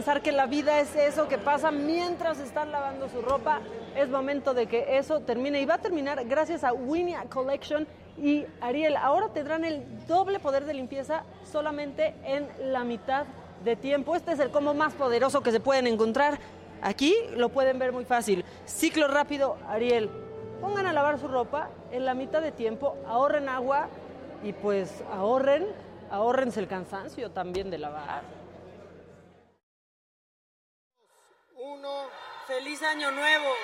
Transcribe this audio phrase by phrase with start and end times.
[0.00, 3.60] Pensar que la vida es eso que pasa mientras están lavando su ropa?
[3.94, 8.46] Es momento de que eso termine y va a terminar gracias a Winnie Collection y
[8.62, 8.96] Ariel.
[8.96, 13.26] Ahora tendrán el doble poder de limpieza solamente en la mitad
[13.62, 14.16] de tiempo.
[14.16, 16.38] Este es el combo más poderoso que se pueden encontrar.
[16.80, 18.42] Aquí lo pueden ver muy fácil.
[18.64, 20.08] Ciclo rápido, Ariel.
[20.62, 23.88] Pongan a lavar su ropa en la mitad de tiempo, ahorren agua
[24.42, 25.66] y pues ahorren,
[26.10, 28.39] ahorrense el cansancio también de lavar.
[31.62, 32.08] Uno,
[32.46, 33.54] feliz año nuevo.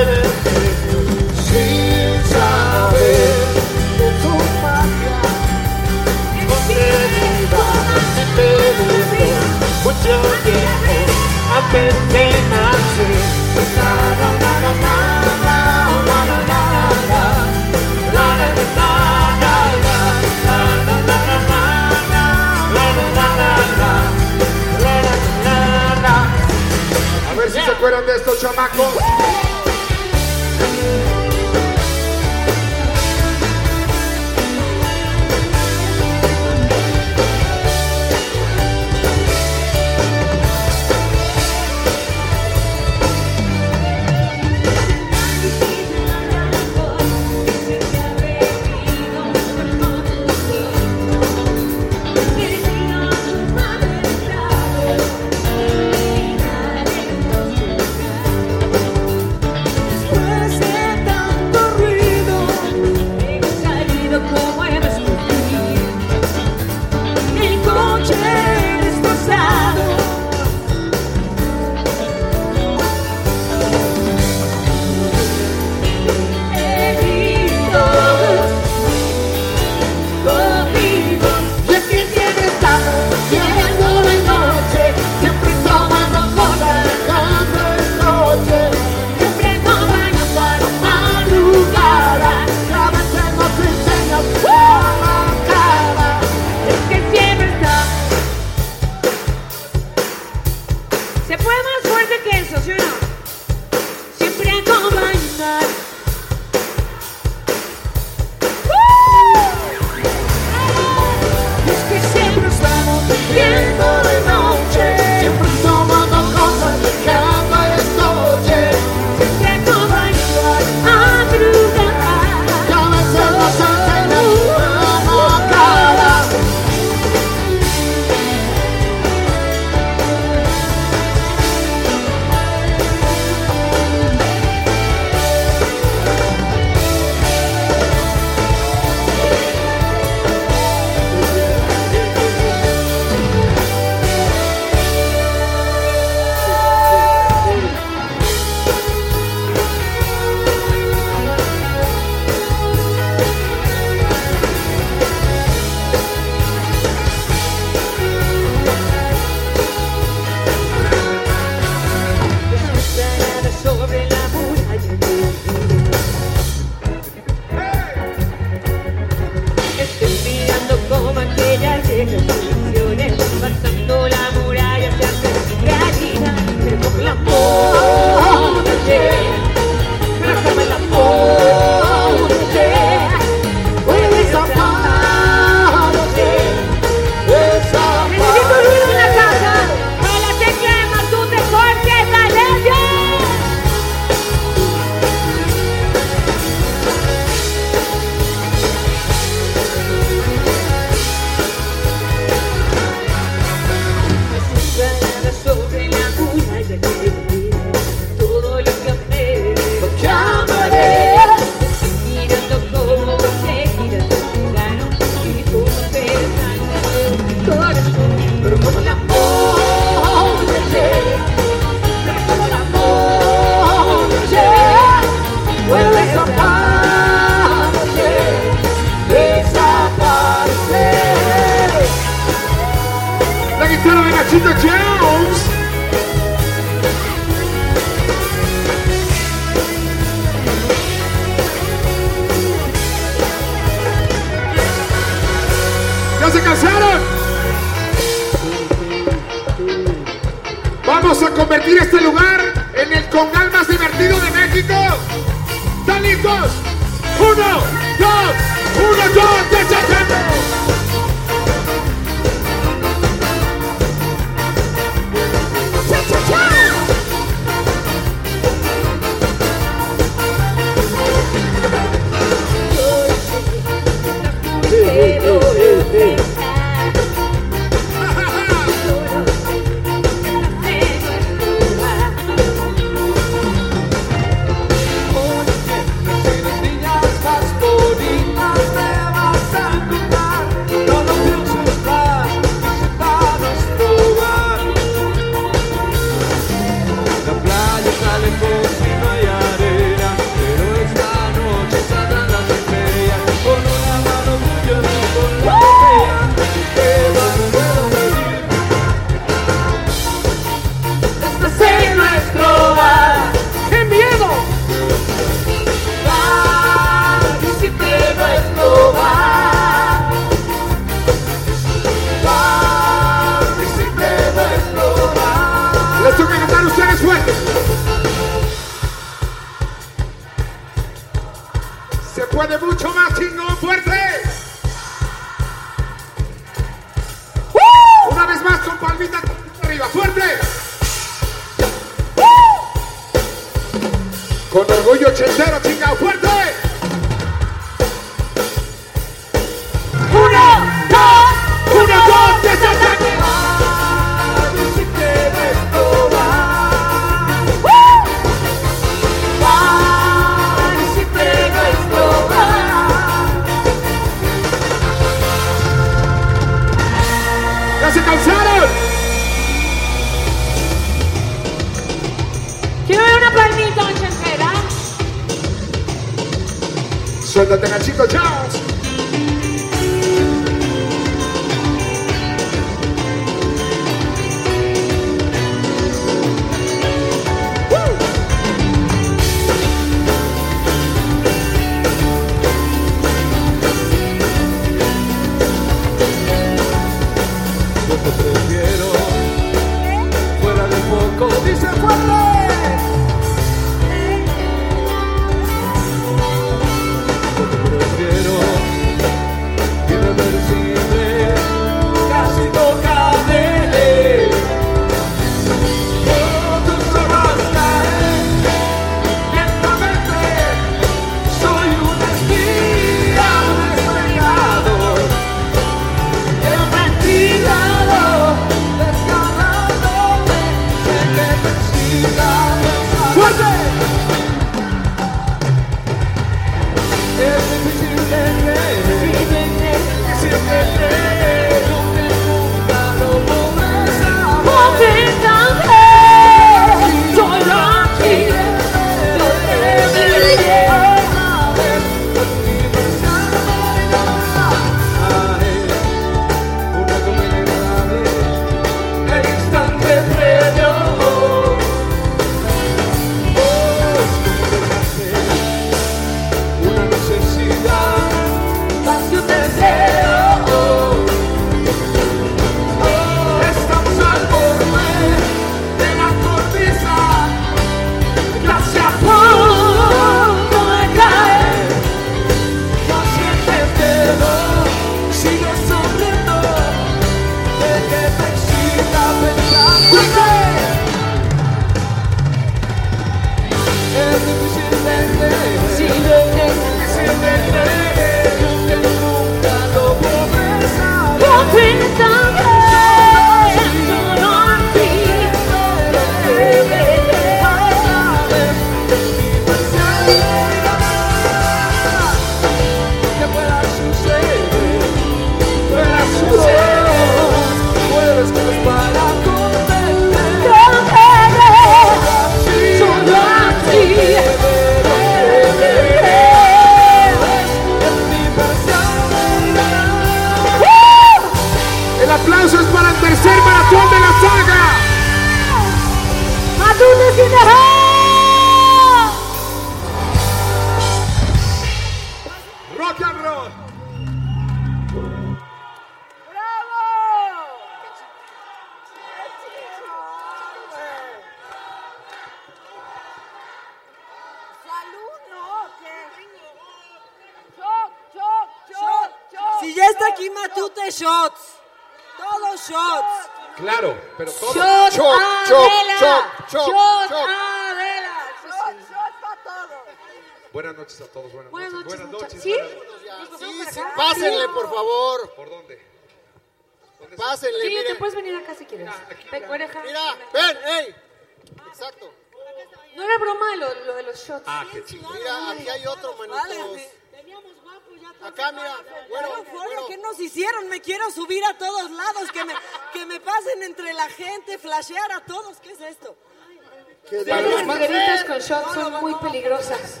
[598.50, 600.00] Shots son muy peligrosas.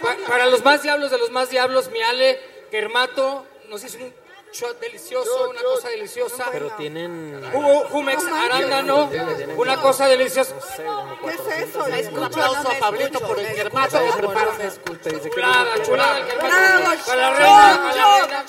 [0.00, 2.38] Pa- para los más diablos de los más diablos, mi Ale,
[2.70, 4.12] Germato, nos hizo un
[4.60, 6.48] shot delicioso, una cosa deliciosa.
[6.52, 7.40] Pero tienen.
[7.52, 9.10] Jugo Jumex arándano,
[9.56, 10.54] una cosa deliciosa.
[11.24, 11.84] ¿Qué es eso?
[12.12, 14.50] Un aplauso a Pablito por el germato que prepara.
[15.30, 18.44] Chulada, chulada, Para la reina, para la.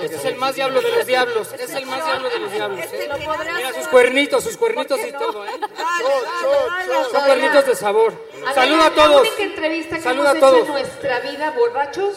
[0.00, 1.52] Este es el más diablo de los diablos.
[1.58, 2.84] Es el más diablo de los diablos.
[2.92, 3.08] ¿eh?
[3.56, 5.50] Mira sus cuernitos, sus cuernitos y todo, ¿eh?
[7.10, 8.12] Son cuernitos de sabor.
[8.54, 9.20] Saluda a La todos.
[9.20, 10.66] única entrevista que Saluda a hemos hecho todos.
[10.66, 12.16] en nuestra vida borrachos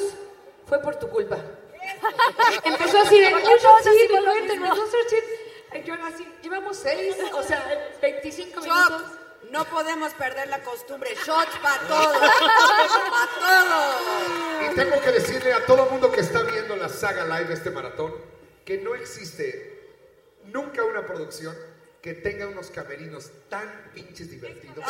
[0.68, 1.38] fue por tu culpa.
[2.64, 5.30] Empezó así de, un shotcito, cuéntenos, dos shotcitos.
[5.74, 9.04] Y Yo así, llevamos seis, o sea, 25 minutos.
[9.50, 11.14] No podemos perder la costumbre.
[11.26, 12.18] Shots para todos.
[12.18, 14.72] Para todos.
[14.72, 17.70] Y tengo que decirle a todo mundo que está viendo la saga live de este
[17.70, 18.14] maratón
[18.66, 19.98] que no existe
[20.46, 21.56] nunca una producción
[22.02, 24.84] que tenga unos camerinos tan pinches divertidos.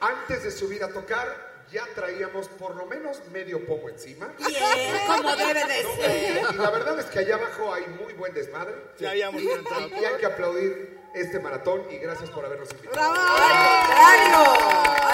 [0.00, 4.32] Antes de subir a tocar, ya traíamos por lo menos medio pomo encima.
[4.38, 6.42] Bien, como debe de ser.
[6.52, 8.74] Y la verdad es que allá abajo hay muy buen desmadre.
[8.98, 13.12] Ya habíamos y, y hay que aplaudir este maratón y gracias por habernos invitado.
[13.12, 14.54] ¡Bravo!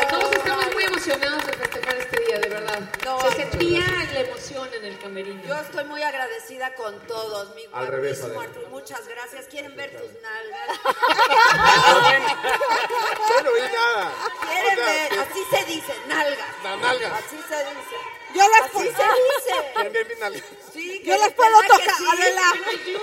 [0.08, 2.80] Todos estamos muy emocionados de festejar este día, de verdad.
[3.04, 5.42] No, Se sentía la emoción en el camerino.
[5.44, 8.22] Yo estoy muy agradecida con todos, mi Al revés.
[8.24, 8.68] Arturo.
[8.70, 9.46] Muchas gracias.
[9.46, 10.80] ¿Quieren ver tus nalgas?
[13.28, 14.12] Yo no vi nada.
[14.48, 15.12] ¿Quieren ver?
[15.20, 16.48] Así se dice, nalgas.
[16.64, 17.12] Las nalgas.
[17.12, 17.96] Así se dice.
[18.34, 19.72] Yo las puedo, se dice.
[19.74, 20.42] ¿Quieren ver mis nalgas?
[20.72, 22.04] Sí, yo las puedo ¿verdad tocar, sí?
[22.12, 22.52] Adela.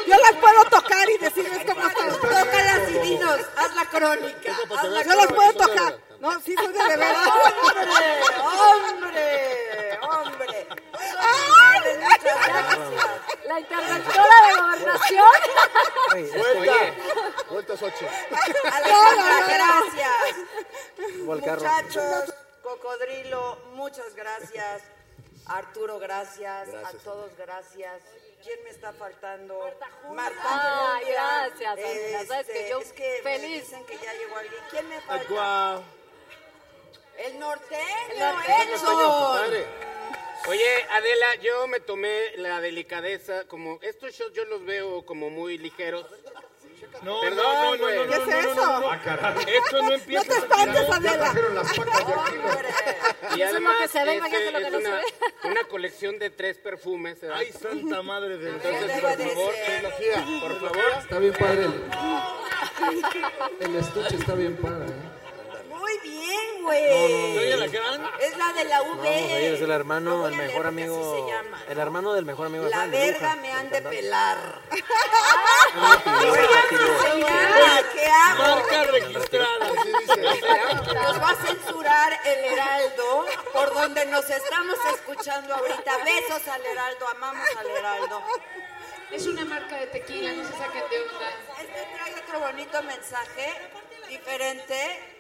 [0.08, 2.10] Yo las puedo tocar y decirles cómo están.
[2.20, 3.40] Tócalas y dinos.
[3.56, 4.58] Haz la crónica.
[4.78, 6.00] Haz la Yo las puedo tocar.
[6.20, 7.28] No, sí, soy de veras.
[8.42, 10.00] ¡Hombre!
[10.02, 10.70] ¡Hombre!
[10.82, 11.98] ¡Hombre!
[12.00, 13.46] Muchas gracias.
[13.46, 15.28] La interventora de gobernación.
[16.38, 16.74] Vuelta.
[17.50, 18.06] Vuelta Xochitl.
[18.72, 20.36] Alejandra, gracias.
[21.26, 21.62] Volcarro.
[21.62, 24.84] Muchachos, Cocodrilo, muchas gracias.
[25.50, 26.70] Arturo, gracias.
[26.70, 26.96] Gracias.
[26.96, 28.02] A todos, gracias.
[28.44, 29.60] ¿Quién me está faltando?
[30.14, 31.00] Marta.
[31.00, 31.14] Julia.
[31.14, 32.26] gracias, Adela.
[32.26, 33.64] Sabes que yo es que me feliz.
[33.64, 34.64] dicen que ya llegó alguien.
[34.70, 35.28] ¿Quién me falta?
[35.30, 35.84] Guau.
[37.18, 37.82] El norteño,
[38.12, 38.74] El norteño.
[38.74, 39.66] Edson.
[40.50, 45.58] Oye, Adela, yo me tomé la delicadeza, como estos shows yo los veo como muy
[45.58, 46.06] ligeros.
[47.04, 48.56] No, Perdón, no, no, no, no, ¿Qué no, es no, no, eso?
[48.56, 48.90] no, no.
[48.92, 49.36] Ah.
[49.48, 50.26] Esto no No empieza.
[50.28, 51.34] te espantes, Adela.
[53.36, 54.96] Y Eso es lo además que se ve, este, imagínate lo que no se una,
[54.98, 55.04] ve.
[55.52, 57.22] una colección de tres perfumes.
[57.22, 57.38] ¿verdad?
[57.40, 59.54] Ay, santa madre de Entonces, por favor,
[60.42, 61.74] por favor, Está bien padre el,
[63.70, 64.86] el estuche, está bien padre.
[64.88, 65.17] ¿eh?
[65.88, 67.36] Muy bien, güey.
[67.36, 68.10] ¿Soy la gran?
[68.20, 68.96] Es la de la V.
[68.98, 71.16] No, es el No hermano, el mejor amigo.
[71.16, 71.64] se llama.
[71.70, 74.38] El hermano del mejor amigo de La verga me han de pelar.
[77.94, 78.44] ¿qué hago?
[78.44, 79.70] Marca registrada.
[80.94, 86.04] Nos va a censurar el Heraldo, por donde nos estamos escuchando ahorita.
[86.04, 88.24] Besos al Heraldo, amamos al Heraldo.
[89.12, 91.30] Es una marca de tequila, no se saquen de onda.
[91.62, 93.54] Este trae otro bonito mensaje,
[94.10, 95.17] diferente.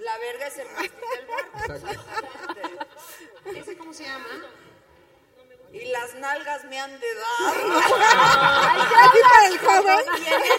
[0.00, 1.58] La verga es el mástil del barco.
[3.54, 4.26] ¿Ese cómo se llama?
[5.72, 7.54] Y las nalgas me han de dar.
[9.04, 10.06] Aquí para el joven.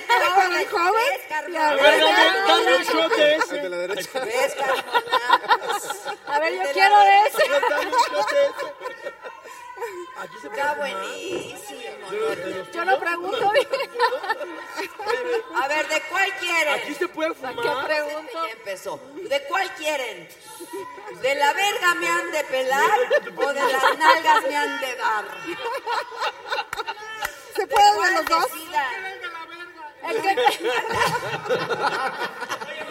[0.08, 1.20] Para el ¿Ves, joven.
[1.28, 1.70] Carmona?
[1.70, 2.00] A ver,
[2.48, 3.56] dame, un shot de ese.
[3.58, 4.20] de la derecha.
[4.20, 6.22] ¿Ves, Carmona?
[6.28, 7.44] A ver, yo la quiero de ese.
[7.70, 9.12] Dame un shot de ese.
[10.18, 11.08] Aquí se Está puede fumar.
[11.10, 12.72] buenísimo.
[12.74, 13.52] Yo no pregunto.
[15.62, 16.74] A ver, ¿de cuál quieren?
[16.76, 17.86] Aquí se puede ¿Qué fumar.
[17.88, 18.46] pregunto?
[18.48, 19.00] Ya empezó.
[19.16, 20.28] ¿De cuál quieren?
[21.22, 23.00] ¿De la verga me han de pelar
[23.36, 25.26] o de las nalgas me han de dar?
[27.56, 28.48] ¿Se puede de ¿Cuál los dos?
[30.10, 30.36] El que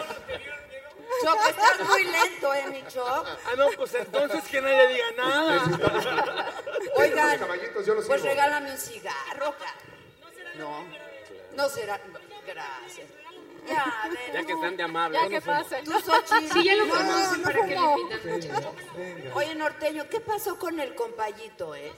[1.23, 3.27] Choc, estás muy lento, ¿eh, mi Choc?
[3.27, 6.53] Ah, no, pues entonces que nadie diga nada.
[6.95, 9.55] Oigan, caballitos, yo los pues regálame un cigarro.
[10.55, 10.85] No,
[11.55, 11.99] no será.
[12.45, 13.20] Gracias.
[13.67, 15.21] Ya, que están de amables.
[15.21, 15.81] ya que pase.
[15.83, 16.51] Tú, Xochitl.
[16.53, 18.63] Si ya lo No, conocen, no ¿para qué le invitan?
[19.33, 21.91] Oye, Norteño, ¿qué pasó con el compayito, eh?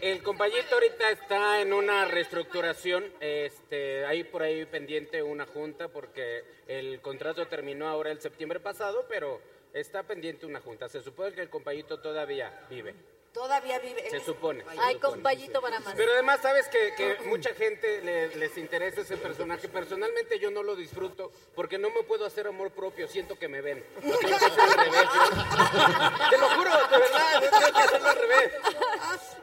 [0.00, 6.42] El compañito ahorita está en una reestructuración, este, hay por ahí pendiente una junta porque
[6.66, 9.42] el contrato terminó ahora el septiembre pasado, pero
[9.74, 10.88] está pendiente una junta.
[10.88, 12.94] Se supone que el compañito todavía vive,
[13.32, 14.10] Todavía vive.
[14.10, 14.62] se supone.
[14.64, 15.00] se Ay, supone.
[15.00, 15.94] compayito para más.
[15.94, 19.68] Pero además sabes que, que mucha gente le- les interesa ese personaje.
[19.68, 23.06] Personalmente yo no lo disfruto porque no me puedo hacer amor propio.
[23.06, 23.84] Siento que me ven.
[24.00, 25.04] Tengo que hacer al revés.
[25.14, 26.30] yo.
[26.30, 27.42] Te lo juro, de verdad.
[27.42, 28.52] Yo tengo que hacerlo al revés.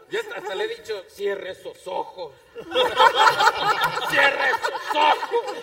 [0.10, 2.34] Yo hasta, hasta le he dicho, cierre esos ojos.
[4.10, 5.56] cierre esos ojos.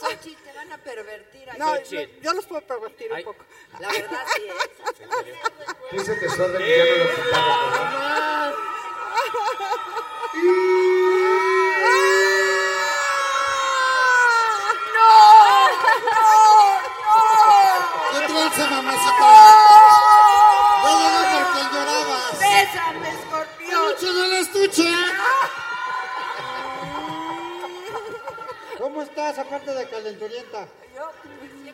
[0.00, 1.58] Xochitl, te van a pervertir aquí.
[1.58, 2.20] No, yo, Xochitl.
[2.20, 3.24] yo los puedo pervertir un Ay.
[3.24, 3.44] poco.
[3.80, 4.42] La verdad sí
[5.92, 6.00] es.
[6.02, 8.54] Ese desorden ya no lo quitamos, ¿verdad?
[18.10, 19.28] ¿Qué tranza, mamacita?
[20.84, 22.38] Ya llegó porque llorabas.
[22.38, 23.92] ¡Bésame, escorpión!
[23.92, 24.88] ¡Estuche del estuche!
[28.98, 30.66] ¿Cómo estás, aparte de calenturienta?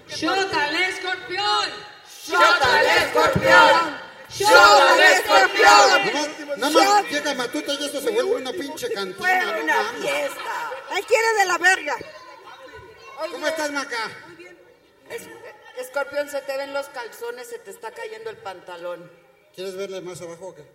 [0.09, 1.71] ¡Shota al escorpión!
[2.23, 3.99] ¡Shota al escorpión!
[4.29, 6.61] ¡Shota al escorpión!
[6.61, 9.17] Nada más llega Matuta y esto se vuelve una pinche cantina.
[9.17, 10.71] Fue una fiesta.
[10.99, 11.97] Él quiere de la verga.
[13.33, 14.11] ¿Cómo estás, Maca?
[15.09, 15.29] Es-
[15.79, 19.11] Escorpión, se te ven los calzones, se te está cayendo el pantalón.
[19.55, 20.67] ¿Quieres verle más abajo o qué?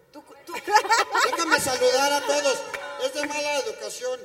[1.32, 2.60] Déjame saludar a todos.
[3.04, 4.20] Es de mala educación.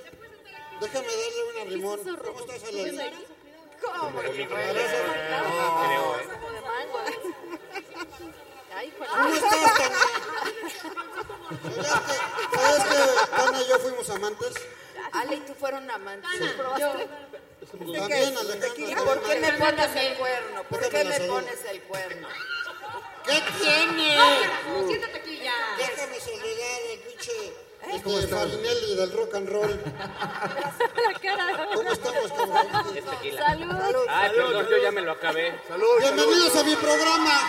[0.80, 1.98] Déjame darle un arrimón.
[2.24, 3.12] ¿Cómo estás, Alan?
[3.80, 4.02] ¿Cómo?
[4.10, 4.22] ¿Cómo
[9.28, 10.00] estás, Tania?
[12.54, 12.96] ¿Sabes que
[13.36, 14.54] Tania y yo fuimos amantes?
[15.12, 16.30] Ale y tú fueron amantes.
[17.70, 18.68] También, Alejandra.
[18.76, 20.64] ¿Y por qué me pones el cuerno?
[20.64, 22.28] ¿Por qué me pones el cuerno?
[23.24, 24.16] ¿Qué tiene?
[24.16, 25.54] No, siéntate aquí ya.
[25.78, 27.54] Déjame saludar al pinche
[27.92, 29.80] este, Farinelli del rock and roll.
[31.74, 32.96] ¿Cómo estamos, cabrón?
[32.96, 33.46] Es tequila.
[33.46, 34.06] Salud.
[34.08, 35.60] Ay, perdón, yo ya me lo acabé.
[36.00, 37.40] Bienvenidos a mi programa.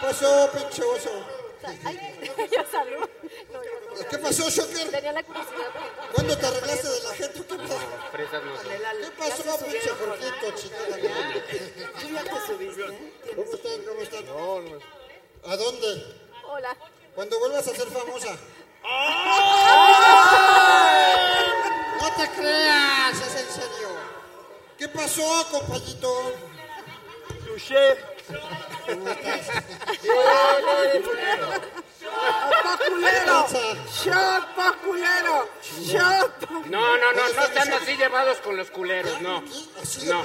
[0.00, 1.10] Pasó, pinche oso.
[2.50, 3.08] Ya salud.
[4.10, 4.90] ¿Qué pasó, Shocker?
[4.90, 5.70] Tenía la curiosidad.
[6.12, 7.40] ¿Cuándo te arreglaste de la gente?
[7.46, 7.78] ¿Qué pasó?
[8.12, 8.66] Fresas no son.
[8.68, 11.42] ¿Qué pasó, pinche Jorgito, chingada madre?
[12.00, 12.82] ¿Tú ya te subiste?
[13.34, 13.84] ¿Cómo están?
[13.86, 14.26] ¿Cómo están?
[14.26, 14.78] No, no.
[15.50, 16.04] ¿A dónde?
[16.46, 16.76] Hola.
[17.14, 18.36] Cuando vuelvas a ser famosa.
[22.00, 23.88] No te creas, es en serio.
[24.78, 26.32] ¿Qué pasó, compañito?
[28.86, 29.46] ¿Cómo estás?
[32.62, 33.46] ¡Pa culero!
[34.04, 35.48] ¡Shot, pa culero!
[35.80, 36.30] ¡Shot!
[36.46, 39.40] pa- No, no, no, no están así llevados con los culeros, no.
[40.04, 40.24] No.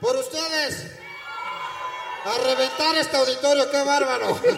[0.00, 0.92] Por ustedes.
[2.24, 4.38] A reventar este auditorio, qué bárbaro.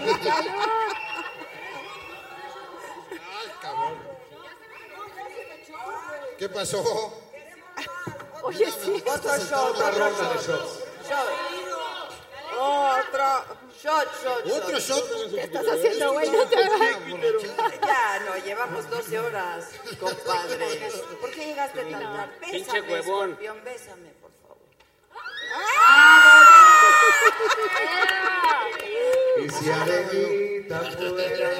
[3.11, 3.99] Ay, cabrón.
[6.39, 6.83] ¿Qué pasó?
[8.43, 9.03] Oye, sí.
[9.07, 10.47] Otro shot, Otra otro ronda de shot.
[10.47, 10.79] shots.
[11.09, 11.29] Shot.
[12.59, 13.61] Otro.
[13.83, 15.05] Shot, shot, Otro shot.
[15.31, 16.31] ¿Qué estás haciendo, güey?
[16.31, 16.57] No te
[17.87, 19.69] Ya, no, llevamos 12 horas,
[19.99, 20.91] compadre.
[21.21, 22.33] ¿Por qué llegaste tan tarde?
[22.51, 23.39] Pinche huevón.
[23.65, 24.59] bésame, por favor.
[29.39, 31.53] Y si Arenita fuera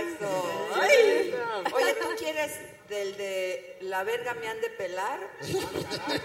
[0.00, 0.68] Eso.
[0.74, 1.34] Ay.
[1.72, 2.52] Oye, ¿tú quieres
[2.88, 5.20] del de la verga me han de pelar?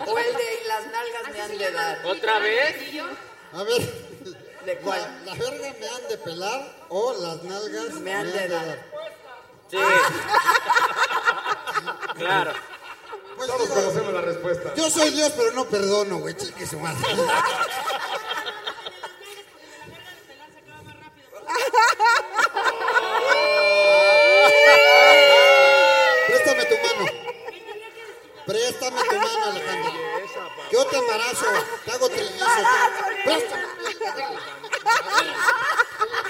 [0.05, 2.05] ¿O el de las nalgas me han de dar?
[2.05, 2.75] ¿Otra vez?
[3.53, 4.09] A ver.
[4.65, 5.01] ¿De cuál?
[5.25, 8.79] ¿La, la verga me han de pelar o las nalgas Me han de dar.
[9.71, 9.77] Sí.
[12.15, 12.53] Claro.
[13.39, 14.73] Pues Todos digo, conocemos la respuesta.
[14.75, 16.35] yo soy Dios, pero no perdono, güey.
[16.35, 16.99] Chique su madre.
[26.27, 27.11] Préstame tu mano.
[28.45, 29.91] Préstame tu mano, Alejandro.
[30.71, 31.45] Yo te embarazo,
[31.85, 32.45] te hago trillizo.
[33.25, 33.63] Préstame.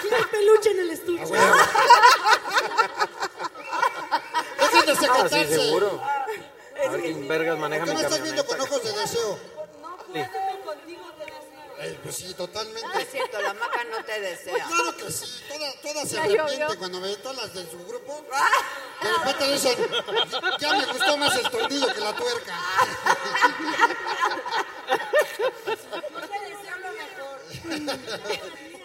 [0.01, 1.27] Tiene peluche en el estudio.
[4.59, 5.37] Dejen de Ah, sí,
[6.83, 6.91] secretarse.
[6.91, 6.95] seguro.
[6.95, 8.69] Alguien vergas maneja ¿Por mi qué me estás viendo camioneta.
[8.69, 9.39] con ojos de deseo?
[10.13, 10.19] Sí.
[11.81, 12.81] Eh, pues sí, totalmente.
[12.89, 14.65] No es cierto, la maca no te Pues desea.
[14.67, 18.25] claro que sí, toda, toda se arrepiente cuando ve todas las de su grupo.
[19.01, 19.77] De repente dicen,
[20.59, 22.59] ya me gustó más el tornillo que la tuerca.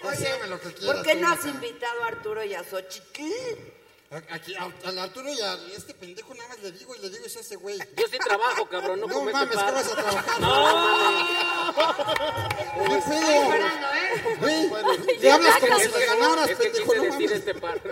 [0.03, 0.97] Deséame lo que quieras.
[0.97, 1.49] ¿Por qué no has Maca.
[1.51, 3.23] invitado a Arturo y a Xochitl?
[4.15, 7.11] A- Aquí, a- al Arturo y a este pendejo nada más le digo y le
[7.11, 7.77] digo es ese güey.
[7.79, 10.41] Yo sí trabajo, cabrón, no, No mames, ¿qué vas a trabajar?
[10.41, 11.75] No,
[12.87, 14.39] ¿Qué pedo?
[14.41, 14.71] Güey,
[15.21, 17.33] le hablas como si le ganaras, es que pendejo, quise no decir mames.
[17.33, 17.81] este par.
[17.83, 17.91] ¿Qué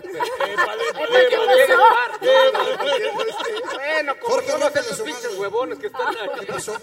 [3.75, 6.41] Bueno, como Jorge, todos esos pinches huevones que están aquí.
[6.41, 6.77] ¿Qué pasó?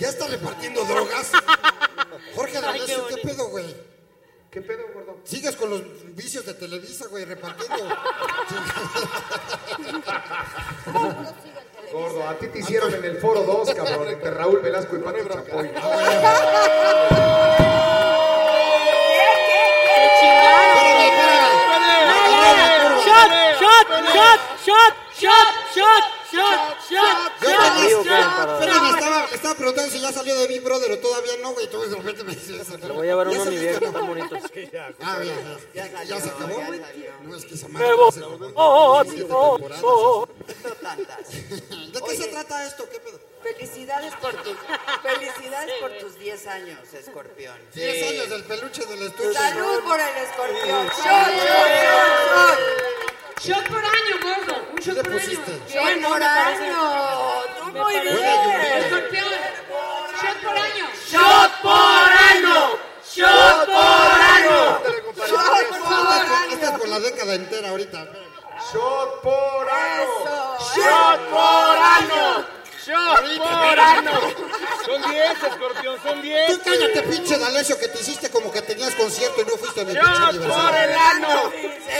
[0.00, 1.30] ¿Ya está repartiendo drogas?
[2.34, 2.58] Jorge
[3.08, 3.93] ¿qué pedo, güey?
[4.54, 5.16] ¿Qué pedo, gordo?
[5.24, 5.82] Sigues con los
[6.14, 7.76] vicios de Televisa, güey, repartiendo.
[11.92, 15.20] Gordo, a ti te hicieron en el foro 2, cabrón, entre Raúl Velasco y Pati
[15.28, 15.70] Chapoy.
[23.04, 23.30] Shot,
[24.12, 26.13] shot, shot, shot, shot,
[29.32, 31.66] estaba, preguntando si ya salió de Big Brother o todavía no, güey.
[31.66, 32.76] Entonces de repente me dice eso.
[32.78, 33.86] Le voy a llevar ¿Ya uno a mi vieja, no?
[33.86, 34.38] están bonitos.
[35.00, 35.34] Ah, ya,
[35.74, 35.86] ya.
[35.86, 36.74] Ya ¿Ya se salió, acabó?
[36.74, 37.10] ya salió.
[37.22, 38.10] No, es que esa madre Oh,
[38.54, 39.80] oh, oh, temporadas.
[39.84, 40.28] oh.
[40.64, 41.28] No tantas.
[41.30, 42.88] ¿De qué se trata esto?
[42.90, 43.20] ¿Qué pedo?
[43.42, 44.56] Felicidades por tus,
[45.02, 47.54] felicidades por tus 10 años, escorpión.
[47.74, 49.32] 10 años del peluche del estudio.
[49.34, 50.86] Salud por el escorpión.
[50.86, 52.58] Shot,
[53.40, 54.68] shot, shot, Shot por año, gordo.
[54.70, 55.20] Un ¿Qué shot por año.
[55.20, 55.52] pusiste?
[55.52, 55.84] shot.
[55.84, 56.80] Shot por año.
[57.58, 58.16] Tú muy bien.
[58.78, 59.24] Escorpión.
[60.20, 60.86] Shot por año.
[61.10, 62.78] Shot por año.
[63.14, 64.80] Shot por año.
[66.52, 66.98] Esta es con la
[67.66, 68.06] ahorita.
[68.72, 70.58] Shot por ano.
[70.74, 72.63] ¡Shot por ano!
[72.86, 74.12] ¡Shot por ano!
[74.84, 76.46] Son 10, escorpión, son 10.
[76.52, 79.84] Tú cállate, pinche D'Alessio, que te hiciste como que tenías concierto y no fuiste a
[79.84, 80.82] mi pinche ¡Shot por aniversario.
[80.82, 81.52] el ano!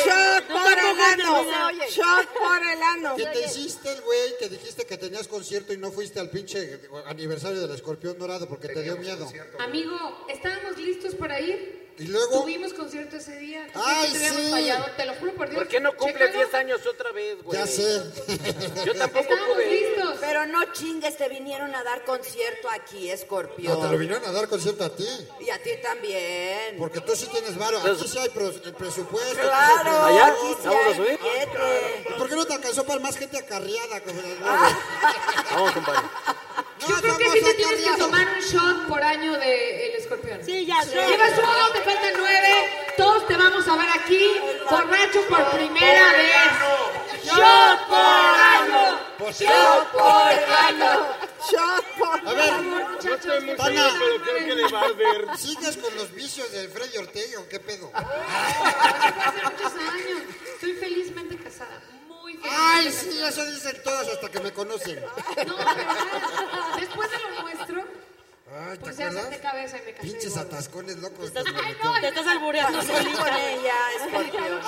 [0.04, 1.44] Shot por el ano.
[1.88, 3.16] Shot por el ano.
[3.16, 6.80] ¿Qué te hiciste el güey que dijiste que tenías concierto y no fuiste al pinche
[7.06, 9.26] aniversario del escorpión dorado porque te dio miedo?
[9.60, 11.84] Amigo, estábamos listos para ir.
[11.96, 13.68] Y luego, Tuvimos concierto ese día.
[13.72, 14.50] Ay, te habíamos sí.
[14.50, 15.60] fallado, te lo juro por Dios.
[15.62, 16.38] ¿Por qué no cumple Chécalo.
[16.44, 17.56] 10 años otra vez, güey?
[17.56, 18.02] ya sé.
[18.84, 20.16] Yo tampoco Estábamos pude listos.
[20.20, 23.74] Pero no chingues, te vinieron a dar concierto aquí, Escorpión.
[23.78, 25.06] No, te lo vinieron a dar concierto a ti.
[25.40, 26.76] Y a ti también.
[26.78, 27.78] Porque tú sí tienes varo.
[27.78, 29.40] Aquí sí hay el presupuesto.
[29.40, 30.26] Claro, ¿Allá?
[30.26, 31.18] aquí sí ¿Vamos a hay subir?
[31.20, 32.14] billete.
[32.18, 34.00] ¿Por qué no te alcanzó para más gente acarreada?
[34.00, 36.08] como el Vamos, compadre.
[36.88, 40.40] Yo creo que sí te tienes que tomar un shot por año de El Escorpión.
[40.44, 40.94] Sí, ya sé.
[40.94, 42.70] Llevas uno, te faltan nueve.
[42.96, 44.26] Todos te vamos a ver aquí,
[44.70, 47.24] borracho por primera vez.
[47.24, 48.98] ¡Shot por año!
[49.18, 51.06] ¡Shot por año!
[51.50, 53.90] Shot por A ver, No estoy muy Pana.
[53.90, 55.26] seguro, pero creo que le va a ver.
[55.38, 57.90] ¿sigues con los vicios de Freddy Ortega o qué pedo?
[57.94, 60.22] Hace muchos años.
[60.54, 61.80] Estoy felizmente casada.
[62.50, 65.00] Ay, sí, eso dicen todos hasta que me conocen.
[65.46, 66.76] No, de verdad.
[66.78, 67.63] Después de lo nuestro,
[68.56, 69.30] Ay, ¿te pues ya acuerdas?
[69.30, 69.92] senté cabeza y me.
[69.94, 71.26] Pinches atascones locos.
[71.26, 73.50] Estás- que Ay, no, te estás albureando solita.
[73.50, 74.60] ella, Escorpión.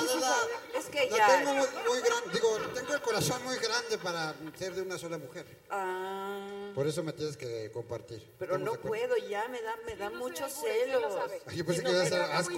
[0.77, 1.27] Es que La ya.
[1.29, 5.19] tengo muy, muy grande, digo, tengo el corazón muy grande para ser de una sola
[5.19, 5.47] mujer.
[5.71, 8.29] Ah, Por eso me tienes que compartir.
[8.39, 11.15] pero ¿Estamos no puedo, ya me da, me da muchos celos.
[11.55, 12.55] Yo pensé que iba a ser asco.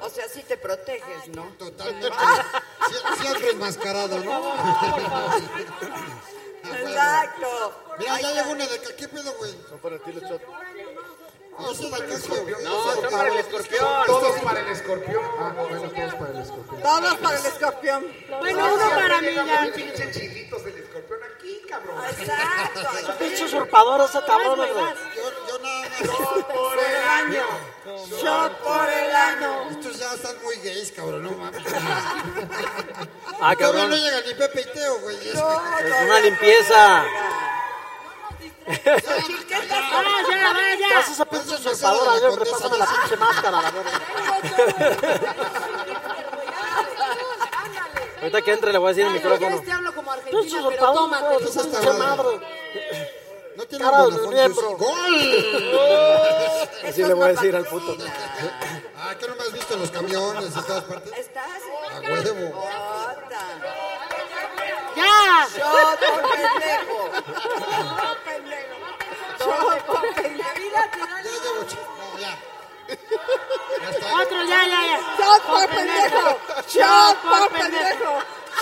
[0.00, 1.44] O sea, sí te proteges, ¿no?
[1.56, 2.08] Totalmente.
[2.08, 4.52] Sie- Siempre enmascarado, ¿no?
[6.64, 7.84] Exacto.
[7.98, 8.90] Mira, ya llegó una de acá.
[8.96, 9.52] ¿Qué pedo, güey?
[9.68, 10.44] Son para ti los shots.
[11.58, 12.64] No, para el escorpión.
[12.64, 13.86] No, son para el escorpión.
[14.06, 15.22] Todos para el escorpión.
[15.38, 16.82] Ah, bueno, todos para el escorpión.
[16.82, 18.06] Todos para el escorpión.
[18.40, 19.68] Bueno, uno para mí ya.
[19.74, 22.04] Pinche chilitos del escorpión aquí, cabrón.
[22.08, 23.14] Exacto.
[23.18, 24.68] Pinche usurpador ese cabrón, más.
[25.14, 26.44] Yo, yo nada más.
[26.44, 26.96] Por el
[27.36, 27.44] año.
[28.22, 29.70] Shot por el año.
[29.70, 31.62] Estos ya están muy gays, cabrón, no mames.
[33.44, 35.16] Ah, Todavía no llega ni Pepe y Teo, güey.
[35.16, 37.04] Es- Es una limpieza.
[38.66, 40.98] Ah, ya, vaya.
[40.98, 42.30] Haz esa pinche usurpadora.
[42.36, 43.72] Repásame la pinche máscara, la.
[48.20, 49.60] Ahorita que entre le voy a decir el micrófono.
[49.62, 51.38] te hablo como argentina, pero tómate.
[51.38, 52.40] Pinche madre.
[53.56, 54.76] No tiene Cara de miembro.
[54.76, 55.14] ¡Gol!
[56.88, 57.96] Así le voy a decir al puto.
[58.96, 61.12] Ah, ¿qué no me has visto en los camiones y todas partes?
[61.18, 61.60] ¿Estás?
[61.94, 62.64] A huevo.
[64.96, 65.48] Ya.
[65.54, 67.10] Shot por pendejo.
[69.38, 70.38] Shot por pendejo.
[70.38, 70.54] Ya
[71.42, 71.62] llevo
[71.98, 72.38] No, ya.
[72.88, 74.06] Ya está.
[74.22, 74.98] Otro, ya, ya, ya.
[75.18, 76.24] Shot por pendejo.
[76.68, 78.12] Shot por pendejo.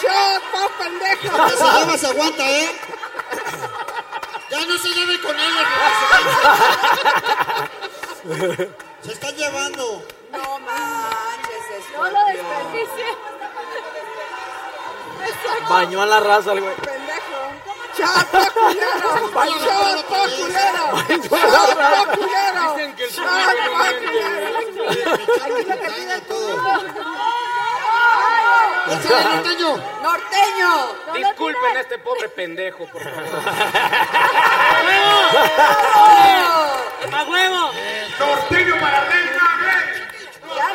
[0.01, 1.47] Shot por pendejo.
[1.47, 2.71] Que se lleva, se aguanta, ¿eh?
[4.51, 5.63] Ya no se lleve con ella,
[8.23, 8.69] que se
[9.03, 10.03] Se están llevando.
[10.33, 13.17] No manches, No lo desperdicie.
[15.69, 16.75] Bañó a la raza, el güey.
[17.97, 19.11] Shot por culero.
[19.31, 20.85] Por culero.
[21.29, 21.47] Por
[22.19, 22.75] culero.
[22.75, 23.75] Dicen que el Shot público
[26.27, 27.50] por no
[28.85, 29.01] culero.
[29.01, 29.77] ¡Échale, norteño!
[30.03, 30.73] Norteño.
[31.15, 33.43] Disculpen a este pobre pendejo, por favor.
[37.13, 37.73] ¡A huevo!
[38.19, 40.07] Norteño para Reina, ¿eh?
[40.57, 40.67] Ya.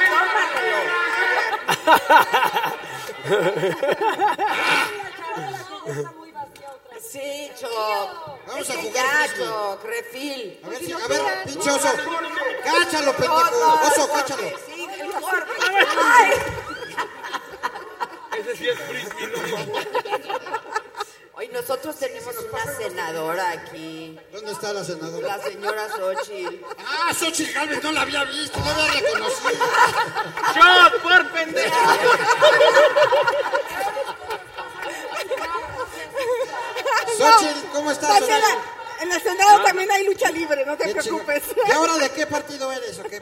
[7.01, 8.10] Sí, Choc.
[8.47, 9.45] Vamos Es a jugar ya.
[9.45, 10.60] Choc, refil.
[10.64, 11.89] A ver, si- a ver, pinche oso.
[12.64, 13.80] Cáchalo, pendejo.
[13.88, 14.49] Oso, cáchalo.
[14.66, 15.47] Sí, el mejor.
[16.03, 16.32] Ay.
[18.39, 19.73] Ese sí es frisbee, ¿no?
[21.38, 25.36] Hoy nosotros tenemos una senadora aquí, ¿Dónde está la senadora?
[25.38, 26.63] la señora Xochitl.
[26.79, 29.65] Ah, Xochitl Gálvez, no la había visto, no la había reconocido.
[30.55, 31.75] ¡Shot por pendejo!
[37.17, 38.19] Xochitl, ¿cómo estás?
[38.19, 38.74] Xochitl?
[39.01, 41.43] En el Senado también hay lucha libre, no te preocupes.
[41.67, 43.21] ¿Y ahora de qué partido eres o qué?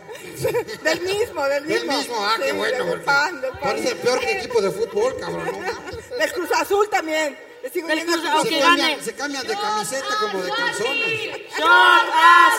[0.84, 1.98] Del mismo, del Del mismo.
[1.98, 2.78] mismo, ah, Sí, qué bueno.
[2.78, 3.60] Del porque PAN, del PAN.
[3.62, 5.46] Parece peor que equipo de fútbol, cabrón.
[5.46, 6.18] No.
[6.18, 7.38] Del Cruz Azul también.
[7.72, 11.22] Sigo Del Cruz- Se cambian, se cambian de camiseta como de calzones.
[11.58, 12.52] ¡Shot a!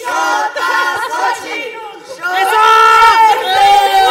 [0.00, 1.78] ¡Shot a Xochitl!
[2.12, 2.60] ¡Eso!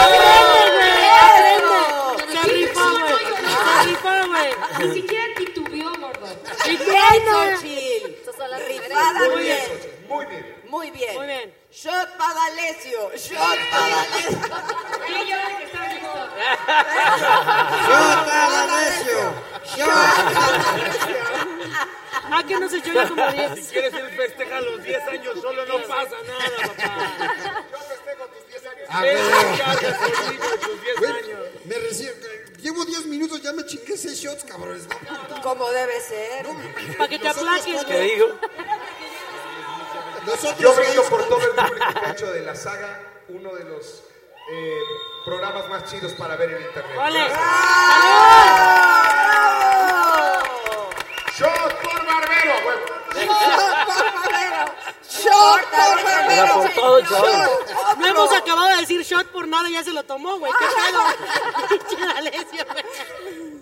[0.01, 1.05] ¡Aprende, güey!
[1.21, 2.41] ¡Aprende!
[2.41, 3.15] Se rifó, güey.
[3.25, 4.87] Se rifó, güey.
[4.87, 5.20] Ni siquiera
[6.78, 6.95] titubeó,
[7.26, 7.61] gordo.
[7.61, 8.67] Bien, Xochitl.
[8.67, 9.61] Rifada Muy bien, bien.
[9.67, 10.61] Xochitl, muy bien.
[10.69, 11.15] Muy bien.
[11.15, 11.53] Muy bien.
[11.72, 13.11] Shot para D'Alessio.
[13.15, 14.39] Shot para D'Alessio.
[15.07, 16.13] Y yo que está listo.
[17.88, 19.22] Shot para D'Alessio.
[22.34, 23.69] Ah, que no se ya como Si 10.
[23.72, 27.65] quieres el festeja a los 10 años, solo no pasa nada, papá.
[28.89, 29.26] A Él ver.
[29.26, 31.39] se encarga solito de tus 10 Güey, años.
[31.65, 32.13] Me recién,
[32.62, 34.88] llevo 10 minutos, ya me chingué 6 shots, cabrones.
[35.30, 35.41] ¿no?
[35.41, 36.45] Como debe ser.
[36.97, 37.86] Para que te Nosotros aplaques.
[37.86, 38.28] ¿Qué digo?
[40.26, 42.99] Nosotros Yo brindo por todo el público que ha hecho de la saga
[43.30, 44.03] uno de los
[44.51, 44.80] eh,
[45.26, 46.97] programas más chidos para ver en internet.
[46.99, 47.28] ¡Ole!
[51.38, 52.53] ¡Shot por Barbero!
[52.66, 53.01] huevo!
[55.24, 57.49] Shot por por todo, chaval.
[57.97, 60.51] No hemos acabado de decir shot por nada, ya se lo tomó, güey.
[60.59, 61.01] ¿Qué pedo?
[61.88, 62.86] Pinche D'Alessio, güey.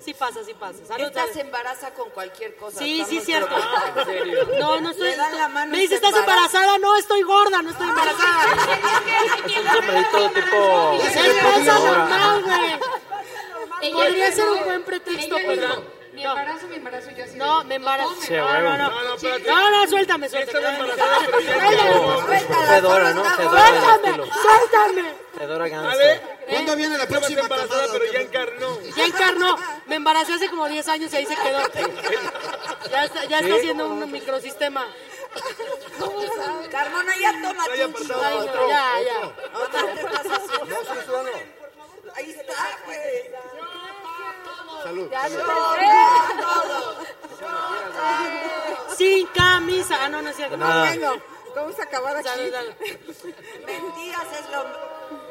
[0.04, 0.78] Sí pasa, sí pasa.
[0.88, 2.80] Salud, Esta se embaraza con cualquier cosa.
[2.80, 3.54] Sí, sí, cierto.
[3.54, 4.60] preocupados.
[4.60, 5.10] No, no estoy.
[5.10, 6.58] Le dan la mano Me y dice, se ¿estás embaraza".
[6.60, 6.78] embarazada?
[6.80, 8.44] No, estoy gorda, no estoy embarazada.
[9.46, 10.94] Es un sombrerito tipo.
[11.04, 13.92] Es panza normal, güey.
[13.94, 15.99] Podría ser un buen pretexto, pero.
[16.20, 17.38] Mi embarazo, mi embarazo, yo así.
[17.38, 18.10] No, me embarazo.
[18.30, 18.90] No, no, no.
[18.90, 19.50] No, no, espérate.
[19.50, 20.78] No, no, suéltame, suéltame.
[22.68, 23.24] Fedora, ¿no?
[23.24, 25.14] Suéltame, suéltame.
[25.38, 26.22] Fedora gangster.
[26.50, 28.82] ¿Cuándo viene la próxima embarazada, pero ya encarnó.
[28.98, 29.58] Ya encarnó.
[29.86, 31.62] Me embaracé hace como 10 años y ahí se quedó.
[32.92, 34.86] Ya está, ya está haciendo un microsistema.
[36.70, 37.30] Carmona, ya.
[37.30, 39.32] Ay, no, ya, ya.
[42.16, 43.30] Ahí está, güey.
[44.84, 45.10] Salud.
[45.10, 46.96] Todo.
[48.96, 49.98] Sin camisa.
[50.02, 50.58] Ah, no, no es cierto.
[50.58, 50.88] Nada.
[50.88, 51.22] Bueno,
[51.56, 52.28] vamos a acabar aquí.
[52.28, 52.74] Salud, salud.
[53.66, 54.64] Mentiras es lo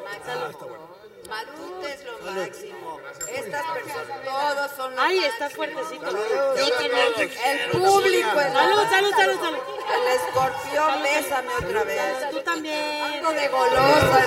[0.03, 0.89] máximo.
[1.29, 2.99] Marute es lo máximo.
[3.27, 6.07] Estas personas, todos son lo Ay, está fuertecito.
[6.07, 9.59] El público es Salud, salud, salud, salud.
[9.93, 12.29] El escorpión, bésame otra vez.
[12.31, 13.03] Tú también.
[13.03, 14.25] Algo de golosa.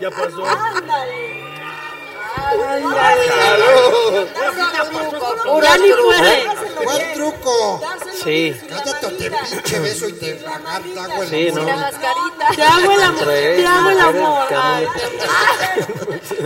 [0.00, 0.44] Ya pasó.
[0.44, 1.47] Ya
[5.80, 6.46] ni puede.
[6.84, 7.80] ¿Cuál truco?
[8.24, 8.60] Sí.
[8.68, 11.62] Cállate te pinche beso y te agarra, el Sí, amor.
[11.62, 12.56] no.
[12.56, 13.24] Te hago el amor.
[13.24, 14.48] Te hago el amor.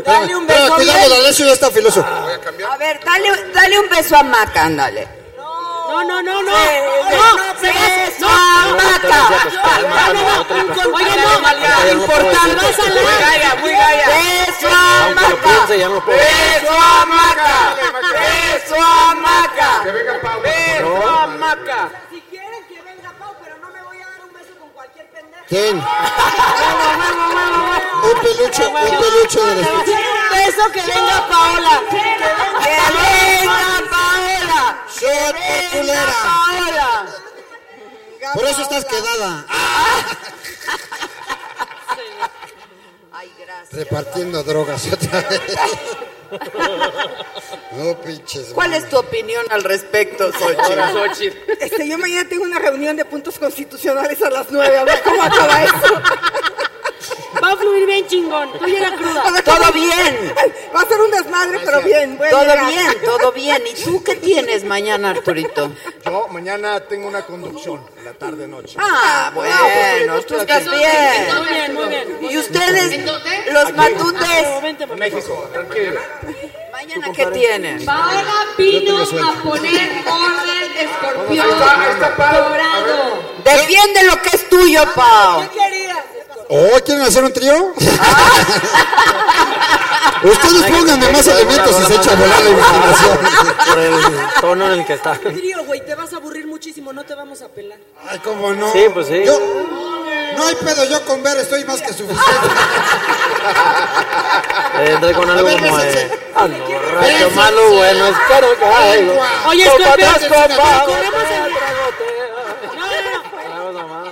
[0.05, 0.75] Dale un Pero beso.
[0.75, 2.05] cuidado, la Alessio ya está filoso.
[2.05, 5.22] A ver, dale, dale un beso a Maca, ándale.
[6.03, 6.53] No, no, no, no.
[6.53, 6.57] No,
[7.61, 9.21] beso a Maca.
[10.95, 11.93] Oye, no.
[11.93, 12.57] Importante.
[12.57, 14.07] Vas a Muy la- gaya, muy gaya.
[14.09, 15.49] Beso a Aunque lo Maca.
[16.65, 17.57] no a Maca.
[18.19, 19.71] Beso a Maca.
[19.85, 20.43] Que venga Pau.
[21.09, 21.91] A Maca.
[22.11, 25.07] Si quieren que venga Pau, pero no me voy a dar un beso con cualquier
[25.11, 25.45] pendejo.
[25.49, 25.77] Ten.
[28.03, 29.85] Un peluche, un peluche de la Un
[30.31, 31.81] beso que venga Paola.
[31.91, 34.02] Que venga Paola.
[34.99, 36.15] Shot por culera.
[36.23, 37.07] Paola.
[38.35, 39.47] Por eso estás quedada.
[43.13, 43.73] Ay, gracias.
[43.73, 45.41] Repartiendo drogas otra vez.
[47.73, 48.49] No, pinches.
[48.55, 51.37] ¿Cuál es tu opinión al respecto, Xochitl?
[51.61, 54.79] Este, yo mañana tengo una reunión de puntos constitucionales a las nueve.
[54.79, 56.03] A ver cómo acaba eso.
[57.43, 58.53] Va a fluir bien chingón.
[58.53, 59.43] Tú A cruda.
[59.45, 60.35] Todo bien.
[60.75, 62.17] Va a ser un desmadre, pero bien.
[62.19, 62.67] voy a Todo llegar.
[62.67, 63.63] bien, todo bien.
[63.67, 65.73] ¿Y tú qué tienes mañana, Arturito?
[66.05, 68.77] Yo mañana tengo una conducción, en la tarde-noche.
[68.79, 71.35] Ah, bueno, tú estás bien.
[71.37, 72.19] Muy bien, muy bien.
[72.31, 73.01] ¿Y ustedes,
[73.53, 74.97] los matutes, favor.
[74.99, 76.01] México, tranquilo.
[76.73, 77.85] mañana qué tienen?
[77.85, 78.25] Paola
[78.59, 82.49] vino a poner orden escorpión Ahí está Pau.
[82.49, 83.23] dorado.
[83.45, 85.43] Defiende lo que es tuyo, Pau.
[85.43, 85.99] ¿Qué querías?
[86.49, 87.73] ¿Oh, quieren hacer un trío?
[90.23, 93.19] Ustedes pónganme más elementos y se echa a volar la imaginación.
[93.69, 93.95] Por el
[94.41, 95.13] tono en el que está.
[95.19, 97.79] Trío, güey, te vas a aburrir muchísimo, no te vamos a pelar.
[98.09, 98.73] Ay, cómo no.
[98.73, 99.25] Sí, pues sí.
[99.25, 99.37] Yo,
[100.37, 102.23] no hay pedo, yo con ver estoy más que suficiente.
[104.93, 105.87] Entré con algo ver, como de.
[105.87, 106.19] bésense.
[106.37, 109.21] Ando borracho, malo, bueno, espero que algo.
[109.49, 112.29] Oye, Escorpión, corremos el- tras goteo.
[112.77, 113.55] No, no, no.
[113.57, 114.09] Algo nomás.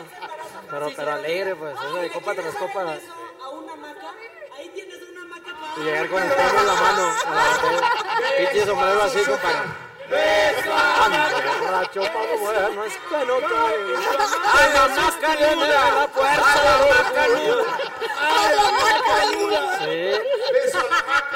[0.96, 1.74] Pero, alegre, pues.
[1.74, 2.80] Eso de copa tras copa.
[2.80, 4.14] A una maca.
[4.56, 5.80] Ahí tienes una maca para.
[5.80, 7.02] Y llegar con el tono en la mano.
[7.02, 7.90] a la botella.
[8.38, 9.90] Pinche sombrero así, compadre.
[11.60, 13.96] Borracho, malo, bueno, es que no caigo.
[14.44, 17.64] A la tiene la fuerza de la macanuda.
[18.18, 19.60] A la macanuda.
[19.78, 20.00] Sí.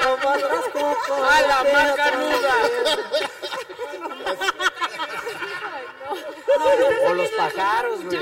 [0.03, 1.15] Copa tras copa.
[1.35, 2.53] A la macanuda.
[7.07, 8.19] O los pájaros, güey.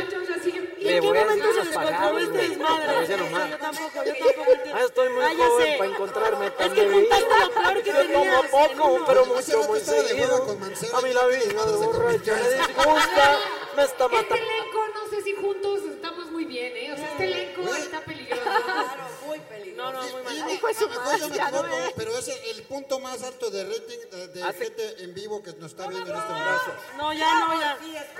[0.84, 3.08] Le ¿En qué voy a momento se descontroló este desmadre?
[3.08, 4.76] Yo tampoco, yo tampoco entiendo.
[4.76, 8.08] Ah, estoy muy joven para encontrarme tan Es que juntaste lo peor que Yo tomo
[8.08, 10.58] tenías en poco, pero mucho, muy seguido.
[10.94, 13.40] A mí la vida borracho me disgusta,
[13.76, 14.36] me está matando.
[14.36, 16.92] le conoce sé si juntos estamos muy bien, ¿eh?
[16.94, 18.42] O sea, este elenco está peligroso.
[18.64, 19.92] Claro, muy peligroso.
[19.92, 20.52] No, no, muy mal.
[20.52, 21.94] Hijo de su madre, ya no equivoco, es.
[21.96, 25.54] pero es el, punto más alto de rating de, de Hace- gente en vivo que
[25.54, 26.74] nos está viendo en este momento.
[26.98, 27.78] No, ya no, ya.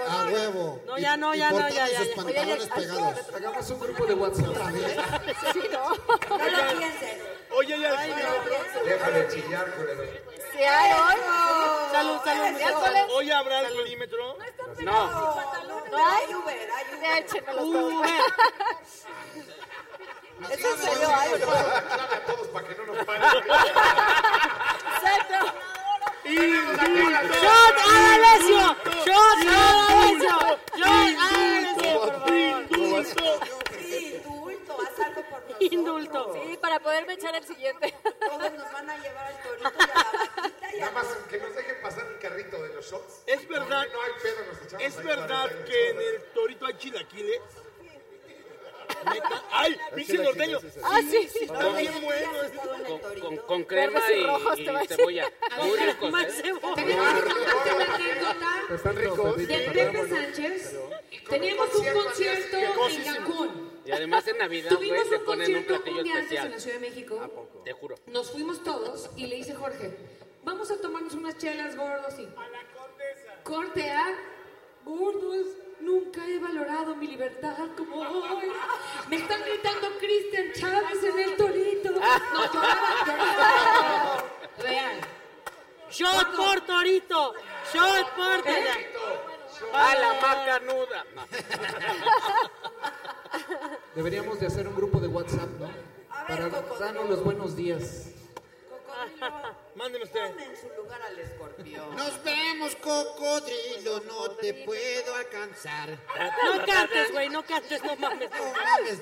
[0.08, 0.82] A huevo.
[0.86, 3.20] No, ya no, ya no, ya, ya, sus pantalones pegados.
[3.34, 4.56] Hagamos un grupo de WhatsApp.
[5.54, 5.89] Sí, no.
[5.89, 7.22] No lo piensen.
[7.51, 7.99] Oye, ya.
[7.99, 8.84] Ay, no.
[8.86, 10.32] Déjale chillar, culero.
[10.54, 11.20] Sí, hay hoy.
[11.91, 13.10] Salud, salud.
[13.16, 14.38] Hoy habrá alcoholímetro.
[14.80, 15.08] No.
[15.91, 17.18] No hay Uber, hay Uber.
[17.18, 17.68] Échenme los
[20.49, 21.32] ¿Es en serio hay?
[21.32, 23.24] Clave a todos para que no nos paguen.
[24.95, 25.39] Exacto.
[26.26, 28.76] ¡Shot a Alessio!
[29.06, 30.36] ¡Shot a Alessio!
[30.76, 33.62] ¡Shot a Alessio, por favor!
[35.14, 35.14] Indulto.
[35.14, 35.57] Indulto, haz algo por nosotros.
[35.74, 36.34] Indulto.
[36.34, 37.93] Sí, para poderme echar el siguiente.
[38.20, 40.01] Todos nos van a llevar al torito y a la
[40.41, 43.22] vaquita y a Nada más que nos dejen pasar el carrito de los shots.
[43.28, 43.86] Es verdad.
[43.93, 47.41] No hay pedo, nos echamos Es verdad 40 que en el torito hay chilaquiles.
[49.11, 49.43] ¿Neta?
[49.51, 49.78] ¡Ay!
[49.95, 50.59] ¡Pinche norteño!
[50.84, 51.30] Ah, sí.
[51.41, 52.32] Está bien bueno.
[52.88, 55.32] Con, con, con crema y rojos, te cebolla.
[55.61, 56.76] Muy ricos, Más cebolla.
[56.76, 59.38] Tenemos que contarte una anécdota Están ricos.
[59.38, 60.80] de Pepe Sánchez.
[61.30, 63.72] Teníamos un concierto en Cancún.
[63.86, 66.51] Y además en Navidad, güey, Tuvimos un ponen un concierto platillo un día antes en
[66.51, 66.59] la.
[66.59, 67.49] Ciudad de México.
[67.65, 67.95] Te juro.
[68.07, 69.97] Nos fuimos todos y le dice Jorge,
[70.43, 72.23] vamos a tomarnos unas chelas gordos y...
[72.23, 73.43] A la condesa.
[73.43, 74.15] Corte A,
[74.86, 75.47] gordos,
[75.81, 78.47] nunca he valorado mi libertad como hoy.
[79.09, 81.89] Me están gritando Cristian Chávez en el torito.
[82.34, 84.23] No, lloraba, lloraba.
[84.59, 85.01] Real.
[85.89, 87.34] ¡Shot por Torito!
[87.71, 89.32] ¡Shot por Torito!
[89.74, 91.06] ¡A la macanuda!
[93.95, 95.66] Deberíamos de hacer un grupo de WhatsApp, ¿no?
[96.10, 96.80] A ver, Para Cocodrilo.
[96.80, 98.08] darnos los buenos días.
[98.70, 100.28] Cocodrilo, Mándeme usted.
[100.30, 101.95] ponme en su lugar al escorpión.
[101.95, 105.89] Nos vemos, cocodrilo, no te puedo alcanzar.
[105.89, 108.30] No cantes, güey, no cantes, no mames.
[108.32, 108.99] No mames.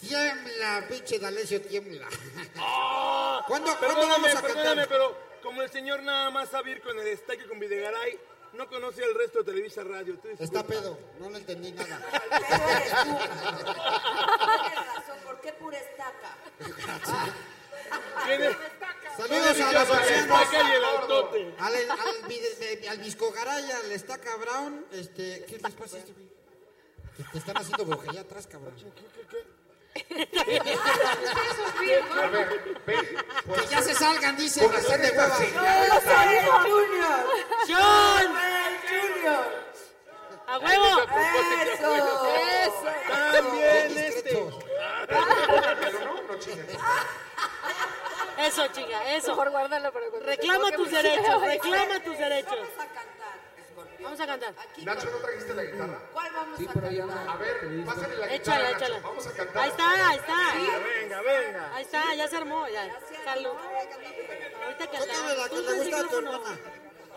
[0.00, 2.06] Tiembla, pinche D'Alessio, tiembla.
[2.54, 4.88] ¿Cuándo, ¿cuándo Perdóname, vamos a perdóname, cantar?
[4.88, 8.18] pero como el señor nada más sabe ir con el estaque con Videgaray,
[8.58, 10.18] no conoce el resto de Televisa Radio.
[10.18, 12.00] Tú Está pedo, no le entendí nada.
[14.58, 16.36] Tienes razón, ¿por qué pura estaca?
[18.26, 18.56] ¿Quién es?
[19.16, 20.42] Saludos a los La ancianos.
[20.42, 21.54] estaca y el autote.
[21.58, 25.98] Al, al, vide- al Viscogaray, al Estaca Brown, este, ¿qué les pasa?
[25.98, 28.74] Te, están haciendo brujería atrás, cabrón.
[32.22, 32.48] A ver,
[32.86, 33.06] ven.
[33.54, 35.36] Que ya se salgan, hacer están de hueva.
[35.36, 35.90] señal.
[36.62, 37.26] Junior!
[37.68, 38.26] ¡John!
[38.88, 39.44] Junior!
[40.46, 41.02] ¡A huevo!
[41.74, 41.88] ¡Eso!
[42.64, 42.88] ¡Eso!
[43.32, 44.32] También este.
[45.08, 46.18] No, no.
[48.38, 49.30] Eso, chica, eso.
[49.30, 52.50] Mejor guárdalo para Reclama tus derechos, reclama tus derechos.
[52.52, 53.27] Vamos a cantar, escorpión.
[54.00, 54.54] Vamos a cantar.
[54.58, 55.98] Aquí, Nacho, ¿no trajiste la guitarra?
[56.12, 57.06] ¿Cuál vamos Sí, a por allá.
[57.06, 57.28] cantar?
[57.28, 58.76] A ver, pásale la guitarra, Échala, Nacho.
[58.76, 59.00] échala.
[59.00, 59.62] Vamos a cantar.
[59.62, 60.54] Ahí está, ahí está.
[61.00, 61.74] Venga, venga.
[61.76, 62.98] Ahí está, ya se armó, ya.
[63.24, 63.50] Salud.
[63.50, 65.48] Ahorita Tócame la cantamos.
[65.48, 66.58] que con gusta a tu hermana.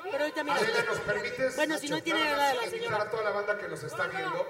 [0.03, 0.55] Pero ahorita mira.
[0.57, 1.55] Adela, ¿nos permites?
[1.55, 3.01] Bueno, si no tiene nada la de la señora.
[3.03, 4.47] a toda la banda que nos está viendo.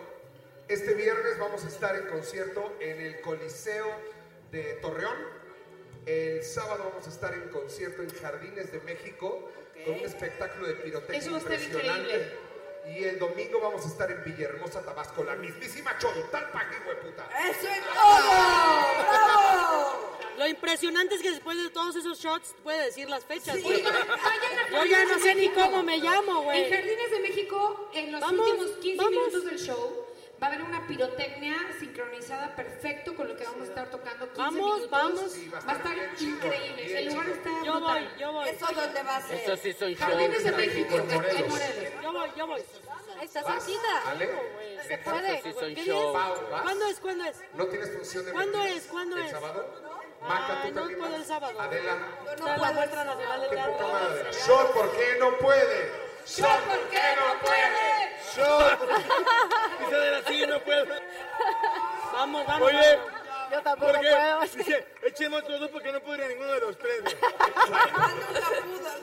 [0.70, 3.88] Este viernes vamos a estar en concierto en el Coliseo
[4.52, 5.18] de Torreón.
[6.06, 9.52] El sábado vamos a estar en concierto en Jardines de México
[9.86, 12.02] con un espectáculo de pirotecnia Eso va a estar impresionante.
[12.16, 12.52] increíble.
[12.88, 17.30] Y el domingo vamos a estar en Villahermosa, Tabasco, la mismísima Chontalpa, hijo de puta.
[17.50, 19.04] ¡Eso es todo!
[19.04, 20.18] ¡Bravo!
[20.38, 23.56] Lo impresionante es que después de todos esos shots puede decir las fechas.
[23.58, 23.84] Sí, güey.
[23.84, 26.72] Yo ya no sé ni cómo me llamo, En güey.
[26.72, 29.12] Jardines de México, en los Vamos, últimos 15 vamos.
[29.14, 30.06] minutos del show,
[30.42, 34.38] va a haber una pirotecnia sincronizada perfecto con lo que vamos a estar tocando 15
[34.42, 34.90] Vamos, minutos.
[34.90, 35.32] vamos.
[35.32, 37.00] Sí, Va a estar increíble.
[37.00, 38.50] El lugar está Yo voy, yo voy.
[38.50, 39.38] ¿Eso dónde va a ser?
[39.38, 40.00] Estos sí son shows.
[40.00, 41.60] Jardines de México, en Morelos.
[42.02, 42.62] Yo voy, yo voy.
[43.20, 44.10] Ahí está cerquita.
[44.10, 44.30] ¿Ale?
[44.88, 45.42] Se puede.
[45.44, 46.12] Sí son ¿Qué shows.
[46.14, 46.62] día Pau, ¿vas?
[46.64, 47.00] ¿Cuándo es?
[47.00, 47.38] ¿Cuándo es?
[47.54, 48.84] ¿No tienes función de ¿Cuándo es?
[48.88, 49.32] ¿Cuándo ¿El es?
[49.32, 49.92] sábado?
[50.22, 51.60] Maca, Ay, ¿tú no puedo el sábado.
[51.62, 51.98] Adela.
[52.32, 53.88] Está en la muestra nacional de teatro.
[54.74, 56.11] ¿por qué no puede?
[56.28, 58.18] Shot, ¿por qué no puede?
[58.36, 58.80] Shot.
[59.80, 60.86] Dice de la sí, no puedo.
[62.14, 62.68] Vamos, vamos.
[62.70, 63.22] Oye, vamos.
[63.52, 64.10] Yo tampoco ¿por qué?
[64.10, 64.42] puedo.
[64.58, 67.02] Dice, echemos los dos porque no puedo ir a ninguno de los tres.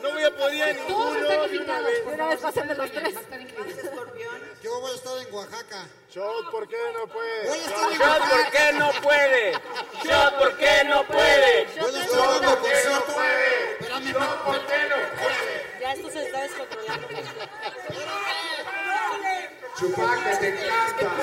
[0.03, 2.01] No voy a poder Todos ninguno están de una vez.
[2.01, 3.14] por Una vez pasen de los tres.
[4.62, 5.87] Yo voy a estar en Oaxaca.
[6.11, 7.49] Shot, ¿por qué no puede?
[7.49, 9.53] Voy a estar en Shot, ¿por qué no puede?
[10.05, 11.59] Shot, ¿por qué no puede?
[11.59, 13.23] A estar dando concierto.
[13.81, 15.57] Espérame, Shot, ¿por qué no puede?
[15.89, 17.09] Ya esto se está descontrolando.
[19.78, 21.16] Chupaca, te encanta.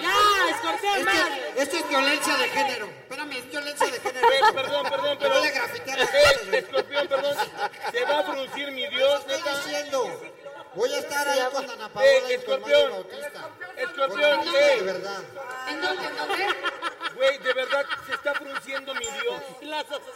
[0.00, 2.86] Ya, escorpión, Esto, esto es violencia de género.
[2.86, 4.26] Espérame, es violencia de género.
[4.26, 5.38] Eh, perdón, perdón, pero.
[5.38, 7.36] voy a grafitear Eh, escorpión, perdón.
[7.92, 9.56] Se va a producir mi Dios, Estoy neta.
[9.58, 10.22] diciendo.
[10.76, 12.90] Voy a estar ahí con Ana Eh, Paola con Mario escorpión.
[12.90, 13.50] Bautista.
[13.76, 15.22] Escorpión, escorpión, De verdad.
[15.68, 16.06] ¿En dónde?
[16.06, 16.46] ¿En dónde?
[17.16, 19.42] Güey, de verdad se está frunciendo mi Dios.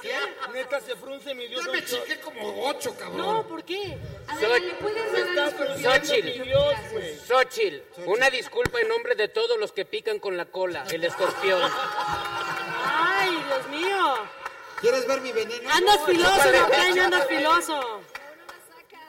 [0.03, 0.15] ¿Qué?
[0.53, 1.65] Neta, se frunce mi Dios.
[1.65, 3.17] Ya me chiqué como ocho, cabrón.
[3.17, 3.97] No, ¿por qué?
[4.29, 6.45] A ver, ¿le puedes Está frunciendo mi.
[6.45, 7.19] Dios, güey.
[7.27, 11.63] Xochitl, una disculpa en nombre de todos los que pican con la cola, el escorpión.
[12.85, 14.17] Ay, Dios mío.
[14.83, 15.71] ¿Quieres ver mi veneno?
[15.71, 18.01] Andas filoso, norteño, andas filoso.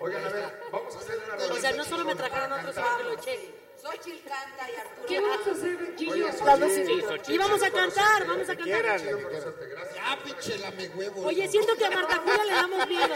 [0.02, 2.62] Oigan, a ver, vamos a hacer una O rolita sea, no solo me trajeron para
[2.62, 2.98] otro, cantar.
[2.98, 3.54] sino que lo eché.
[3.82, 5.08] Xochitl canta y Arturo.
[5.08, 7.16] ¿Qué vamos a hacer, Gillo?
[7.28, 9.02] Y vamos a cantar, vamos a cantar.
[9.96, 11.26] Ya, pinche lame huevo.
[11.26, 13.16] Oye, siento que a Marta Julia le damos miedo.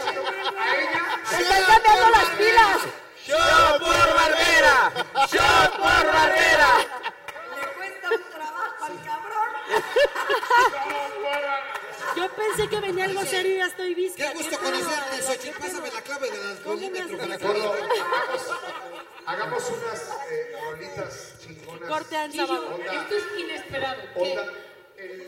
[1.30, 2.78] ¡Se están cambiando las pilas!
[3.26, 4.92] ¡Shot por Barbera!
[5.30, 6.70] ¡Shot por Barbera!
[7.56, 9.50] Le cuesta un trabajo al cabrón.
[12.16, 14.28] Yo pensé que venía algo serio y ya estoy vista.
[14.28, 15.58] Qué gusto conocerte, Xochitl.
[15.58, 18.42] Pásame la clave del alcoholímetro para que Gordo, hagamos,
[19.26, 21.88] hagamos unas eh, rolitas chingonas.
[21.88, 22.74] Corte al sábado.
[22.74, 22.92] Onda.
[23.02, 24.02] esto es inesperado.
[24.14, 24.20] ¿Qué?
[24.20, 24.52] Onda,
[24.96, 25.20] el,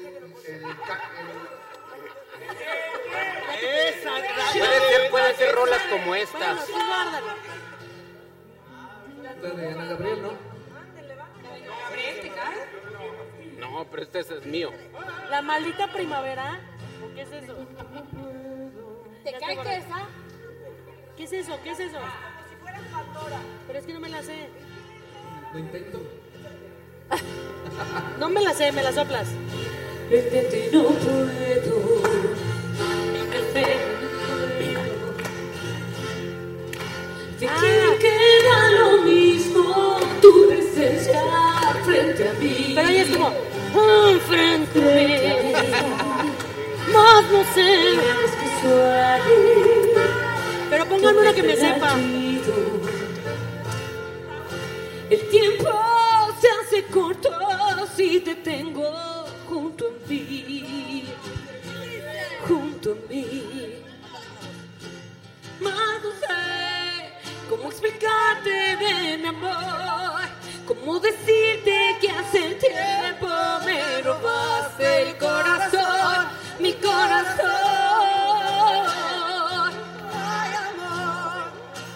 [0.46, 1.10] el, ca-
[3.60, 4.10] Esa,
[4.52, 6.66] Puede ser, puede ser rolas como Bueno, estas.
[6.66, 7.26] tú guárdalo.
[9.42, 10.32] La de Ana Gabriel, ¿no?
[11.82, 12.67] Gabriel, ¿te cae?
[13.70, 14.70] No, pero este es mío.
[15.30, 16.60] La maldita primavera.
[17.04, 17.54] ¿O qué es eso?
[19.24, 20.06] ¿Te cae que esa?
[21.16, 21.58] ¿Qué es eso?
[21.62, 21.98] ¿Qué es eso?
[23.66, 24.48] Pero es que no me la sé.
[25.52, 26.00] Lo intento.
[28.18, 29.28] No me la sé, me la soplas.
[30.10, 31.98] Vete, no puedo.
[37.38, 40.00] Te quiero queda lo mismo.
[40.20, 42.72] Tú estar frente a mí.
[42.74, 43.32] Pero ella es como,
[43.74, 45.52] "Ah, frente a mí".
[46.92, 47.70] Más no sé.
[50.70, 51.94] Pero pónganme una que me sepa.
[55.10, 55.70] El tiempo
[56.40, 57.30] se hace corto
[57.96, 61.04] si te tengo junto a mí,
[62.46, 63.82] junto a mí.
[65.60, 66.36] Más no sé
[67.48, 70.28] cómo explicarte de mi amor,
[70.68, 73.26] cómo decirte que hace tiempo
[73.64, 76.26] me robaste el corazón,
[76.58, 77.48] mi corazón.
[80.12, 81.52] Ay, amor,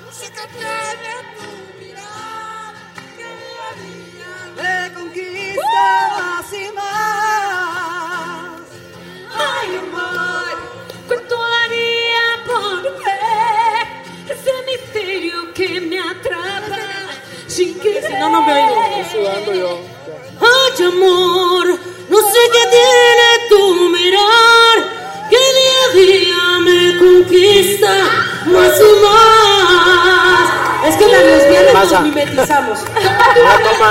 [0.07, 1.49] no sé qué tiene tu
[1.85, 2.73] mirar,
[3.19, 5.85] que día a día me conquista
[6.19, 8.63] más y más.
[9.37, 10.55] Ay, amor,
[11.09, 13.87] ¿cuánto haría por ver
[14.31, 16.72] ese misterio que me atrapa
[17.53, 18.83] sin Si no, no me oigo.
[18.83, 19.79] Estoy sudando yo.
[20.41, 21.67] Ay, amor,
[22.09, 24.77] no sé qué tiene tu mirar,
[25.31, 27.95] que día a día me conquista
[28.47, 30.45] más y más.
[30.89, 32.01] Es que las lesbianas Pasa.
[32.01, 32.79] nos mimetizamos.
[33.35, 33.91] Toma, toma.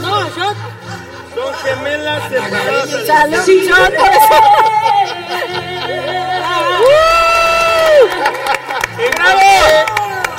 [0.00, 0.56] No, shot.
[1.34, 2.22] Son gemelas.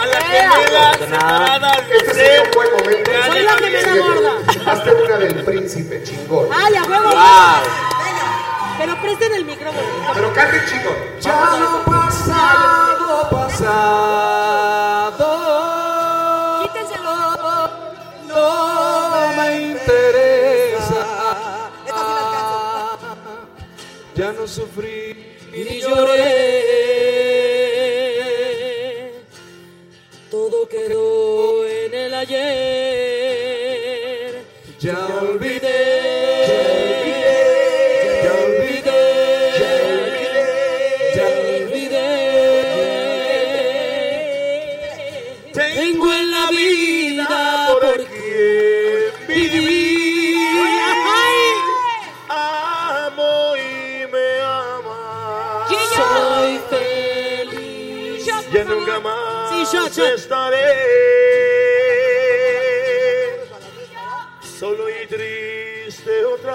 [0.04, 3.12] A la gemela separada Este de sería un buen momento.
[3.26, 4.34] Soy la gemela gorda.
[4.72, 6.50] Hazte una del príncipe chingón.
[6.52, 7.10] Ay, a huevo.
[7.10, 7.64] Wow.
[8.80, 9.88] Pero presten el micrófono.
[10.14, 10.96] Pero cante chingón.
[11.22, 13.80] Ya lo pasado, pasado.
[16.64, 17.14] Quítenselo.
[18.28, 21.02] No me interesa.
[24.16, 26.43] Ya no sufrí y lloré.
[32.30, 32.73] En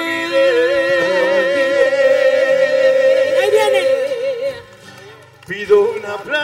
[0.00, 0.48] olvidé.
[3.40, 3.82] Ahí viene.
[5.46, 6.38] Pido un aplauso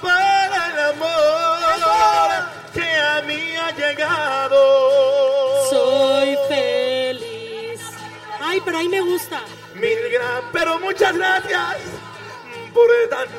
[0.00, 1.58] para el amor
[2.72, 4.60] que a mí ha llegado.
[5.70, 7.80] Soy feliz.
[8.40, 9.40] Ay, pero ahí me gusta.
[9.74, 11.49] Mil gra- pero muchas gracias
[13.08, 13.29] por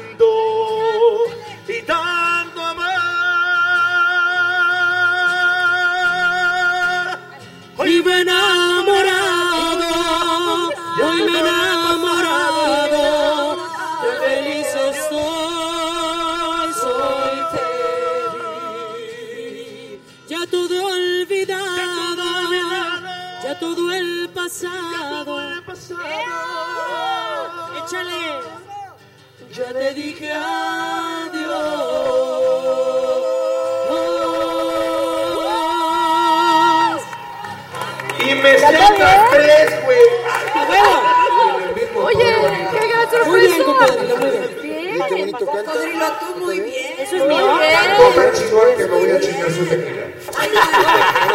[47.22, 47.59] es mío.
[47.72, 50.01] Tanto tan chingón que me voy a chingar su tequila.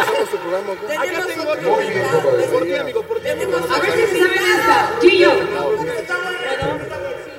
[0.01, 0.73] Hacemos tu programa,
[1.75, 2.43] Muy bien, compadre.
[2.47, 3.29] Por ti, amigo, por ti.
[3.29, 3.57] amigo.
[3.57, 4.91] A ver si se saben esta.
[5.01, 5.31] Gillo.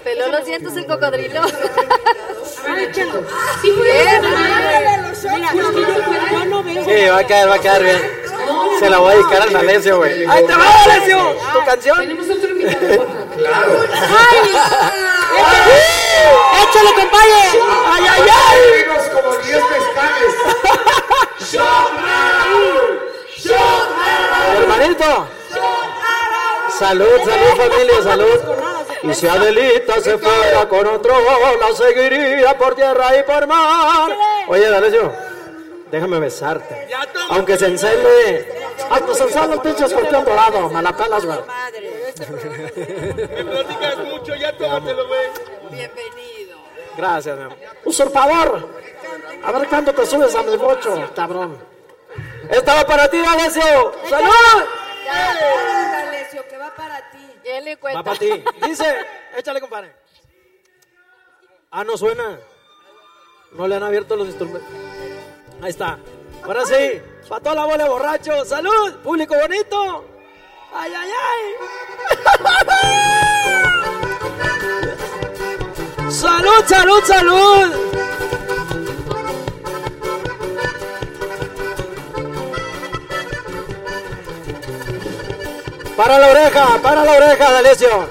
[0.05, 1.41] Peló los dientes el cocodrilo.
[1.43, 3.25] A ver, échalo.
[3.61, 3.73] Sí,
[6.49, 6.85] no veo.
[6.85, 8.19] Sí, va a quedar, va a quedar bien.
[8.79, 10.25] Se la voy a dedicar al D'Alessio, güey.
[10.27, 10.65] ¡Ahí te va!
[11.53, 11.99] ¿Tu canción?
[11.99, 13.07] Tenemos otro invitado.
[13.39, 13.71] Claro.
[16.63, 17.43] ¡Échale, compadre!
[17.93, 18.59] ¡Ay, ay, ay!
[18.85, 20.35] Vimos como 10 mezcales.
[24.57, 25.11] Hermanito.
[26.79, 28.41] Salud, salud, familia, salud.
[29.03, 31.15] Y si Adelita se fuera con otro,
[31.61, 34.17] la seguiría por tierra y por mar.
[34.49, 35.13] Oye, D'Alessio,
[35.91, 36.89] déjame besarte.
[37.31, 38.49] Aunque se encele.
[38.91, 40.69] Hasta se encele el pinche escorpión dorado.
[40.71, 41.39] Me la pelas, güey.
[42.19, 45.29] Me platicas mucho, ya tómatelo, güey.
[45.79, 46.59] Bienvenido.
[46.97, 47.59] Gracias, mi amor.
[47.85, 48.69] Usurpador.
[49.45, 51.57] A ver cuándo te subes a mi bocho, cabrón.
[52.51, 53.93] Esta va para ti, D'Alessio.
[54.09, 54.65] ¡Salud!
[55.05, 57.19] Ya, Alessio, que va para ti.
[57.45, 58.43] Le Va para ti.
[58.67, 59.07] Dice,
[59.37, 59.95] échale, compadre.
[61.71, 62.41] Ah, no suena.
[63.53, 64.69] No le han abierto los instrumentos.
[65.63, 65.97] Ahí está.
[66.43, 67.01] Ahora sí.
[67.29, 68.49] Para toda la bola de borrachos.
[68.49, 68.95] ¡Salud!
[69.05, 70.05] ¡Público bonito!
[70.75, 71.55] ¡Ay, ay, ay!
[76.19, 77.73] ¡Salud, salud, salud!
[85.97, 88.09] Para la oreja, para la oreja, D'Alessio.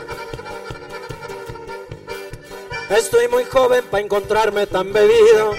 [2.92, 5.56] Estoy muy joven para encontrarme tan bebido.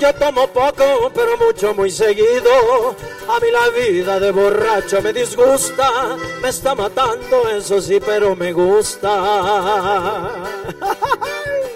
[0.00, 2.96] Yo tomo poco, pero mucho, muy seguido.
[3.28, 6.16] A mí la vida de borracho me disgusta.
[6.40, 10.40] Me está matando, eso sí, pero me gusta.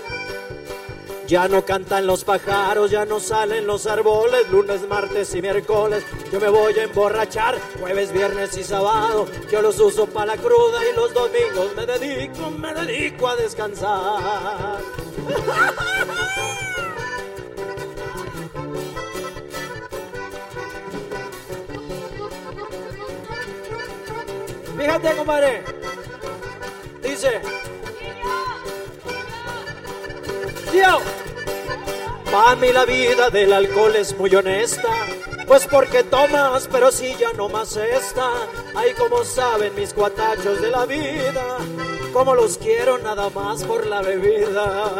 [1.27, 6.05] Ya no cantan los pájaros, ya no salen los árboles, lunes, martes y miércoles.
[6.33, 9.27] Yo me voy a emborrachar, jueves, viernes y sábado.
[9.51, 14.79] Yo los uso para la cruda y los domingos me dedico, me dedico a descansar.
[24.79, 25.65] Fíjate, compadre.
[27.03, 27.41] Dice.
[32.31, 34.89] Para mí la vida del alcohol es muy honesta.
[35.47, 38.31] Pues porque tomas, pero si ya no más esta.
[38.75, 41.59] Ay, como saben mis cuatachos de la vida.
[42.13, 44.93] Como los quiero nada más por la bebida.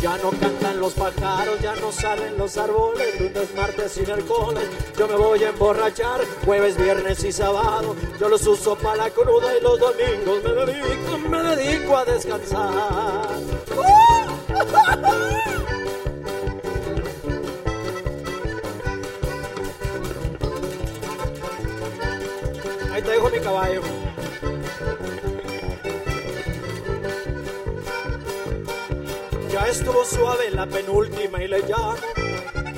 [0.00, 4.68] Ya no cantan los pájaros, ya no salen los árboles, lunes, martes y miércoles.
[4.98, 7.96] Yo me voy a emborrachar, jueves, viernes y sábado.
[8.20, 13.28] Yo los uso para la cruda y los domingos me dedico, me dedico a descansar.
[22.92, 23.80] Ahí te dejo mi caballo.
[29.68, 31.96] Estuvo suave la penúltima y le llamo.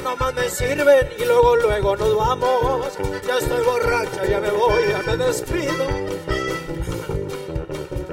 [0.03, 2.99] Nomás me sirven y luego, luego nos vamos.
[3.27, 5.87] Ya estoy borracha, ya me voy, ya me despido.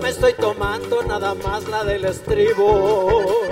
[0.02, 3.45] Me estoy tomando nada más la del estribo.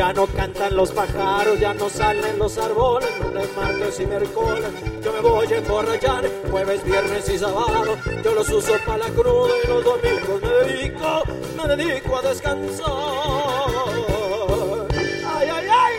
[0.00, 4.64] Ya no cantan los pájaros, ya no salen los árboles, lunes, martes y miércoles.
[5.04, 7.98] Yo me voy a emborrachar, jueves, viernes y sábado.
[8.24, 11.22] Yo los uso para la cruda y los domingos me dedico,
[11.54, 12.86] me dedico a descansar.
[15.36, 15.94] Ay, ay, ay.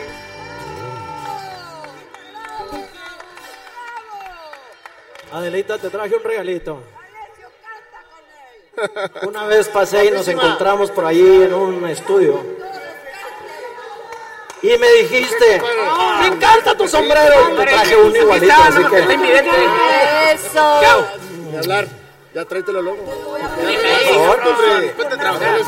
[5.30, 6.82] Adelita, te traje un regalito.
[9.28, 12.71] Una vez pasé y nos encontramos por ahí en un estudio.
[14.62, 15.60] Y me dijiste,
[16.20, 17.56] me encanta tu sombrero.
[17.56, 18.98] Te traje uno igualito, así que...
[20.32, 20.80] Eso.
[21.50, 21.86] Ni hablar.
[22.34, 23.04] Ya tráetelo luego.
[23.04, 23.16] Por
[24.14, 24.40] favor.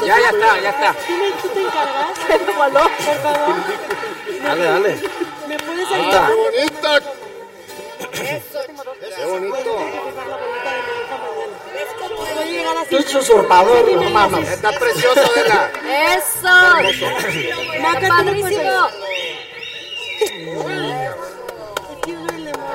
[0.06, 0.94] Ya, ya está, ya está.
[1.42, 2.18] ¿Tú te encargas?
[2.18, 3.54] Por favor.
[4.42, 5.00] Dale, dale.
[5.48, 6.30] ¿Me puedes ayudar?
[6.30, 7.00] ¡Qué bonita!
[9.16, 9.72] ¡Qué bonito!
[12.64, 13.16] Llegar así.
[13.18, 14.48] Usurpador, no mames.
[14.48, 15.70] Está precioso, Adela.
[16.16, 16.78] Eso.
[17.74, 18.88] Está padrísimo.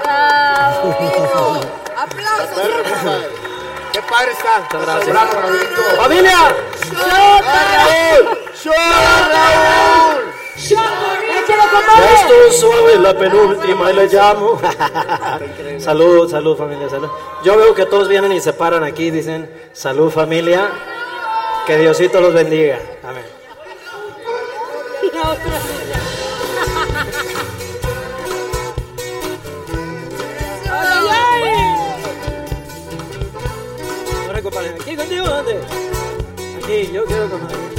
[0.04, 1.62] Bravo.
[1.98, 3.26] ¡Aplausos!
[3.92, 4.60] ¡Qué padre está!
[4.60, 5.10] Muchas gracias.
[5.10, 5.82] Bravo, Raulito.
[5.98, 6.56] ¡Familia!
[10.68, 14.60] Ya estoy suave, la penúltima y le llamo.
[15.80, 17.10] salud, salud familia, salud.
[17.44, 20.70] Yo veo que todos vienen y se paran aquí y dicen, salud familia,
[21.66, 22.80] que Diosito los bendiga.
[23.04, 23.24] Amén.
[34.82, 35.60] Aquí contigo, ¿dónde?
[36.58, 37.79] Aquí, yo quiero compadre.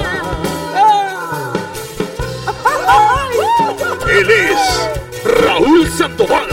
[4.11, 6.49] Él es Raúl Sandoval.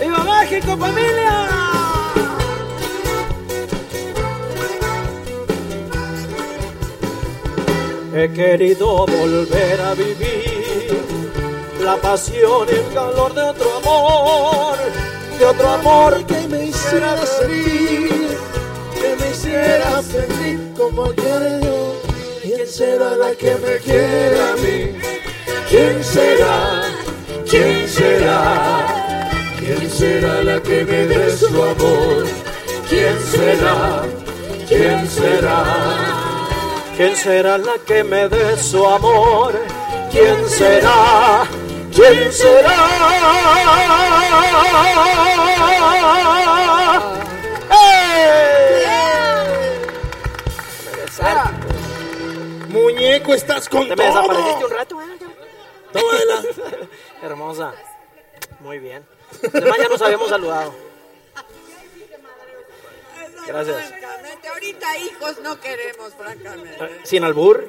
[0.00, 1.48] ¡Viva México, familia!
[8.14, 11.02] He querido volver a vivir
[11.80, 14.76] la pasión y el calor de otro amor,
[15.38, 18.36] de otro amor que me hiciera sentir,
[19.00, 21.94] que me hiciera sentir como quiero.
[22.42, 24.98] ¿Quién será la que me quiera a mí?
[25.68, 26.89] ¿Quién será?
[27.50, 28.86] ¿Quién será?
[29.58, 32.24] ¿Quién será la que me dé su amor?
[32.88, 34.02] ¿Quién será?
[34.68, 35.64] ¿Quién será?
[36.96, 39.52] ¿Quién será la que me dé su amor?
[40.12, 41.44] ¿Quién será?
[41.92, 42.76] ¿Quién será?
[52.68, 54.06] Muñeco, estás con Te me todo.
[54.06, 55.06] desapareciste un rato, ¿eh?
[55.92, 56.42] Tómala.
[57.22, 57.74] Hermosa.
[58.60, 59.06] Muy bien.
[59.52, 60.74] Además ya nos habíamos saludado.
[63.46, 63.88] Gracias.
[63.88, 66.84] Francamente, ahorita hijos no queremos, francamente.
[66.84, 67.68] Eh, Sin albur.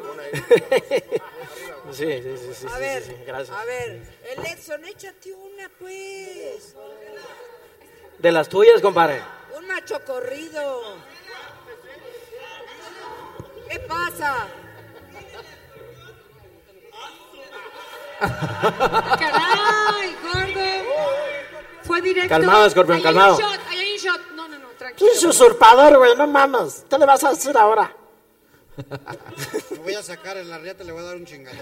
[1.92, 3.58] Sí, sí, sí, sí, A ver, sí, sí, gracias.
[3.58, 6.76] a ver, el Edson, échate una, pues.
[8.20, 9.22] De las tuyas, compadre.
[9.58, 10.96] Un macho corrido.
[13.70, 14.48] ¿Qué pasa?
[18.22, 20.62] ¡Caray, gordo!
[21.84, 22.30] Fue directo.
[22.30, 23.38] Calmado, escorpión, Ahí calmado.
[23.38, 24.22] Hay un shot, ahí hay un shot.
[24.36, 25.10] No, no, no, Tú tranquilo.
[25.10, 26.86] eres usurpador, güey, no mames.
[26.90, 27.96] ¿Qué le vas a decir ahora?
[29.72, 31.58] Me voy a sacar en la riata y le voy a dar un chingado.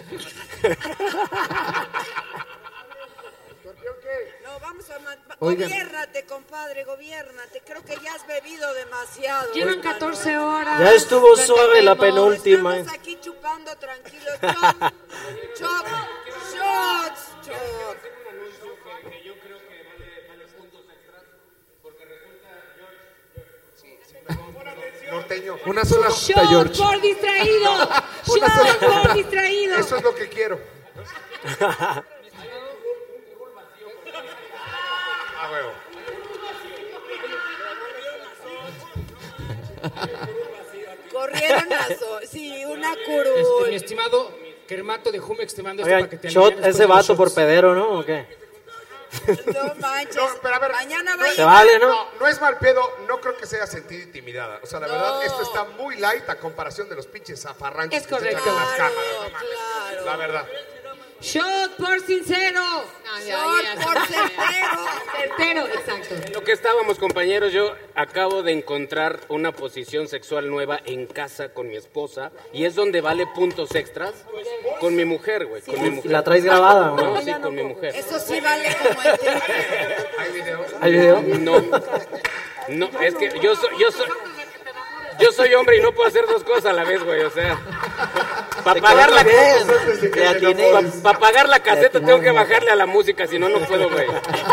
[4.44, 4.96] No, vamos a...
[5.40, 5.70] Oigan.
[5.70, 7.62] Gobiérnate, compadre, gobiérnate.
[7.66, 9.52] Creo que ya has bebido demasiado.
[9.54, 9.94] Llevan hermano.
[10.00, 10.80] 14 horas.
[10.80, 12.78] Ya estuvo suave la penúltima.
[12.78, 14.40] Estamos aquí chupando tranquilos.
[14.42, 14.94] Choc,
[15.58, 15.86] choc,
[16.60, 17.98] shots, choc.
[25.12, 25.58] Norteño.
[25.66, 27.72] Una sola Shot por distraído.
[28.28, 29.78] Una Shot sola por distraído.
[29.78, 30.60] Eso es lo que quiero.
[35.42, 35.72] Ah, huevo.
[41.12, 43.70] Corrieron a so- Sí, una Este, curul.
[43.70, 44.32] mi estimado
[44.70, 48.00] Kermato de Jumex, te mando esto para que te shot ese vato por pedero, ¿no?
[48.00, 48.38] ¿O qué?
[49.48, 50.22] No manches.
[50.72, 51.88] Mañana va a Se llegar- vale, ¿no?
[51.88, 54.60] No, no es mal pedo, no creo que se haya sentido intimidada.
[54.62, 58.06] O sea, la verdad, esto está muy light a comparación de los pinches zafarranchos Es
[58.06, 58.40] que se correcto.
[58.44, 59.06] echan en las cámaras.
[59.24, 60.06] no mames.
[60.06, 60.48] La verdad.
[61.22, 62.62] Shot por sincero.
[62.62, 64.06] No, ya, Shot ya, por ya.
[64.06, 64.88] certero.
[65.18, 66.16] Certero, exacto.
[66.34, 71.68] Lo que estábamos, compañeros, yo acabo de encontrar una posición sexual nueva en casa con
[71.68, 74.14] mi esposa y es donde vale puntos extras
[74.80, 76.12] con mi mujer, güey, con mi mujer.
[76.12, 77.16] ¿La traes grabada no?
[77.16, 77.96] No, sí, con mi mujer.
[77.96, 79.10] Eso sí vale como el
[80.20, 80.66] ¿Hay video?
[80.82, 81.22] ¿Hay video?
[81.40, 81.60] No.
[82.70, 84.08] No, es que yo soy yo soy
[85.20, 87.60] yo soy hombre y no puedo hacer dos cosas a la vez, güey, o sea,
[88.64, 89.24] para pagar la.
[89.24, 90.72] Le atiné.
[91.02, 94.08] para pagar la caseta tengo que bajarle a la música, si no no puedo, güey.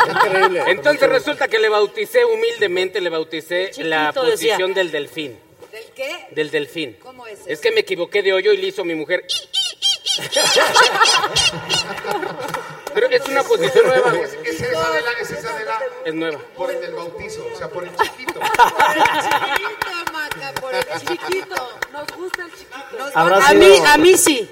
[0.09, 0.63] Increíble.
[0.69, 4.23] Entonces resulta que le bauticé humildemente, le bauticé la decía.
[4.23, 5.39] posición del delfín.
[5.71, 6.27] ¿Del qué?
[6.31, 6.97] Del delfín.
[7.03, 9.27] ¿Cómo es Es que me equivoqué de hoyo y le hizo mi mujer.
[12.97, 14.11] Pero es una posición nueva.
[14.17, 16.39] Es, es esa de la, es esa de la, Es nueva.
[16.57, 18.41] por el del bautizo, o sea, por el chiquito.
[18.41, 21.79] Chiquito, Maca, por el chiquito.
[21.93, 22.99] Nos gusta el chiquito.
[22.99, 23.15] Nos
[23.47, 24.51] A mí, a mí sí.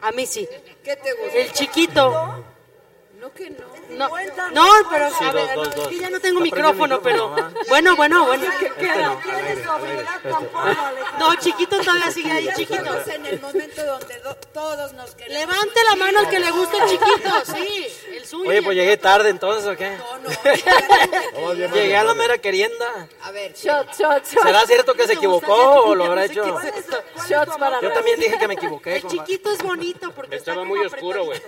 [0.00, 0.48] A mí sí.
[0.82, 1.38] ¿Qué te gusta?
[1.38, 2.44] El chiquito.
[3.24, 3.64] No que no.
[3.88, 4.08] No,
[4.52, 5.88] no pero Sí, a dos, ver, dos, es dos.
[5.88, 7.34] que ya no tengo micrófono, pero
[7.70, 8.44] bueno, bueno, bueno.
[8.52, 9.18] Este al al.
[9.48, 9.64] Este.
[11.18, 13.00] No, chiquito todavía sigue ahí, chiquito.
[13.10, 15.38] En el momento donde do- todos nos queremos.
[15.40, 18.50] Levante la mano el que le gusta el chiquito, sí, el suyo.
[18.50, 19.96] Oye, pues llegué tarde entonces, ¿o qué?
[19.96, 21.54] No, no.
[21.74, 23.08] Llegué a la mera querienda.
[23.22, 24.42] A ver, Shot, shot, shot.
[24.44, 26.44] ¿Será cierto que se equivocó o lo habrá hecho?
[27.26, 28.96] Shots para Yo también dije que me equivoqué.
[28.96, 31.40] El chiquito es bonito porque Estaba muy oscuro, güey.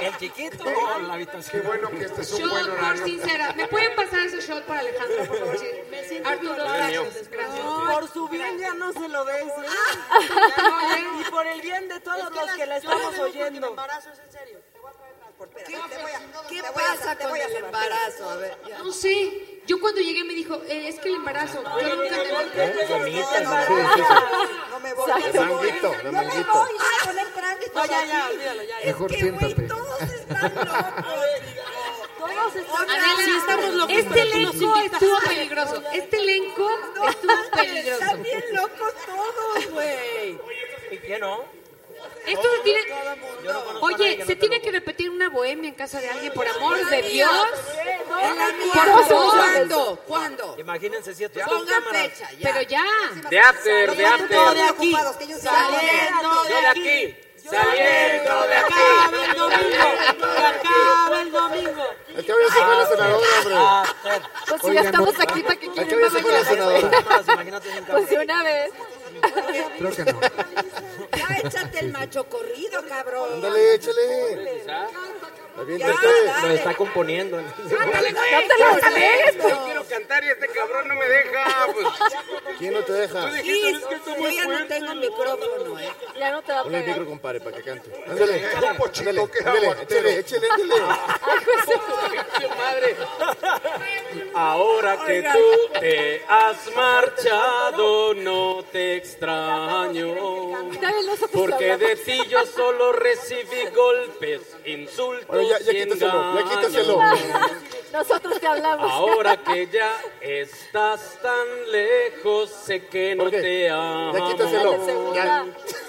[0.00, 1.62] El chiquito, la habitación.
[1.62, 3.04] Qué bueno que este es un buen Shot, por horario.
[3.04, 3.52] sincera.
[3.54, 5.58] ¿Me pueden pasar ese shot para Alejandro, por favor?
[5.58, 5.66] Sí.
[5.90, 6.92] Me siento Arturo, ignorante.
[6.98, 7.28] gracias.
[7.30, 7.60] gracias.
[7.92, 9.44] Por su bien ya no se lo des.
[9.44, 9.52] ¿eh?
[10.10, 13.68] Ah, Y por el bien de todos los que la estamos oyendo.
[13.68, 14.58] embarazo, es en serio.
[15.66, 15.78] ¿qué,
[16.48, 18.30] ¿qué pasa con el embarazo?
[18.30, 18.78] A ver, ya.
[18.78, 19.51] No sé.
[19.66, 21.62] Yo cuando llegué me dijo, eh, es que el embarazo.
[21.62, 22.16] Yo nunca
[24.70, 25.22] No me voy.
[25.32, 27.74] De manguito, de No me voy a poner trámites.
[27.74, 28.76] No, ya, ya, olvídalo, ya.
[28.84, 29.62] Mejor Que, güey, siéntate.
[29.68, 31.04] todos están locos.
[33.38, 35.82] Estamos locos, Este elenco estuvo peligroso.
[35.92, 36.70] Este elenco
[37.08, 38.02] estuvo peligroso.
[38.02, 40.38] Están bien locos todos, güey.
[40.90, 41.61] ¿Y qué no?
[42.26, 42.80] Esto tiene...
[42.92, 46.46] A nadie Oye, que se tiene que repetir una bohemia en casa de alguien, por
[46.46, 47.30] amor de Dios.
[48.08, 49.08] Por.
[49.08, 50.02] ¿Cuándo?
[50.06, 50.56] ¿Cuándo?
[50.58, 52.52] Imagínense si esto es Pongan fecha, ya.
[52.52, 52.84] Pero ya.
[53.28, 54.28] De after, de after.
[54.28, 57.16] Todo de aquí, que saliendo de aquí.
[57.42, 58.72] Saliendo de Se aquí.
[58.72, 61.84] acaba el domingo, se acaba el domingo.
[62.16, 63.56] Es que hoy se fue la senadora, hombre.
[64.48, 66.90] Pues si ya estamos aquí, ¿para qué Es quieren que se fue la senadora.
[67.90, 68.72] Pues de una vez.
[69.78, 70.20] Creo que no.
[71.16, 73.30] Ya échate el macho corrido, cabrón.
[73.34, 74.64] Ándale, échale.
[75.56, 76.08] Ya, Aviéntate.
[76.42, 77.40] Lo está componiendo.
[77.40, 79.36] No te lo sabes.
[79.36, 81.66] Yo quiero cantar y este cabrón no me deja.
[81.72, 81.86] Pues,
[82.58, 83.30] ¿Quién no te deja?
[83.42, 83.72] Sí,
[84.18, 85.88] yo ya no tengo micrófono, ¿eh?
[86.18, 86.98] Ya no te va a Ponle el pegar.
[87.00, 87.90] micro, compadre, para que cante.
[88.06, 88.46] Ándale.
[88.46, 89.38] Ándale, que
[89.82, 90.48] échale, échale,
[92.40, 92.96] su madre.
[94.34, 100.14] Ahora que tú te has marchado, no te extraño.
[101.32, 106.98] Porque de ti yo solo recibí golpes, insultos Ya, ya quítaselo, ya quítaselo.
[107.92, 108.90] Nosotros te hablamos.
[108.90, 114.28] Ahora que ya estás tan lejos, sé que no te ya amo.
[114.30, 115.14] quítaselo.
[115.14, 115.44] Ya.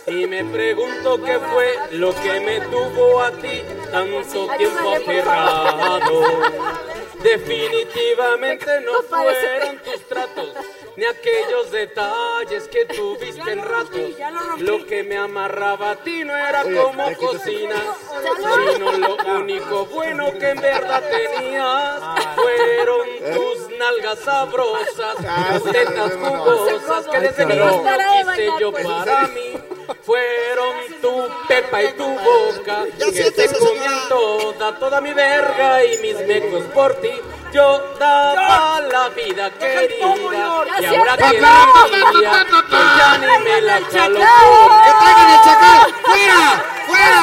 [0.07, 6.23] Y me pregunto qué fue lo que me tuvo a ti tanto tiempo aferrado.
[7.23, 10.49] Definitivamente no fueron tus tratos,
[10.95, 14.11] ni aquellos detalles que tuviste en ratos.
[14.59, 17.83] Lo que me amarraba a ti no era Oye, como cocinas,
[18.73, 22.01] sino lo único bueno que en verdad tenías.
[22.35, 25.17] Fueron tus nalgas sabrosas,
[25.61, 27.83] tus tetas jugosas que desde niño
[28.35, 29.53] quise yo para mí.
[30.03, 36.19] Fueron tu pepa y tu boca que siéntese, comían toda, toda mi verga y mis
[36.27, 37.11] mecos por ti.
[37.53, 40.15] Yo daba la vida querida
[40.79, 41.39] y ahora que que
[42.97, 44.19] ya ni me la jalo.
[44.19, 45.93] ¡Que traigan el chacal!
[46.05, 46.49] ¡Fuera!
[46.87, 47.21] ¡Fuera!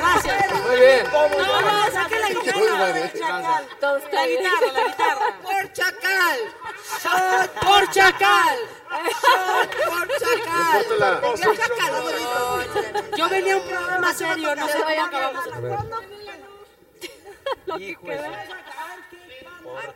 [0.00, 0.62] Gracias.
[0.66, 1.04] Muy bien.
[1.12, 1.18] No,
[1.60, 3.10] no, saque la guitarra.
[3.12, 3.64] Chacal.
[3.80, 5.26] Todo está La guitarra, la guitarra.
[5.44, 6.38] Por chacal.
[7.60, 8.58] Por chacal.
[9.86, 10.84] Por chacal.
[10.88, 11.20] Córtala.
[11.20, 11.92] Por chacal.
[13.16, 15.44] Yo venía a un programa serio, no sé cómo acabamos.
[17.78, 18.24] Hijo de su-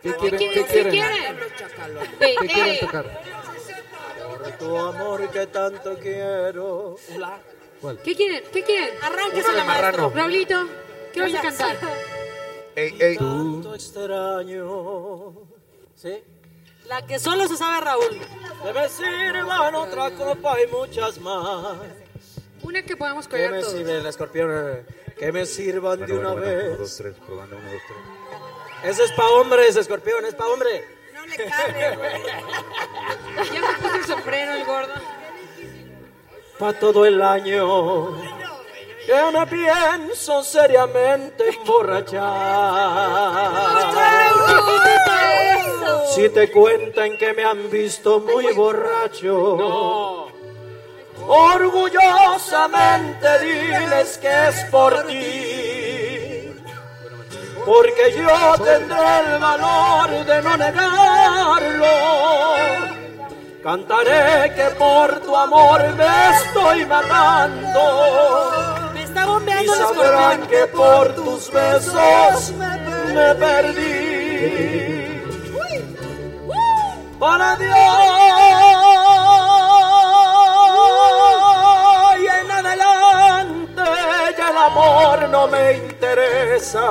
[0.03, 0.39] ¿Qué quieren?
[0.39, 0.93] ¿Qué ¿Qué quieren?
[0.93, 1.37] quieren?
[1.39, 3.23] ¿Qué Ve, quieren eh, tocar?
[4.39, 6.97] Por tu amor que tanto quiero.
[8.03, 8.45] ¿Qué quieren?
[8.53, 8.91] ¿Qué quieren?
[9.03, 10.11] Arránquese, maestro.
[10.15, 10.67] Raulito,
[11.12, 11.77] ¿qué vas a cantar?
[12.77, 13.17] Ey, ey.
[13.17, 15.33] Tanto extraño.
[15.95, 16.23] ¿Sí?
[16.88, 18.21] La que solo se sabe Raúl.
[18.63, 21.76] Que me sirvan otra copa y muchas más.
[22.63, 23.72] Una que podamos me todos.
[23.72, 24.51] sirvan, el escorpión.
[24.53, 24.84] eh,
[25.18, 26.97] Que me sirvan de una vez.
[26.97, 27.99] tres, probando uno, dos, tres.
[28.85, 30.87] Ese es pa' hombre, ese escorpión, es pa' hombre.
[31.15, 32.23] No le cabe, güey.
[33.53, 34.95] Ya me puse el sombrero el gordo.
[36.59, 38.21] Pa' todo el año.
[39.07, 42.21] Que me pienso seriamente emborrachar.
[46.15, 50.29] Si te cuentan que me han visto muy borracho.
[51.27, 56.04] Orgullosamente diles que es por ti.
[57.64, 61.86] Porque yo tendré el valor de no negarlo.
[63.62, 68.91] Cantaré que por tu amor me estoy matando.
[68.92, 72.53] Me está Y bombeando el sabrán que por tus besos
[73.14, 75.22] me perdí.
[77.18, 77.78] Para Dios
[82.20, 83.82] y en adelante
[84.36, 86.82] ya el amor no me interesa.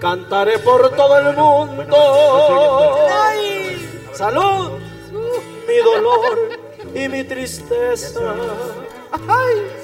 [0.00, 1.96] Cantaré por todo el mundo.
[4.14, 4.78] Salud,
[5.68, 6.58] mi dolor
[6.94, 8.34] y mi tristeza.
[9.28, 9.80] Ay.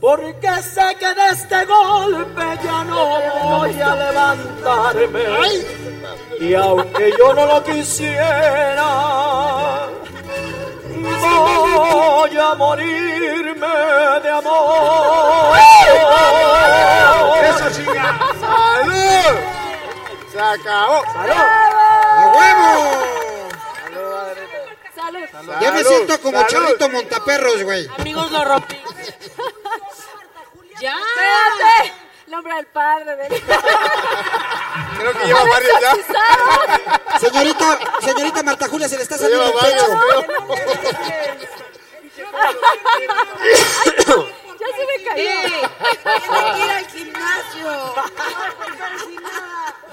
[0.00, 5.24] Porque sé que de este golpe ya no voy a levantarme.
[6.38, 8.88] Y aunque yo no lo quisiera,
[10.92, 13.66] voy a morirme
[14.22, 15.56] de amor.
[20.36, 21.02] Se acabó.
[21.14, 21.32] ¡Salud!
[21.32, 22.70] ¡A huevo!
[24.94, 25.24] Salud.
[25.62, 27.88] Ya me siento como Charlito Montaperros, güey.
[27.96, 28.78] Amigos, lo rompí.
[30.78, 30.94] ¡Ya!
[30.94, 31.94] Espérate.
[32.26, 33.42] Nombre del padre del...
[34.98, 35.96] Creo que lleva varios ya.
[37.18, 39.86] Señorita, señorita Marta Julia, se le está saliendo el Lleva pecho.
[44.60, 45.30] Ya se me cayó.
[46.04, 47.94] Tiene que ir al gimnasio.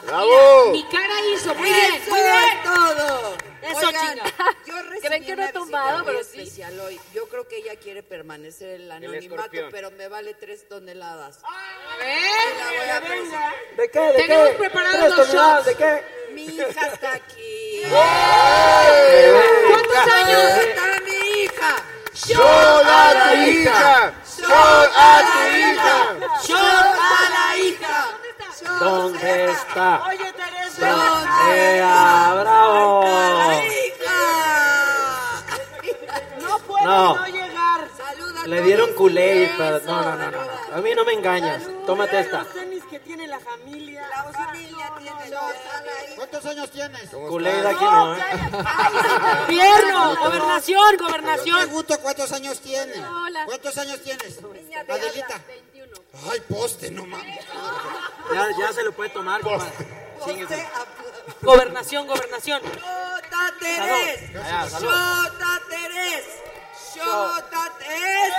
[0.05, 0.71] ¡Bravo!
[0.71, 1.53] Mi cara hizo.
[1.55, 2.63] Muy bien, muy bien.
[2.63, 3.35] todo.
[3.61, 4.23] Eso, Oigan, chinga.
[4.65, 6.39] Yo recibí Creen que no he una tumbado, visita muy pero sí.
[6.41, 6.99] especial hoy.
[7.13, 9.69] Yo creo que ella quiere permanecer en el anonimato, escorpión.
[9.71, 11.39] pero me vale tres toneladas.
[11.43, 12.17] A ver,
[12.57, 13.53] La voy a presentar.
[13.77, 13.99] ¿De qué?
[13.99, 14.55] ¿De Tenemos qué?
[14.55, 15.65] preparados Tres los toneladas, shots.
[15.65, 16.03] ¿De qué?
[16.33, 17.81] Mi hija está aquí.
[19.69, 20.39] ¿Cuántos años?
[20.65, 21.75] Está mi hija.
[22.13, 24.13] ¡Shot a tu hija!
[24.37, 26.15] ¡Shot a tu hija!
[26.47, 28.19] Yo a la hija.
[28.79, 30.03] ¿Dónde está?
[30.07, 30.89] Oye, Teresa.
[30.91, 33.03] ¿Dónde ¡Ea, bravo!
[36.41, 37.15] No puede No.
[37.15, 37.87] no, llegar.
[37.97, 40.39] Saluda Le dieron culé, pero no, no, no, no.
[40.75, 41.63] A mí no me engañas.
[41.85, 42.39] Tómate esta.
[42.39, 44.07] Los tenis que tiene la familia.
[44.09, 45.35] La familia tiene.
[46.15, 47.09] ¿Cuántos años tienes?
[47.09, 48.21] Culé de aquí no, ¿eh?
[50.19, 51.57] Gobernación, Te gobernación.
[51.57, 52.97] pregunto cuántos años tienes.
[52.99, 53.45] Hola.
[53.45, 54.39] ¿Cuántos años tienes?
[54.89, 55.39] Adelita.
[55.93, 56.31] 21.
[56.31, 57.45] Ay, poste, no mames.
[58.33, 59.71] Ya, ya se lo puede tomar, compadre.
[60.19, 60.67] José,
[61.41, 62.61] Gobernación, gobernación.
[62.61, 64.35] Shota Teres.
[64.35, 64.87] Allá, salud.
[64.89, 66.25] Shota Teres.
[66.95, 68.33] Shota Teres.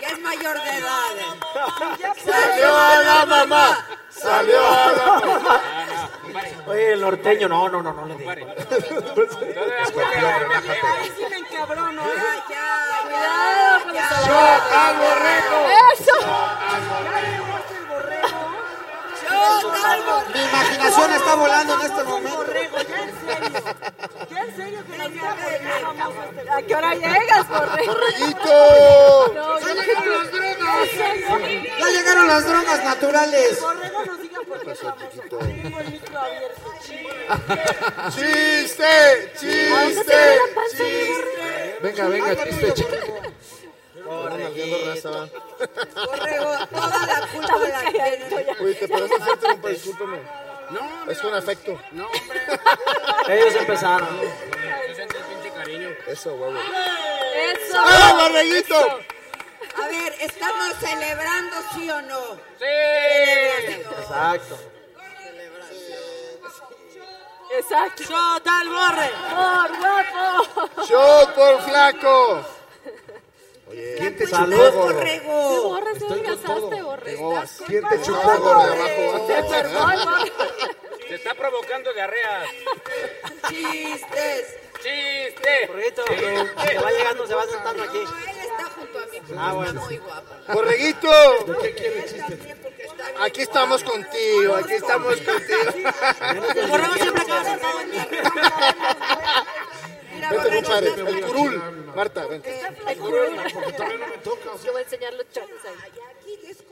[0.00, 1.10] Ya es mayor de edad.
[2.24, 3.86] ¡Salió a la mamá!
[4.22, 4.60] ¡Salió!
[6.66, 8.30] Oye, el norteño, no, no, no, no le digo.
[8.30, 8.46] Ay,
[11.16, 11.38] sí me.
[14.26, 15.58] ¡Shot al borrego!
[15.92, 16.16] ¡Eso!
[20.34, 22.36] Mi imaginación está volando en este momento.
[22.36, 23.62] Borrego, ya en serio.
[24.30, 27.48] Ya en serio que nos diga por qué es famoso este ¿A qué hora llegas,
[27.48, 27.92] borrego?
[27.92, 29.32] ¡Borreguito!
[29.34, 30.88] No, ¡Ya llegaron las drogas!
[31.78, 33.60] ¡Ya llegaron las drogas naturales!
[33.60, 35.22] Borrego nos diga por qué es famoso.
[35.30, 36.72] Tengo el micro abierto.
[38.10, 39.32] ¡Chiste!
[39.38, 40.40] ¡Chiste!
[40.70, 41.78] ¡Chiste!
[41.82, 42.74] Venga, venga, chiste,
[44.54, 45.28] chiquito.
[46.06, 48.56] Borrego, toda la culpa la tiene.
[48.60, 50.18] Uy, te parece fuerte, compa, discúlpame.
[50.70, 51.78] No, Es con afecto.
[51.92, 52.40] no, hombre.
[53.28, 54.20] Ellos empezaron.
[54.20, 55.88] Yo sentí el pinche cariño.
[56.06, 56.56] Eso, huevo.
[56.58, 57.76] Eso.
[57.78, 58.76] ¡Ah, borreguito!
[59.82, 62.20] A ver, ¿estamos celebrando sí o no?
[62.58, 63.72] Sí.
[63.98, 64.58] Exacto.
[67.58, 68.02] Exacto.
[68.04, 69.10] Shot al borre.
[69.30, 70.82] Por guapo.
[70.88, 72.44] ¡Shot por flaco!
[73.98, 74.56] ¿Quién te Salud.
[74.56, 75.62] chupó, Sí, gordo?
[75.68, 77.16] borre, se adelgazaste, borre.
[77.66, 78.74] ¿Quién te chupó, gordo,
[79.26, 79.50] Te abajo?
[79.50, 80.32] perdón, borre.
[81.08, 82.48] Se está provocando diarreas.
[83.48, 84.56] Chistes.
[84.82, 85.66] ¡Chiste!
[85.68, 87.98] Borreguito, se va llegando, se va sentando aquí.
[87.98, 89.18] Él está junto a mí.
[89.38, 89.80] Ah, bueno.
[89.82, 90.34] Muy guapo.
[90.52, 91.10] ¡Borreguito!
[91.46, 92.56] ¿De qué quiere chiste?
[93.20, 96.68] Aquí estamos contigo, aquí estamos contigo.
[96.68, 97.98] Borrego siempre queda sentado en mí.
[100.30, 101.62] Vente, compadre, el curul.
[101.94, 102.42] Marta, ven.
[102.42, 104.50] Porque todavía no me toca.
[104.64, 105.92] Yo voy a enseñar los chones ahí.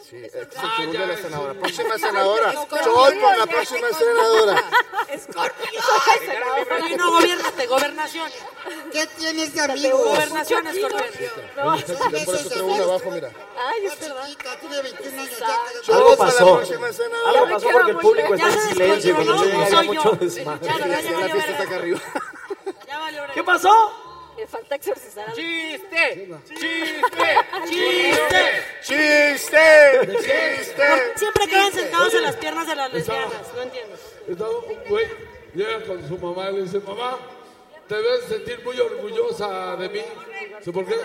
[0.08, 1.54] Sí, este es el curul de la senadora.
[1.54, 2.52] Próxima senadora.
[2.84, 4.64] Chol por la próxima senadora.
[6.82, 8.30] Oye, no, gobiernate, gobernación.
[8.92, 10.00] ¿Qué tienes de amigos?
[10.02, 11.30] Gobernación, escorpión.
[11.56, 11.76] No.
[12.24, 13.30] Por eso traigo uno abajo, mira.
[13.58, 14.28] Ay, es verdad.
[14.60, 15.46] Tiene 21 años ya.
[15.46, 16.56] Algo Chol para la pasó.
[16.56, 17.30] próxima senadora.
[17.40, 19.16] Algo pasó porque el público está en silencio.
[19.16, 20.16] Había Soy mucho yo.
[20.16, 20.66] desmadre.
[20.66, 20.96] Ya, La
[21.28, 22.00] fiesta está acá arriba.
[23.34, 23.70] ¿Qué pasó?
[24.36, 26.28] Le falta exorcizar a ¡Chiste!
[26.48, 27.28] ¡Chiste!
[28.82, 30.00] ¡Chiste!
[30.18, 30.86] ¡Chiste!
[31.16, 33.54] Siempre quedan sentados en las piernas de las lesbianas.
[33.54, 33.96] No entiendo.
[34.26, 35.06] Estaba un güey,
[35.54, 37.18] llega con su mamá y le dice, mamá,
[37.86, 40.00] te debes sentir muy orgullosa de mí.
[40.72, 40.96] ¿por qué?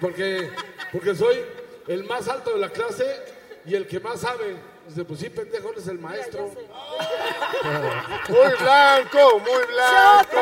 [0.00, 0.50] Porque,
[0.92, 1.44] porque soy
[1.88, 3.04] el más alto de la clase
[3.66, 4.56] y el que más sabe.
[4.90, 6.50] Dice, pues sí, pendejo, eres el maestro.
[8.28, 10.36] Muy blanco, muy blanco.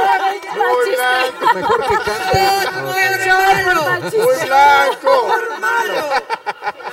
[0.55, 1.55] Muy blanco.
[1.55, 2.70] Mejor que cante.
[2.81, 5.29] Muy blanco.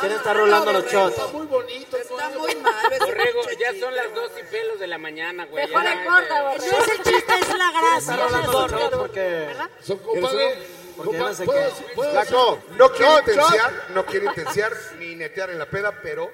[0.01, 1.15] ¿Quién está rolando los shots?
[1.17, 1.95] Está muy bonito.
[1.95, 2.89] Está muy malo.
[2.99, 5.65] Borrego, ya son las dos y pelos de la mañana, güey.
[5.67, 6.57] Mejor corta, güey.
[6.57, 7.97] No es el chiste, es la grasa.
[7.99, 9.21] Está rolando los shots porque...
[9.21, 9.69] ¿Verdad?
[9.81, 10.67] Son compadre.
[10.97, 12.75] Porque no sé ¿puedo- qué.
[12.77, 16.31] no quiero intenciar, no quiero intenciar ni netear en la peda, pero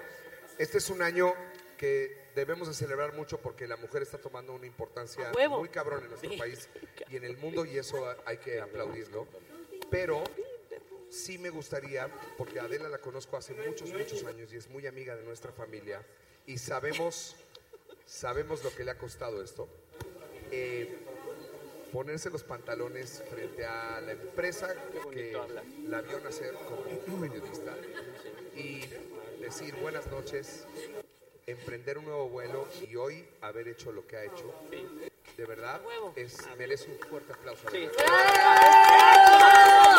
[0.61, 1.33] este es un año
[1.75, 6.09] que debemos de celebrar mucho porque la mujer está tomando una importancia muy cabrón en
[6.09, 6.69] nuestro país
[7.09, 9.27] y en el mundo y eso hay que aplaudirlo.
[9.89, 10.23] Pero
[11.09, 12.07] sí me gustaría,
[12.37, 15.51] porque a Adela la conozco hace muchos, muchos años y es muy amiga de nuestra
[15.51, 16.05] familia
[16.45, 17.35] y sabemos,
[18.05, 19.67] sabemos lo que le ha costado esto.
[20.51, 20.95] Eh,
[21.91, 24.75] ponerse los pantalones frente a la empresa
[25.11, 25.35] que
[25.87, 27.75] la vio nacer como periodista
[28.55, 28.85] y
[29.41, 30.65] decir buenas noches,
[31.47, 34.53] emprender un nuevo vuelo y hoy haber hecho lo que ha hecho.
[35.35, 35.81] De verdad,
[36.15, 37.63] es, merece un fuerte aplauso.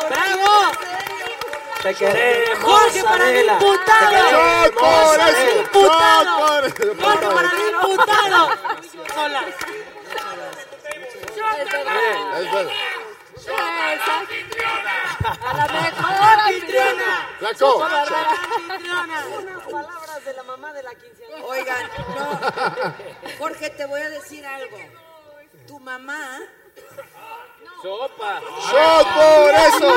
[0.08, 0.72] ¡Bravo!
[1.82, 3.58] Te queremos, Jorge para el Adela.
[5.60, 6.38] imputado.
[6.38, 8.50] ¡Jorge para el imputado!
[9.12, 9.44] Sola.
[15.24, 17.28] A la mejor anfitriona.
[17.38, 17.76] Flaco.
[17.76, 21.44] Unas palabras de la mamá de la quinceañera.
[21.46, 22.94] Oigan, no.
[23.38, 24.78] Jorge, te voy a decir algo.
[25.66, 26.40] Tu mamá
[27.82, 28.40] ¡Sopa!
[28.70, 29.90] ¡Shot por eso!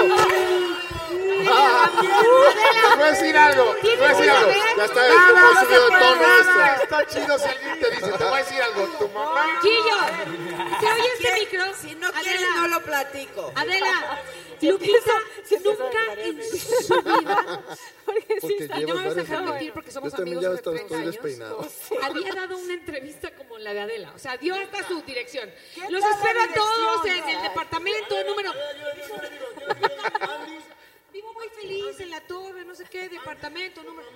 [1.07, 4.51] Te voy a decir algo, te voy a decir algo.
[4.77, 6.83] Ya está como subido de tono esto.
[6.83, 9.59] Está chido si alguien te dice, te voy a decir algo, tu mamá...
[9.61, 9.99] Chillo,
[10.79, 11.73] ¿se oye este micro?
[11.75, 13.51] Si no quieres, no lo platico.
[13.55, 14.19] Adela,
[14.61, 15.21] Lupita
[15.63, 17.63] nunca en su vida,
[18.05, 19.49] Porque no me llevas vas a dejar años.
[19.51, 21.57] mentir porque somos amigos estoy, 30 estoy años,
[22.01, 25.49] había dado una entrevista como la de Adela, o sea, dio hasta su dirección.
[25.89, 28.51] Los espero a todos en el departamento número...
[31.11, 34.09] Vivo muy feliz en la torre, no sé qué, departamento número...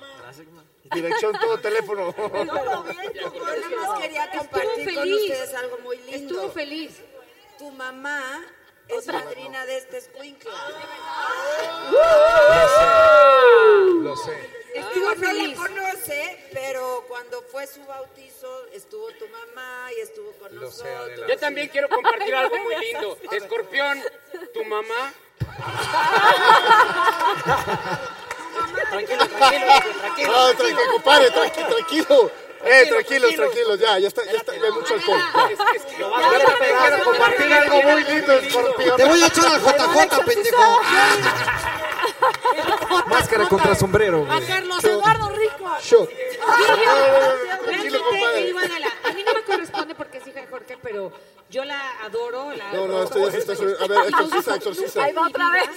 [0.94, 2.14] Dirección, todo teléfono.
[2.16, 5.22] Yo nada más quería compartir con feliz.
[5.22, 6.16] ustedes algo muy lindo.
[6.16, 7.02] Estuvo feliz.
[7.58, 8.46] Tu mamá
[8.90, 10.52] es madrina de este escuincla.
[14.02, 14.50] Lo sé.
[14.74, 20.32] Estuvo Estuvo no la conoce, pero cuando fue su bautizo estuvo tu mamá y estuvo
[20.34, 21.06] con Lo sé, nosotros.
[21.08, 21.28] Adela.
[21.28, 23.18] Yo también quiero compartir algo muy lindo.
[23.32, 24.04] Escorpión,
[24.54, 25.14] tu mamá.
[28.90, 29.66] Tranquilo, tranquilo,
[30.00, 30.32] tranquilo.
[30.32, 32.32] No, tranquilo, compadre, tranquilo, tranquilo.
[32.62, 35.22] Eh, tranquilos, tranquilos, ya, ya está, ya está, ya hay mucho alcohol.
[36.82, 38.98] Quiero compartir algo muy lindo, escorpión.
[38.98, 40.82] Te voy a echar al JJ, pendejo.
[43.08, 44.42] Máscara contra sombrero, A.
[44.42, 45.78] Carlos Eduardo Rico.
[45.82, 46.10] Shot.
[47.66, 48.00] Tranquilo,
[48.60, 51.12] Adela, a mí no me corresponde porque es hija de Jorge, pero
[51.50, 52.52] yo la adoro.
[52.54, 53.84] La No, no, esto ya se está subiendo.
[53.84, 55.04] A ver, exorciza, exorciza.
[55.04, 55.70] Ahí va otra vez.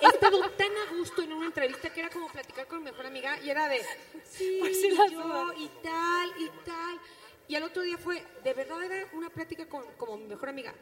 [0.00, 3.06] He estado tan a gusto en una entrevista que era como platicar con mi mejor
[3.06, 3.84] amiga y era de,
[4.24, 4.80] sí, Pues
[5.10, 7.00] yo y tal, y tal.
[7.48, 10.72] Y al otro día fue, de verdad era una plática con como mi mejor amiga.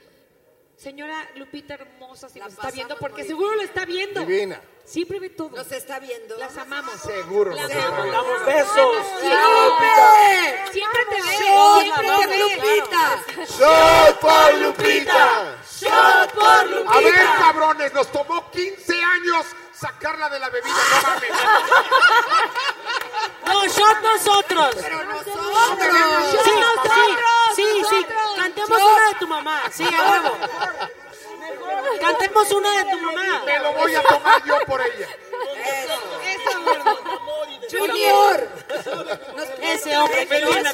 [0.79, 3.59] Señora Lupita hermosa, si La nos está viendo, porque seguro bien.
[3.59, 4.21] lo está viendo.
[4.21, 4.61] Divina.
[4.85, 5.51] Siempre ve todo.
[5.57, 6.37] Nos está viendo.
[6.37, 6.95] Las amamos.
[7.01, 7.51] Seguro.
[7.53, 8.13] Las nos está amamos.
[8.13, 8.97] Damos besos.
[9.25, 10.73] ¡Lupita!
[10.73, 12.39] Siempre te ve, ¡Shot siempre te ve.
[12.39, 13.25] Lupita!
[13.59, 15.57] ¡Shot por Lupita!
[15.81, 16.93] ¡Shot por Lupita!
[16.93, 19.47] A ver, cabrones, nos tomó 15 años
[19.79, 21.31] sacarla de la bebida, no mames.
[23.47, 24.77] No, shot nosotros.
[24.79, 25.47] Pero nosotros.
[26.33, 26.51] Sí,
[27.57, 28.07] sí, sí, sí.
[28.37, 29.63] Cantemos una de tu mamá.
[29.73, 30.37] Sí, a huevo.
[31.99, 33.43] Cantemos una de tu mamá.
[33.47, 35.09] Me lo voy a tomar yo por ella.
[35.65, 36.99] Eso, gordo.
[37.71, 38.49] Junior.
[39.63, 40.71] Ese hombre que viene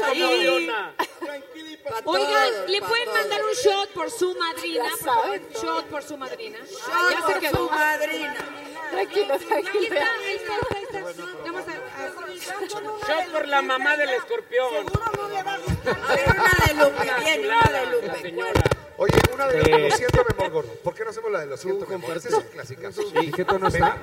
[2.04, 4.84] Oigan, ¿le pueden mandar un shot por su madrina?
[4.90, 6.58] Por favor, shot por su madrina.
[6.58, 7.56] Shot ya se por quedó.
[7.56, 8.63] su madrina.
[8.90, 9.84] Tranquilo, Ahí tranquilo.
[9.96, 11.00] está, ahí está, ahí está.
[11.44, 14.68] Vamos a, a- Shot por la mamá del escorpión.
[14.74, 17.12] A ver, una de Lupe.
[17.24, 18.20] Bien, una de Lupe.
[18.20, 18.62] señora.
[18.96, 20.72] Oye, una de los lo siento, mi amor gordo.
[20.84, 22.16] ¿Por qué no hacemos la de lo siento, mi amor?
[22.16, 22.82] Ese es un clásico.
[23.20, 23.96] ¿Y qué tono está?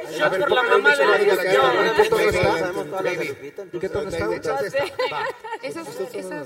[0.00, 1.24] Por la ¿por qué mamá de la qué
[2.08, 2.58] tono está?
[2.58, 3.86] Sabemos todas las de Lupita, ¿En qué
[6.18, 6.44] está?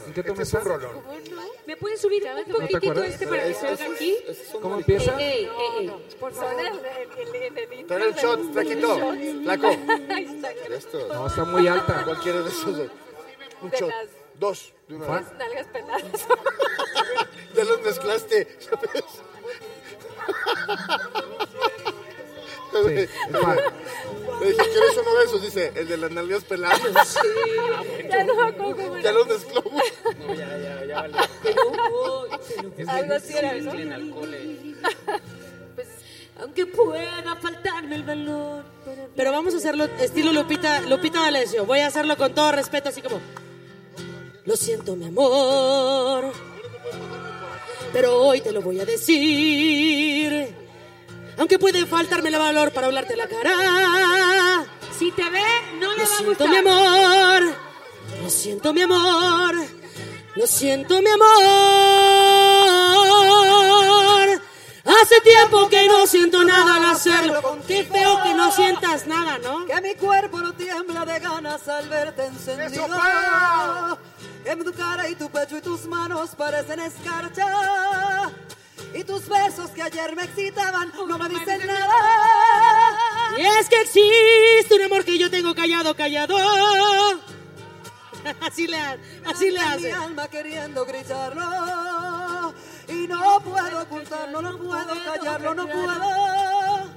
[1.66, 4.16] ¿Me puedes subir un poquitito este para que se oiga aquí?
[4.60, 5.20] ¿Cómo empieza?
[5.20, 5.92] Ey, ey, ey.
[6.20, 6.54] Por favor.
[7.88, 8.98] Trae el shot, flaquito.
[9.42, 9.76] Flaco.
[11.14, 12.04] No, está muy alta.
[12.04, 12.90] Cualquiera de esos dos.
[13.62, 13.88] Un De shot.
[13.90, 14.08] las-
[14.38, 14.72] Dos.
[14.88, 15.26] De una vez.
[15.38, 16.02] Nalgas peladas.
[17.54, 18.48] Ya los mezclaste.
[22.82, 23.58] Sí, es fan.
[24.40, 25.42] Le dije, ¿quieres uno de esos?
[25.42, 26.80] Dice, el de las nalgas peladas.
[28.10, 29.64] Ya no me acuerdo Ya los mezcló.
[29.64, 31.16] No, ya, ya, ya vale.
[32.86, 33.74] Algo así era, ¿no?
[33.74, 34.36] En alcohol.
[36.40, 38.64] Aunque pueda faltarme el valor.
[39.16, 41.64] Pero vamos a hacerlo estilo Lupita, Lupita D'Alessio.
[41.64, 43.20] Voy a hacerlo con todo respeto, así como...
[44.44, 46.32] Lo siento, mi amor.
[47.92, 50.63] Pero hoy te lo voy a decir.
[51.38, 54.64] Aunque puede faltarme el valor para hablarte la cara.
[54.98, 55.42] Si te ve,
[55.80, 56.48] no le Lo va a siento, gustar.
[56.48, 57.42] mi amor.
[58.22, 59.54] Lo siento, mi amor.
[60.36, 61.10] Lo siento, mi
[63.04, 64.40] amor.
[64.84, 67.58] Hace tiempo que no siento nada al hacerlo.
[67.66, 69.64] Qué feo que no sientas nada, ¿no?
[69.66, 72.86] Que mi cuerpo no tiembla de ganas al verte encendido.
[74.44, 77.46] Que tu cara y tu pecho y tus manos parecen escarcha.
[78.94, 81.94] Y tus besos que ayer me excitaban no me dicen nada.
[83.36, 86.36] Y es que existe un amor que yo tengo callado, callado.
[88.40, 88.78] Así le,
[89.26, 89.92] así le Mi hace.
[89.92, 92.54] alma queriendo gritarlo.
[92.88, 96.88] Y no puedo ocultarlo, no puedo callarlo, no puedo.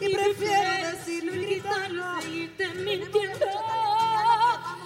[0.00, 2.20] Y prefiero decirlo y gritarlo.
[2.22, 3.46] Seguirte mintiendo.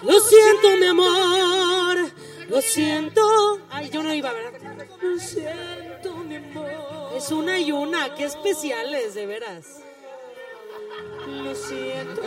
[0.02, 2.10] Lo siento, mi amor.
[2.48, 3.60] Lo siento.
[3.70, 4.86] Ay, yo no iba, ¿verdad?
[5.00, 5.99] Lo siento, mi.
[7.16, 8.14] Es una y una.
[8.14, 9.80] Qué especiales, de veras.
[11.26, 12.22] Lo siento.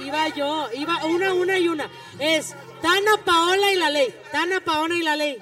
[0.00, 1.88] Iba yo, iba una, una y una.
[2.18, 4.14] Es Tana, Paola y la ley.
[4.30, 5.38] Tana, Paola y la ley.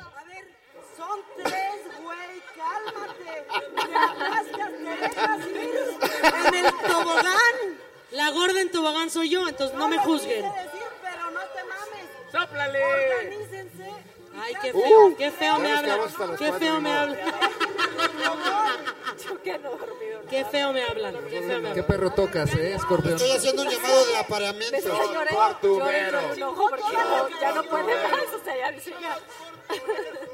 [0.96, 3.46] Son tres, güey, cálmate.
[3.74, 6.48] Me arrastras, te dejas ir.
[6.48, 7.80] En el tobogán.
[8.12, 10.42] La gorda en tobogán soy yo, entonces no me juzguen.
[10.42, 12.06] Decir, pero no te mames.
[12.32, 12.84] ¡Sóplale!
[12.84, 14.09] Organícense.
[14.40, 15.98] Ay, qué feo, Uh, qué feo me habla.
[16.38, 17.16] Qué feo me habla.
[19.24, 20.20] Yo que no he dormido.
[20.30, 21.14] Qué feo me hablan.
[21.28, 21.86] Qué feo me ¿Qué hablan.
[21.86, 23.14] perro tocas, eh, escorpión?
[23.16, 24.76] Estoy haciendo un llamado de apareamiento.
[24.76, 25.30] Es que lloré,
[25.62, 28.40] lloré por un ojo porque no- ya no puede más.
[28.40, 29.18] O sea, ya ya.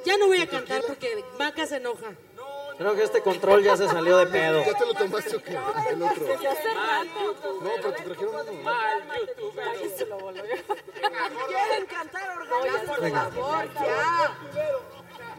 [0.04, 2.06] Ya no voy a cantar porque Vaca se enoja.
[2.78, 4.62] Creo que este control ya se salió de pedo.
[4.64, 5.58] ¿Ya te lo tomaste o qué?
[5.90, 6.24] El otro.
[6.26, 7.34] Desde hace rato.
[7.62, 8.62] No, pero te trajeron uno.
[8.62, 9.64] Mal youtuber.
[11.48, 14.36] Quieren cantar organícense, por favor, ya.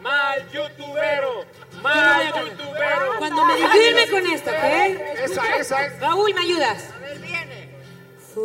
[0.00, 1.44] Mal youtubero.
[1.82, 3.18] Mal youtubero.
[3.18, 4.64] Cuando me Ayúdenme con esto, ¿ok?
[5.24, 6.00] Esa, esa es.
[6.00, 6.90] Raúl, ¿me ayudas?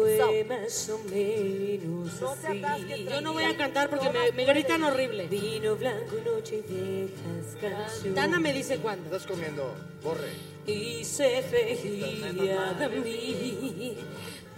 [0.01, 3.05] Fue más o menos así.
[3.09, 5.27] Yo no voy a cantar porque me, me gritan horrible.
[5.27, 8.15] Vino blanco, noche y viejas canciones.
[8.15, 9.05] Tana me dice cuándo.
[9.05, 10.29] Estás comiendo, borre.
[10.65, 13.97] Y se reía de mí,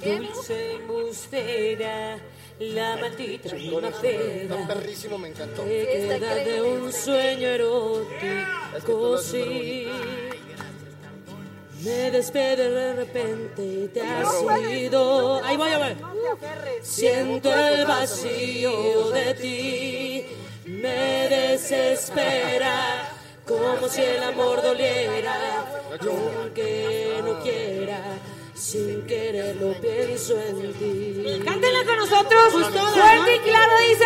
[0.03, 2.17] dulce embustera,
[2.59, 4.67] la maldita Está primavera.
[4.67, 5.63] perrísimo, me encantó.
[5.65, 9.87] Queda de un sueño erótico, sí.
[11.83, 14.27] Me despede de repente y te has
[14.71, 15.43] ido.
[15.43, 15.97] Ahí voy a ver.
[16.81, 20.25] Siento el vacío de ti.
[20.65, 23.11] Me desespera
[23.45, 25.65] como si el amor doliera.
[26.01, 28.01] Aunque no quiera,
[28.55, 31.41] sin querer lo pienso en ti.
[31.45, 32.53] Cántenla con nosotros.
[32.53, 34.05] Fuerte y claro dice.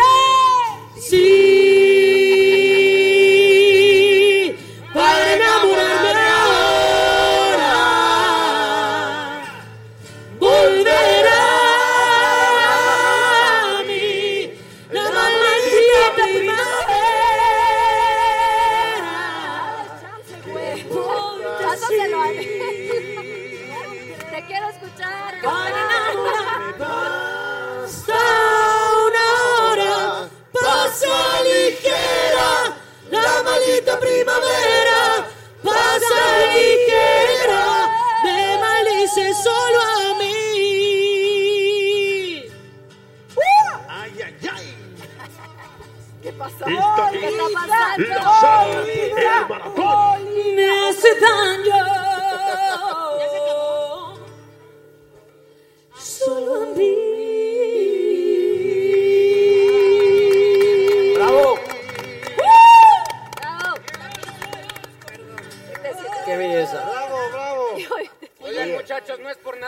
[1.08, 2.09] Sí,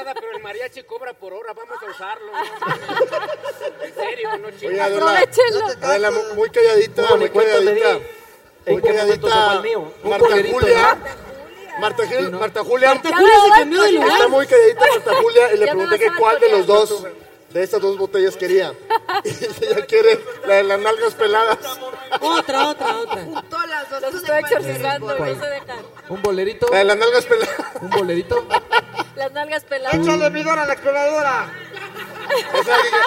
[0.03, 2.33] nada, pero el mariachi cobra por hora, vamos a usarlo.
[3.83, 4.91] En serio, no chingas.
[4.93, 7.99] Oye, Adela, muy calladita, muy calladita.
[8.67, 8.93] ¿En qué?
[10.05, 10.99] Marta Julia.
[11.81, 12.39] Marta, Gil, no.
[12.39, 12.89] Marta Julia.
[12.95, 14.11] Marta Julia se cambió de lugar.
[14.13, 17.07] Está muy calladita Marta Julia y le pregunté que cuál de los dos,
[17.51, 18.73] de estas dos botellas quería.
[19.25, 21.59] Y ella quiere la de las nalgas peladas.
[22.21, 23.25] Otra, otra, otra.
[24.01, 25.79] Las estoy exorcizando no se dejan.
[26.13, 26.67] Un bolerito.
[26.71, 27.57] La de las nalgas peladas.
[27.81, 28.47] Un bolerito.
[29.17, 29.99] Las nalgas peladas.
[29.99, 31.51] Échale vidora a la exploradora.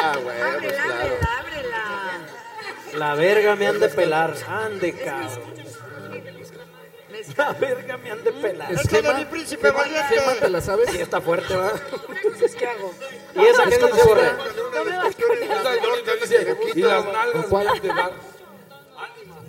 [0.03, 1.15] Ah, bueno, pues Ábrela, claro.
[1.37, 2.97] ábrela, ábrela.
[2.97, 4.33] La verga me han de pelar.
[4.47, 5.53] Ande, cabrón.
[7.37, 8.71] La verga me han de pelar.
[8.73, 10.19] Échale mi príncipe valiente.
[10.19, 10.89] Gema, ¿te la sabes?
[10.89, 11.73] Sí, está fuerte, ¿va?
[12.09, 12.91] Entonces, ¿qué hago?
[13.35, 14.31] ¿Y esa qué dice, Borre?
[14.73, 15.15] No me vas
[16.21, 18.34] dice, y las nalgas me han de dar.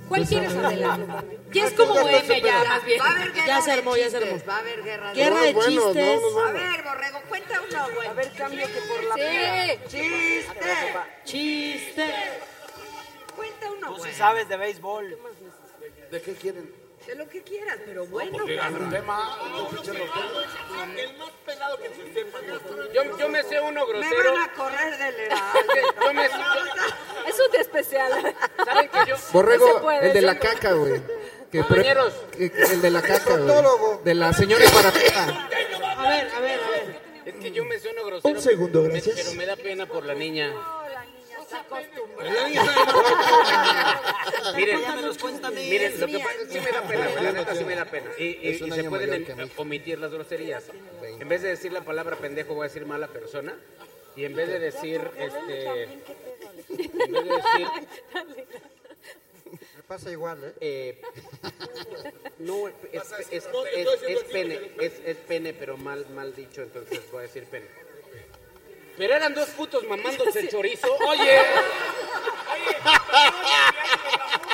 [0.09, 1.24] ¿Cuál quieres, Adela?
[1.53, 3.01] Ya es como bohemia ya, más bien.
[3.01, 4.39] Va a haber guerra Ya se de armó, ya se armó.
[4.47, 6.20] Va a haber guerra de Guerra de no, chistes.
[6.47, 8.09] A ver, Borrego, cuenta uno, güey.
[8.09, 9.81] A ver, cambio que por la Sí.
[9.89, 10.95] Chiste.
[11.24, 12.15] Chiste.
[13.35, 14.12] Cuenta uno, güey.
[14.12, 15.19] sabes de béisbol.
[16.11, 16.85] ¿De qué quieren?
[17.07, 18.37] De lo que quieras, pero bueno.
[18.45, 18.47] Un
[18.91, 19.39] tema.
[20.97, 22.39] El más pelado que se sepa.
[22.93, 24.33] Yo, yo me sé uno Me grosero.
[24.33, 25.59] van a correr del heraldo.
[26.03, 28.35] Yo me- Es un día especial.
[28.65, 29.16] ¿Saben que yo?
[29.16, 30.27] No Borrego, puede, el de sí.
[30.27, 31.01] la caca, güey.
[31.53, 32.12] Que pre- Compañeros.
[32.37, 33.55] que- que- el de la caca, güey.
[34.05, 35.49] De la señora embarazada.
[35.99, 37.01] A ver, a ver, a ver.
[37.24, 38.35] Es que yo me sé uno grosero.
[38.35, 39.16] Un segundo, me- gracias.
[39.16, 40.53] Pero me da pena por la niña.
[44.57, 44.81] Miren,
[45.70, 47.85] miren, lo que pasa es que sí me da pena, la neta sí me da
[47.85, 48.11] pena.
[48.19, 50.65] Y, y- se pueden em- omitir las groserías.
[51.03, 53.55] En vez de decir la palabra pendejo, voy a decir mala persona.
[54.16, 56.03] Y en vez de decir, este, en
[57.12, 57.66] vez de decir,
[59.77, 60.55] Me pasa igual, ¿eh?
[60.61, 61.03] eh,
[62.39, 67.01] no, es, es, es, es, es pene, es, es pene, pero mal, mal dicho, entonces
[67.12, 67.66] voy a decir pene.
[68.97, 70.89] Pero eran dos putos mamándose el chorizo.
[71.09, 71.43] Oye,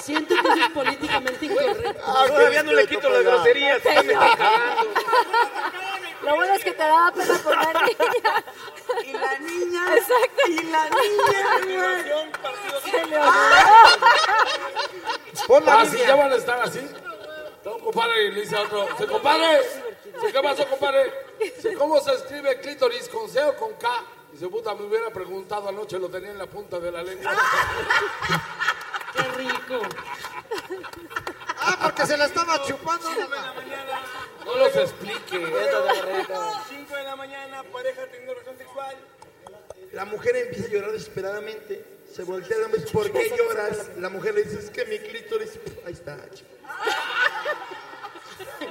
[0.03, 2.03] Siento que eso es políticamente incorrecto.
[2.05, 4.95] Ah, todavía no le quito las groserías, ya me está cagando.
[6.23, 8.45] Lo bueno es que te daba pena poner niña.
[9.05, 9.97] Y la niña.
[9.97, 10.43] Exacto.
[10.49, 11.59] Y la niña,
[12.03, 12.33] güey.
[12.83, 13.63] Se le olvidó.
[15.47, 16.79] Pon la Ah, sí, ya van a estar así.
[16.79, 19.61] Está un compadre y le dice a otro, ¿se compadre?
[20.05, 21.13] Dice, ¿Qué pasó, compadre?
[21.79, 23.09] ¿cómo se escribe clítoris?
[23.09, 23.89] ¿Con C o con K?
[24.33, 27.33] Dice, puta, me hubiera preguntado anoche, lo tenía en la punta de la lengua.
[29.13, 29.83] Qué rico.
[31.61, 33.11] Ah, porque se la estaba chupando.
[34.45, 35.21] No los explique.
[35.29, 35.47] 5
[36.97, 38.97] de la mañana, pareja teniendo relación sexual.
[39.93, 41.85] La mujer empieza a llorar desesperadamente.
[42.11, 43.91] Se voltea el hombre, ¿por qué lloras?
[43.99, 45.59] La mujer le dice, es que mi clítoris...
[45.87, 46.49] Ahí está, chico.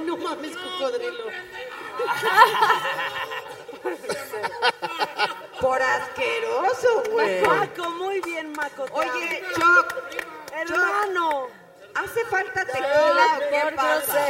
[0.05, 1.25] No mames, cocodrilo.
[5.60, 7.41] Por asqueroso, güey.
[7.41, 8.86] Maco, muy bien, Maco.
[8.91, 9.44] Oye.
[9.56, 9.95] Choc.
[10.53, 11.48] hermano.
[11.94, 14.28] ¿Hace falta tequila o qué pasa?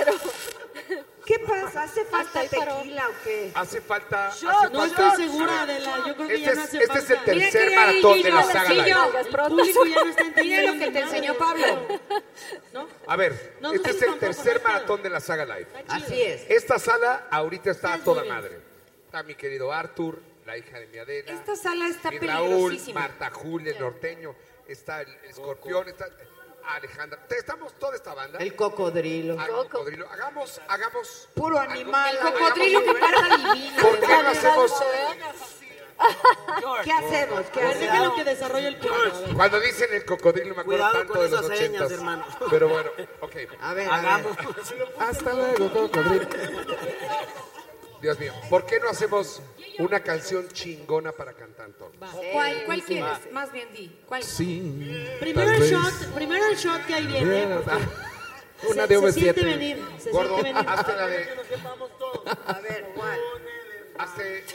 [1.26, 1.84] ¿Qué pasa?
[1.84, 3.52] ¿Hace falta tequila o qué?
[3.54, 4.32] Hace falta.
[4.42, 5.98] Yo hace No estoy segura de la.
[6.08, 8.44] Yo creo que Este ya no es- hace este es el tercer maratón de la
[8.44, 8.90] saga Live.
[8.90, 9.12] yo.
[9.20, 10.74] El público ya no está entendiendo.
[10.74, 11.38] Mira lo que te enseñó.
[11.38, 11.66] Pablo.
[13.08, 15.68] A ver, No, este no, es el tampoco, tercer no maratón de la saga Live.
[15.88, 16.42] Así es.
[16.50, 18.60] Esta sala ahorita está a toda madre.
[19.12, 21.34] Está mi querido Arthur, la hija de mi Adela.
[21.34, 23.02] Esta sala está mi Raúl, peligrosísima.
[23.02, 24.34] Marta Julia, el norteño.
[24.66, 26.08] Está el escorpión, está
[26.64, 27.20] Alejandra.
[27.28, 28.40] Te- Estamos toda esta banda.
[28.40, 29.36] El cocodrilo.
[29.38, 30.10] Ah, cocodrilo.
[30.10, 31.28] Hagamos, hagamos.
[31.34, 32.16] Puro algo- animal.
[32.16, 33.82] El cocodrilo que carga divino.
[33.82, 34.72] ¿Por qué no hacemos?
[36.86, 37.46] ¿Qué hacemos?
[37.48, 38.16] ¿Qué A ver, déjalo hacemos?
[38.16, 38.92] que desarrolle el ver.
[39.36, 41.92] Cuando dicen el cocodrilo me acuerdo Cuidado tanto con de los esas señas, ochentas.
[41.92, 42.26] hermano.
[42.50, 43.36] Pero bueno, ok.
[43.60, 44.38] A ver, a Hagamos.
[44.38, 44.48] ver.
[45.00, 46.28] Hasta luego, cocodrilo.
[48.02, 49.42] Dios mío, ¿por qué no hacemos
[49.78, 51.92] una canción chingona para cantar todos?
[52.34, 53.32] ¿Cuál, cuál quieres?
[53.32, 53.96] Más bien di.
[54.08, 54.24] ¿Cuál?
[54.24, 55.08] Sí.
[55.20, 57.30] Primero el shot, primero el shot que ahí viene.
[57.46, 57.72] Bien, porque
[58.68, 59.46] Una se, de se siente V7.
[59.46, 60.70] venir, se Gordo, siente venir.
[60.70, 61.30] hazte la de.
[62.48, 63.20] A ver, ¿cuál?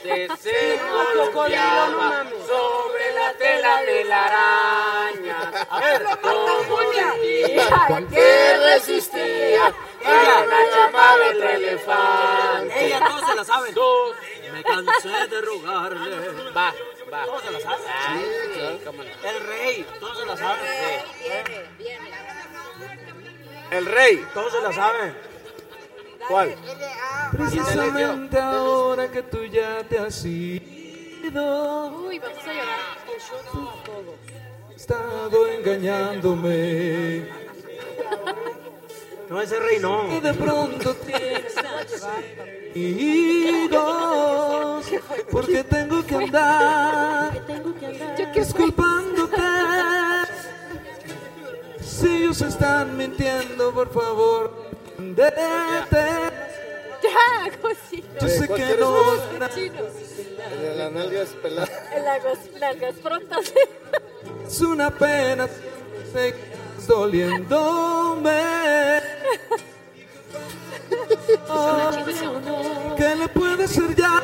[0.03, 2.33] De ser Cocodrilo, no golpeaba mames.
[2.47, 5.65] sobre la tela de la araña.
[5.69, 9.73] A ver, Como que resistía
[10.05, 12.85] a la llamada del elefante.
[12.85, 13.75] ella todos se la saben.
[14.53, 16.51] Me cansé de rogarle.
[16.55, 16.73] Va,
[17.11, 17.25] va.
[17.25, 17.85] Todos se la saben.
[18.53, 19.09] Sí, cómo no.
[19.29, 21.03] El rey, todos se la saben.
[21.19, 22.11] Viene, viene.
[23.71, 25.15] El rey, todos se la saben.
[26.27, 26.55] ¿Cuál?
[27.31, 32.79] Precisamente ahora que tú ya te has ido, Uy, vamos a llorar.
[34.71, 37.27] he estado engañándome.
[39.29, 40.11] No, ese rey no.
[40.15, 41.45] Y de pronto te.
[45.31, 48.17] Porque tengo que andar Tengo que andar.
[48.17, 49.37] Yo quiero disculpándote
[52.27, 54.53] Nos están mintiendo, por favor.
[54.97, 56.05] Déjate.
[57.03, 58.19] Ya, cosita.
[58.19, 59.15] Yo sé ¿Cuál que no.
[60.61, 61.71] de las nalgas peladas.
[61.95, 62.23] En las
[62.59, 63.53] largas prontas.
[64.47, 65.47] Es una pena.
[66.13, 66.56] Sé que
[66.87, 68.41] doliéndome.
[72.97, 74.21] ¿Qué le puede hacer ya?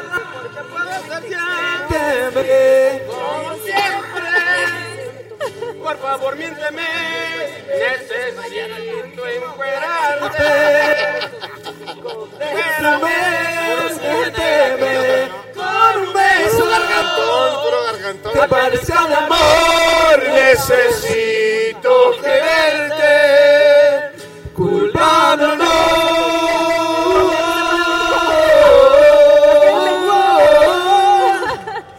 [1.90, 4.32] Que me Como siempre,
[5.84, 6.88] por favor miénteme,
[7.68, 10.44] necesito encuerarte.
[12.40, 13.12] Déjame,
[14.00, 15.53] siénteme
[15.94, 16.66] con un beso.
[16.70, 18.34] Gargantón, puro gargantón.
[18.34, 20.24] Que parezca de amor.
[20.34, 23.14] necesito quererte.
[24.54, 25.74] Culpable o no.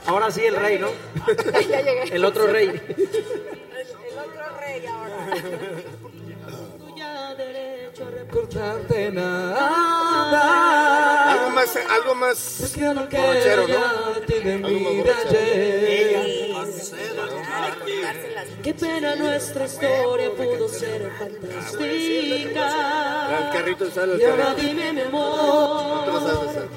[0.07, 0.89] Ahora sí el rey, ¿no?
[1.69, 2.15] Ya llegué.
[2.15, 2.69] El otro rey.
[2.69, 5.17] El otro rey ahora.
[8.31, 9.71] Cortarte nada.
[11.91, 13.75] Algo más, algo borrachero, ¿no?
[14.67, 15.41] Algo más borrachero.
[18.63, 22.71] Qué pena nuestra historia pudo ser fantástica.
[23.53, 24.63] carrito sale el Y ahora carrito.
[24.69, 25.07] dime, mi No
[26.05, 26.69] te lo amor, sabes hacer.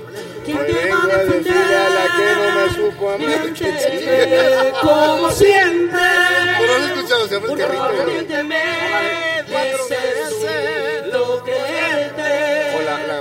[0.46, 1.76] ¿quién Hoy te va vengo a a decirle defender?
[1.78, 3.20] a la que no me supo amar.
[3.28, 6.02] Miénteme como siempre.
[6.60, 8.24] Pero no he escuchado, se llama el Por favor, carrito.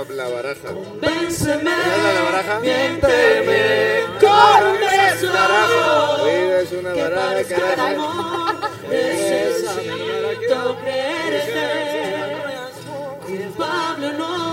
[0.09, 0.69] La, baraja.
[1.01, 1.71] Vénseme.
[1.71, 2.59] ¿Sabes la baraja?
[2.59, 5.27] Miénteme con un beso.
[6.25, 8.07] Vida es una Que baraja, carajo.
[10.83, 11.65] creerte.
[13.25, 14.37] Culpable no.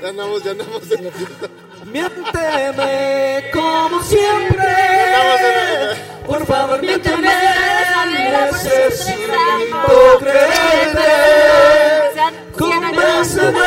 [0.00, 1.48] Ya andamos, ya andamos en la fiesta.
[1.90, 4.74] Miénteme como siempre.
[6.26, 7.28] Por favor, miénteme.
[8.52, 11.10] Necesito creerte.
[12.58, 13.60] Convénceme,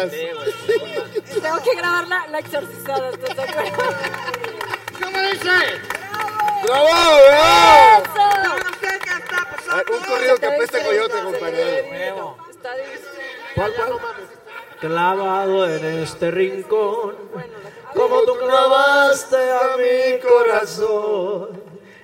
[0.00, 3.72] Tengo que grabar la, la exorcizada, ¿estás de acuerdo?
[5.02, 5.50] ¿Cómo dice?
[6.64, 6.88] ¡Bravo,
[7.28, 8.02] bravo!
[8.02, 8.22] ¡Eso!
[9.70, 11.84] Ah, Un corrido que apesta a coyote, difícil.
[13.54, 13.92] ¿Cuál, cuál?
[14.80, 17.16] Clavado en este rincón,
[17.94, 21.62] como tú clavaste a mi corazón.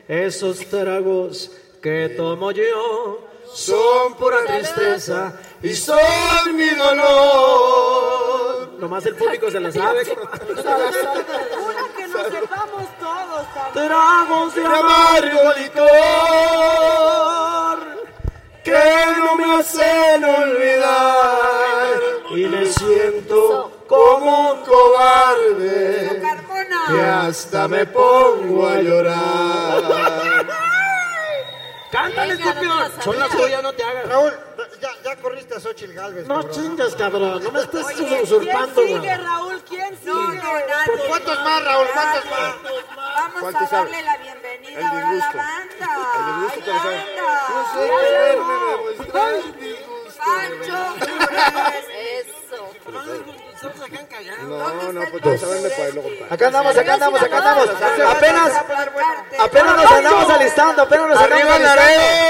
[0.09, 1.51] Esos tragos
[1.83, 5.33] que tomo yo son pura tristeza
[5.63, 5.99] y son
[6.55, 8.41] mi dolor.
[8.79, 10.03] Nomás el público se la sabe.
[10.03, 10.17] Una
[11.97, 13.89] que nos sepamos todos también.
[13.89, 15.91] Tragos de amargo licor
[18.65, 18.83] que
[19.19, 22.01] no me hacen olvidar
[22.31, 26.23] y me siento como un cobarde
[26.89, 30.47] que hasta me pongo a llorar.
[31.91, 32.93] Cántale, escorpión.
[33.03, 34.09] Son las tuyas, no te hagas.
[34.09, 34.33] Raúl,
[34.81, 36.27] ya, ya corriste a Xochitl Galvez.
[36.27, 36.51] No cabrón.
[36.53, 37.43] chingas, cabrón.
[37.43, 39.17] No me estés ¿Quién usurpando, sigue, güey.
[39.17, 39.63] Raúl?
[39.69, 40.13] ¿Quién sigue?
[40.13, 40.87] No, no, nadie.
[40.87, 41.87] ¿Por cuántos más, Raúl?
[41.93, 42.55] ¿Cuántos más?
[43.43, 45.89] Vamos a darle la bienvenida ahora a la banda.
[46.17, 47.29] El disgusto, Ay, banda.
[47.51, 49.91] No sé quererme demostrar el disgusto.
[50.21, 50.79] Pancho.
[52.21, 52.61] Eso.
[54.49, 56.09] No, no, pues vamos a verme para luego.
[56.31, 57.69] Acá andamos, acá andamos, acá andamos.
[58.17, 58.53] Apenas,
[59.39, 61.83] apenas nos andamos alistando, apenas nos ¡Arriba alistando.
[61.83, 62.21] Laredo!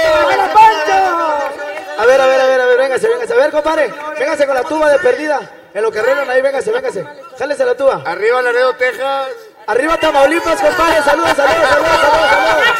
[1.97, 3.33] A ver, a ver, a ver, a ver, véngase, véngase.
[3.33, 5.39] A ver, compadre, véngase con la tuba de perdida.
[5.73, 7.05] En lo que arreglan ahí, véngase, véngase.
[7.37, 8.01] Jálese la tuba.
[8.05, 9.27] Arriba Laredo, Texas.
[9.67, 11.01] Arriba Tamaulipas, compadre.
[11.03, 12.71] Saludos, saludos, saludos, saludos, saludos.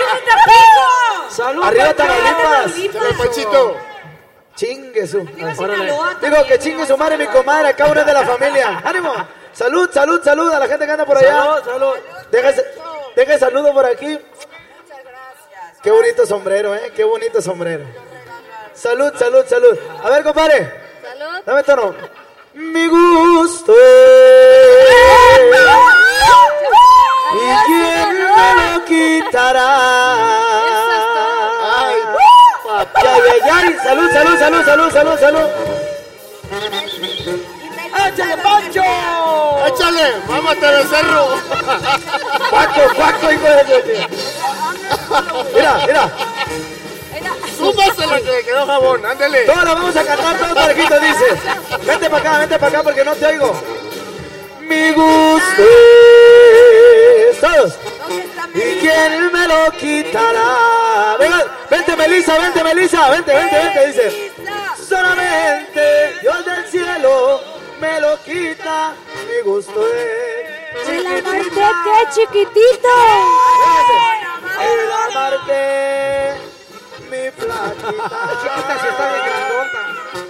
[1.29, 2.73] Salud, Arriba Tamaulipas.
[2.91, 3.77] Chale, Panchito.
[4.55, 5.19] Chingue su.
[5.19, 7.69] Digo que chingue su madre, mi comadre.
[7.69, 8.81] Acá una es de la familia.
[8.83, 9.13] ¡Ánimo!
[9.53, 11.43] Salud, salud, salud a la gente que anda por allá.
[11.43, 11.93] Salud, salud.
[12.31, 12.65] Déjese,
[13.15, 14.19] deje saludo por aquí.
[15.83, 16.91] Qué bonito sombrero, ¿eh?
[16.95, 17.85] Qué bonito sombrero.
[18.73, 19.77] Salud, salud, salud.
[20.03, 20.71] A ver, compadre.
[21.01, 21.41] Salud.
[21.45, 21.95] Dame tono.
[22.53, 23.73] Mi gusto
[27.33, 29.69] ¿Y quién me lo quitará?
[31.87, 31.95] Ay,
[32.95, 33.75] Ay, ay, ay.
[33.83, 35.49] Salud, salud, salud, salud, salud, salud.
[38.07, 38.83] ¡Échale, Pancho!
[39.67, 40.07] ¡Échale!
[40.27, 41.27] ¡Mámate de cerro!
[42.49, 44.07] ¡Cuaco, cuaco, hijo de Dios!
[45.53, 46.11] Mira, mira.
[47.57, 49.45] Túmbasela que le quedó jabón, ándele.
[49.45, 51.25] Todos la vamos a cantar todos parejitos, dice.
[51.85, 53.61] Vente para acá, vente para acá porque no te oigo.
[54.61, 55.63] Mi gusto
[57.29, 57.73] es todos.
[58.53, 61.17] ¿Y quién me lo quitará?
[61.19, 64.31] Venga, vente Melissa, vente Melissa, vente, vente, vente, dice.
[64.87, 67.41] Solamente Dios del cielo
[67.79, 68.93] me lo quita,
[69.27, 70.89] mi gusto es.
[70.89, 72.89] El amarte qué chiquitito.
[74.63, 76.33] El amarte,
[77.09, 78.19] mi flaquita.
[78.41, 79.81] Chiquita si está bien grandota.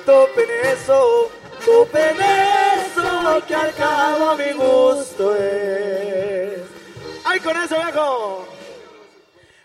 [0.05, 1.31] Topen eso,
[1.65, 6.61] topen eso, que al cabo mi gusto es.
[7.25, 8.47] ¡Ay, con eso, viejo!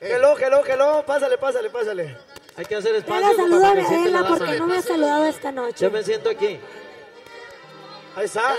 [0.01, 2.17] Hello, hello, hello, pásale, pásale, pásale.
[2.57, 4.77] Hay que hacer Dale espacio como saludo a que siente la Adela porque no me
[4.79, 5.85] ha saludado esta noche.
[5.85, 6.59] Yo me siento aquí.
[8.15, 8.55] Ahí está.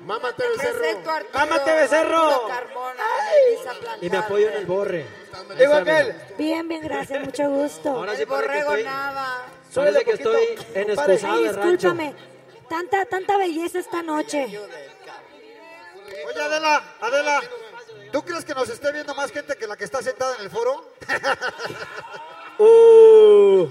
[0.00, 1.24] Mámate, Becerro.
[1.32, 2.48] ¡Mámate, becerro!
[4.00, 5.06] Y me apoyo en el borre.
[5.58, 6.14] Digo aquel.
[6.36, 7.90] Bien, bien, gracias, mucho gusto.
[7.90, 11.92] Ahora sí El borrego estoy, que estoy en excusado de rancho.
[11.92, 12.14] Discúlpame.
[12.68, 14.44] Tanta, tanta belleza esta noche.
[16.26, 17.40] Oye, Adela, Adela,
[18.12, 20.50] ¿tú crees que nos esté viendo más gente que la que está sentada en el
[20.50, 20.92] foro?
[22.60, 23.68] Uh,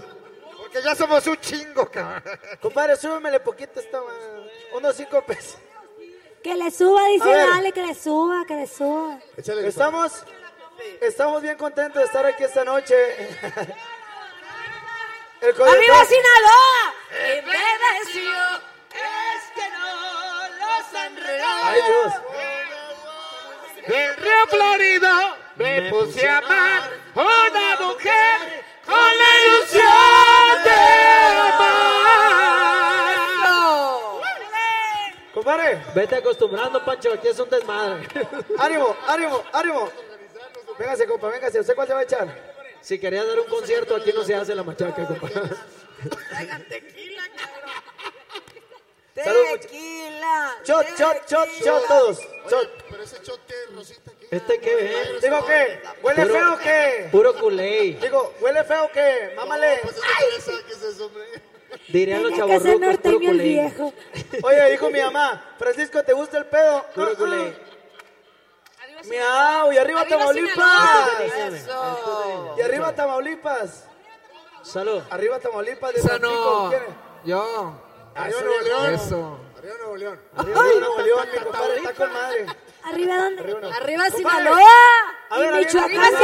[0.57, 2.23] Porque ya somos un chingo, cabrón.
[2.61, 3.99] compadre, súbemele poquito esta
[4.73, 5.57] unos cinco pesos.
[6.47, 7.49] Que le suba, A dice ver.
[7.49, 9.19] Dale, que le suba, que le suba.
[9.35, 10.13] Estamos,
[11.01, 12.95] estamos bien contentos de estar aquí esta noche.
[15.41, 16.93] El coyote- ¡Arriba Sinaloa!
[17.11, 17.51] Y me
[17.99, 18.61] decía,
[18.93, 19.87] es que no
[20.57, 21.65] los han regalado.
[21.65, 22.13] Ay, Dios.
[23.97, 30.79] En Río Florida me puse a amar una mujer con la ilusión de
[31.41, 32.96] amar.
[35.47, 38.05] Compadre, Vete acostumbrando, Pancho, aquí es un desmadre.
[38.59, 39.89] ánimo, ánimo, ánimo.
[40.77, 41.61] Véngase, compa, véngase.
[41.61, 42.27] ¿Usted cuál se va a echar?
[42.81, 45.29] Si querías dar un concierto, aquí no se hace la machaca, compa.
[46.31, 47.71] Traigan tequila, cabrón.
[49.61, 50.55] Tequila.
[50.65, 52.19] Shot, shot, shot, shot todos.
[52.51, 52.69] Shot.
[52.89, 54.27] Pero ese chote rosita aquí.
[54.29, 55.21] ¿Este qué es?
[55.21, 57.07] Digo qué, ¿huele Puro- feo o qué?
[57.09, 57.97] Puro culé.
[58.01, 59.31] Digo, ¿huele feo o qué?
[59.37, 59.79] Mámale.
[59.81, 61.23] Pues es de fresa, ¿qué es eso, hombre?
[61.87, 62.37] Dirían los
[62.79, 63.93] norteño el viejo.
[64.43, 66.85] Oye, dijo mi mamá, Francisco, ¿te gusta el pedo?
[66.95, 67.67] Ah, ah.
[69.05, 71.21] Miau, y arriba, Arriba Tamaulipas.
[71.53, 72.55] Eso.
[72.57, 73.85] Y arriba Tamaulipas.
[74.63, 75.01] Salud.
[75.09, 76.71] Arriba Tamaulipas de Esa no.
[77.23, 77.73] Yo.
[78.15, 78.93] Arriba Nuevo León.
[78.93, 79.39] Eso.
[79.57, 80.19] Arriba Nuevo León.
[80.35, 82.45] Arriba Nuevo León, mi compadre está con madre.
[82.83, 83.71] ¿Arriba dónde?
[83.75, 84.09] Arriba.
[84.09, 84.61] Sinaloa.
[85.29, 86.19] A ver, Michoacán a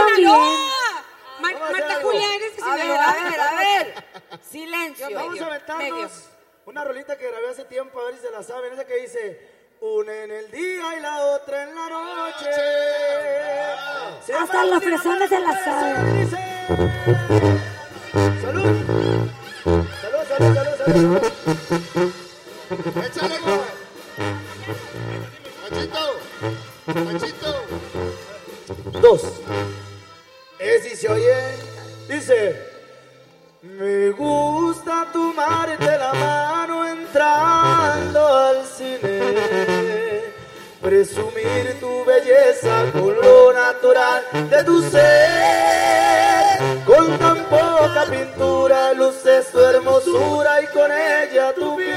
[1.44, 1.60] ver, también.
[1.60, 2.10] Ma- Vamos a hacer Marta algo.
[2.12, 4.06] Julia, eres de A ver, a ver, a ver.
[4.50, 5.06] Silencio.
[5.14, 6.10] Vamos a Medio, aventarnos medio.
[6.66, 8.74] una rolita que grabé hace tiempo, a ver si se la saben.
[8.74, 9.50] Esa que dice,
[9.82, 12.52] una en el día y la otra en la noche.
[14.26, 16.30] Se Hasta los Latina fresones se la saben.
[18.42, 18.64] Salud.
[20.02, 21.22] Salud, salud, salud, salud.
[23.06, 23.60] Échale, güey.
[25.70, 26.04] Machito.
[27.12, 27.52] Machito.
[29.02, 29.22] Dos.
[30.64, 31.36] Es y se oye.
[32.08, 32.74] Dice.
[33.62, 40.24] Me gusta tomarte la mano entrando al cine.
[40.82, 46.60] Presumir tu belleza con lo natural de tu ser.
[46.86, 51.88] Con tan poca pintura luces tu hermosura y con ella tu piel.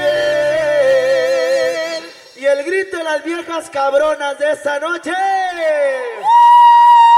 [2.37, 5.11] Y el grito de las viejas cabronas de esa noche.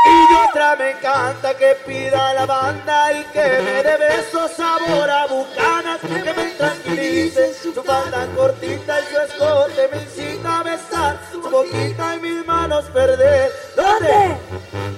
[0.10, 5.28] Y otra me encanta que pida la banda y que me dé besos sabor a
[5.28, 11.42] bucanas, que me tranquilice su falda cortita y su escote me incita a besar su
[11.42, 13.52] boquita y mis manos perder.
[13.76, 14.38] ¿Dónde?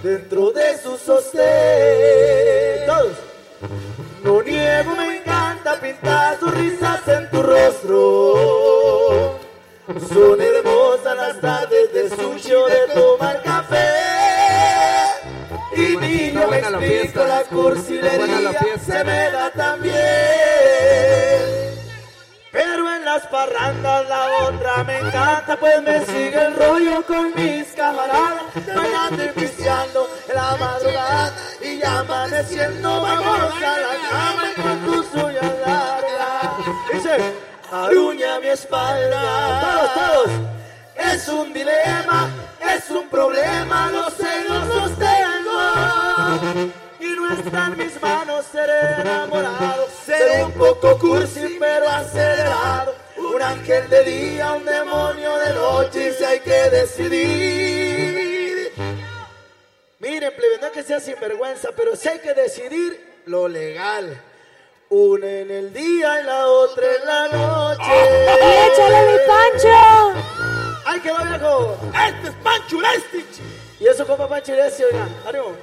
[0.01, 2.71] Dentro de su sostén.
[4.23, 9.39] No niego, me encanta pintar sus risas en tu rostro.
[10.13, 14.20] Son hermosas las tardes de sushi de tomar café.
[16.52, 19.95] Me buena explico, la cursilería se me da también.
[22.52, 27.68] Pero en las parrandas la otra me encanta, pues me sigue el rollo con mis
[27.68, 28.44] camaradas,
[28.76, 34.80] bailando y pisteando en la madrugada y ya amaneciendo vamos a la cama y con
[34.86, 36.52] tus uñas largas.
[36.91, 37.34] Dice,
[37.72, 40.32] aruña mi espalda, todos, todos.
[41.14, 42.30] Es un dilema,
[42.76, 45.31] es un problema, lo sé, lo sostengo.
[46.99, 48.69] Y no está en mis manos ser
[48.99, 52.95] enamorado, ser un poco cursi pero acelerado.
[53.18, 58.72] Un ángel de día, un demonio de noche, y si hay que decidir.
[59.99, 64.19] Miren, plebe, no es que sea sinvergüenza, pero si hay que decidir lo legal.
[64.89, 67.84] Una en el día y la otra en la noche.
[67.85, 70.14] ¡Y échale mi Pancho!
[70.85, 71.77] ¡Ay, quedó viejo!
[71.93, 73.39] ¡Este es Pancho Lestich!
[73.82, 75.08] Y eso, compa Pancho Iglesias, oiga.
[75.28, 75.56] ánimo.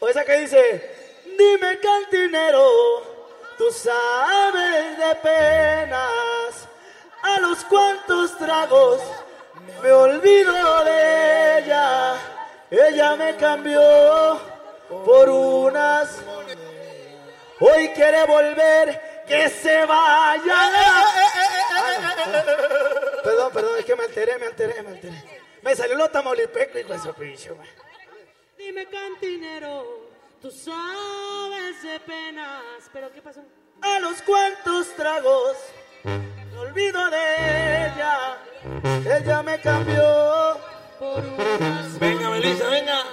[0.00, 0.90] O esa que dice,
[1.38, 2.66] dime cantinero,
[3.56, 6.68] tú sabes de penas,
[7.22, 9.00] a los cuantos tragos
[9.80, 12.16] me olvido de ella,
[12.68, 14.40] ella me cambió
[15.04, 16.18] por unas,
[17.60, 20.56] hoy quiere volver, que se vaya.
[23.22, 25.41] Perdón, perdón, es que me alteré, me alteré, me alteré.
[25.62, 27.50] Me salió lo tamaulipeco y con su pinche.
[28.58, 30.08] Dime cantinero,
[30.40, 32.62] tú sabes de penas.
[32.92, 33.42] ¿Pero qué pasó?
[33.80, 35.56] A los cuantos tragos
[36.04, 38.38] me olvido de ella.
[39.04, 40.58] Ella me cambió
[40.98, 41.98] por unas.
[41.98, 43.04] Venga, Melissa, venga.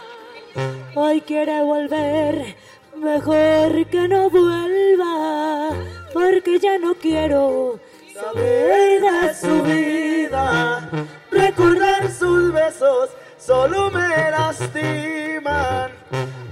[0.96, 2.56] Hoy quiere volver,
[2.96, 5.70] mejor que no vuelva,
[6.14, 7.80] porque ya no quiero
[8.20, 10.90] saber de su vida.
[11.32, 15.91] Recordar sus besos solo me lastiman.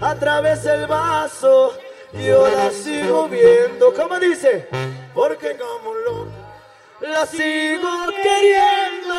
[0.02, 1.74] A través del vaso
[2.14, 3.94] yo la sigo viendo.
[3.94, 4.68] ¿Cómo dice?
[5.14, 6.28] Porque como lo
[7.02, 7.90] la sigo
[8.24, 9.16] queriendo.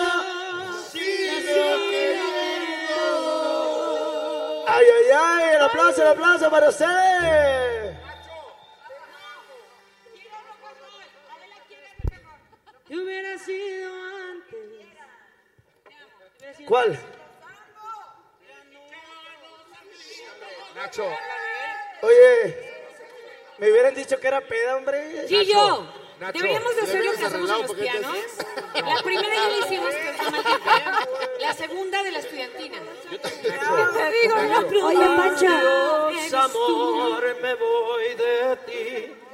[0.91, 2.25] Sigo queriendo.
[4.69, 7.78] Ay, ay, ay, el aplauso, el aplauso para usted.
[12.89, 13.93] ¿Qué hubiera sido
[14.33, 14.59] antes?
[16.67, 16.99] ¿Cuál?
[20.75, 21.07] Nacho.
[22.01, 22.73] Oye,
[23.59, 25.27] me hubieran dicho que era peda, hombre.
[25.29, 25.87] Gillo,
[26.19, 28.17] Nacho, deberíamos de hacer lo que hacemos en los pianos.
[28.75, 30.61] La primera ya la hicimos, que es de Maldición.
[31.41, 32.79] La segunda de la estudiantina.
[33.11, 35.47] Te digo, la Oye, Pancho.
[35.47, 39.28] Adiós, amor, me voy de ti.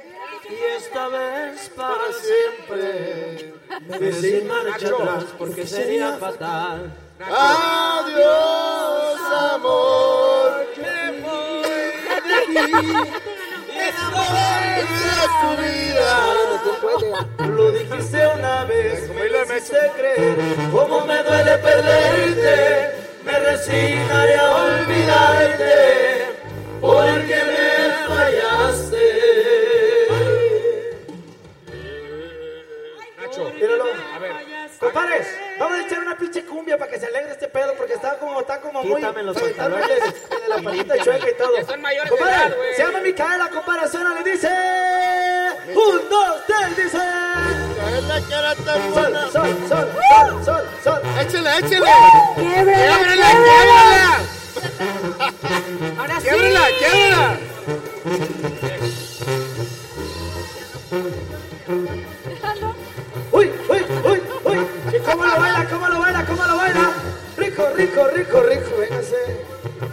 [0.47, 3.53] Y esta vez para siempre.
[3.99, 6.93] Me sin marcha atrás porque sería fatal.
[7.19, 8.25] Adiós,
[9.53, 11.69] amor, me voy
[12.27, 12.73] de ti.
[13.67, 13.95] Vez
[15.23, 16.11] es tu vida.
[17.47, 20.37] Lo dijiste una vez, me lo hiciste creer.
[20.71, 22.55] Cómo me duele perderte.
[23.23, 25.75] Me resignaré a olvidarte.
[26.81, 27.69] Porque me
[28.07, 28.64] fallaste.
[33.55, 33.85] Míralo.
[34.13, 34.33] A ver.
[34.79, 35.27] Compadres,
[35.57, 38.41] vamos a echar una pinche cumbia para que se alegre este pedo porque está como,
[38.41, 38.95] está como muy...
[38.95, 39.99] Quítame los pantalones.
[40.29, 41.55] muy de la palita chueca y todo.
[41.55, 42.75] Ya son mayores Compadre, de edad, güey.
[42.75, 44.49] se llama Micaela, compadre, suena, le dice...
[45.69, 46.99] Un, dos, tres, dice...
[48.15, 51.01] Sol, sol, sol, sol, sol, sol.
[51.21, 51.91] Échale, échale.
[52.35, 54.19] ¡Quiebrela, ¡Quiebrela, quiebrela!
[54.55, 56.01] quiebrela!
[56.01, 56.27] Ahora sí.
[56.27, 57.39] ¡Quiebrela, quiebrela!
[65.05, 66.91] Cómo lo baila, cómo lo baila, cómo lo baila?
[67.37, 69.45] Rico, rico, rico, rico, véngase.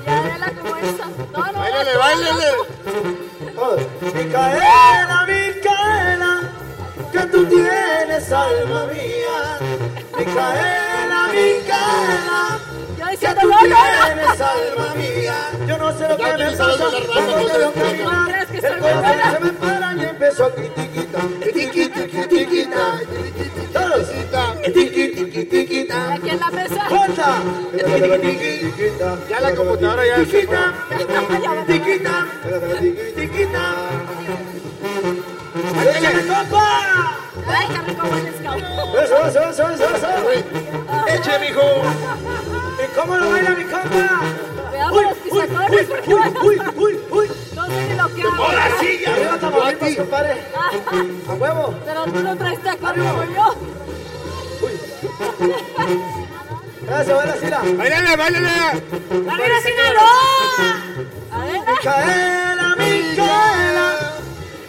[0.07, 1.07] Ya, Adela, como esta.
[1.07, 1.59] No, no.
[1.59, 2.51] ¡Báilale, no, báilale!
[3.57, 3.77] Oh,
[4.15, 6.51] Micaela, Micaela,
[7.13, 9.59] que tú tienes alma mía.
[10.19, 12.59] Micaela, Micaela,
[12.99, 13.77] Yo que tú no, no, no.
[14.07, 15.37] tienes alma mía.
[15.67, 18.47] Yo no sé lo que me pasa raza, te veo no caminar.
[18.53, 21.21] El corazón se me para y empezó a tiquita,
[21.53, 23.01] tiquita, tiquita.
[25.45, 26.13] Tiquita.
[26.15, 26.89] Aquí en la mesa.
[29.29, 30.75] Ya la computadora ya Tiquita.
[31.67, 32.27] Tiquita.
[33.17, 33.63] Tiquita.
[35.83, 37.19] ¡Échale, compa!
[37.47, 38.07] Ay, qué rico.
[39.03, 40.09] Eso, eso, eso, eso, eso.
[41.09, 41.63] Eche, mijo.
[42.83, 44.23] ¿Y cómo lo baila mi compa?
[44.73, 47.31] Veamos los pisacones porque Uy, van uy, uy, uy.
[47.55, 48.45] No sé ni lo que hago.
[48.45, 49.13] Ahora sí, ya.
[49.15, 50.33] Arriba Tamaulipas, compadre.
[51.29, 51.75] A huevo.
[51.85, 53.57] Pero tú no traes como yo.
[56.83, 57.61] Gracias, buena Sila.
[57.77, 58.49] ¡Báilale, báilale!
[59.31, 60.13] ¡Arriba, Sinaloa!
[61.69, 63.89] Micaela, Micaela,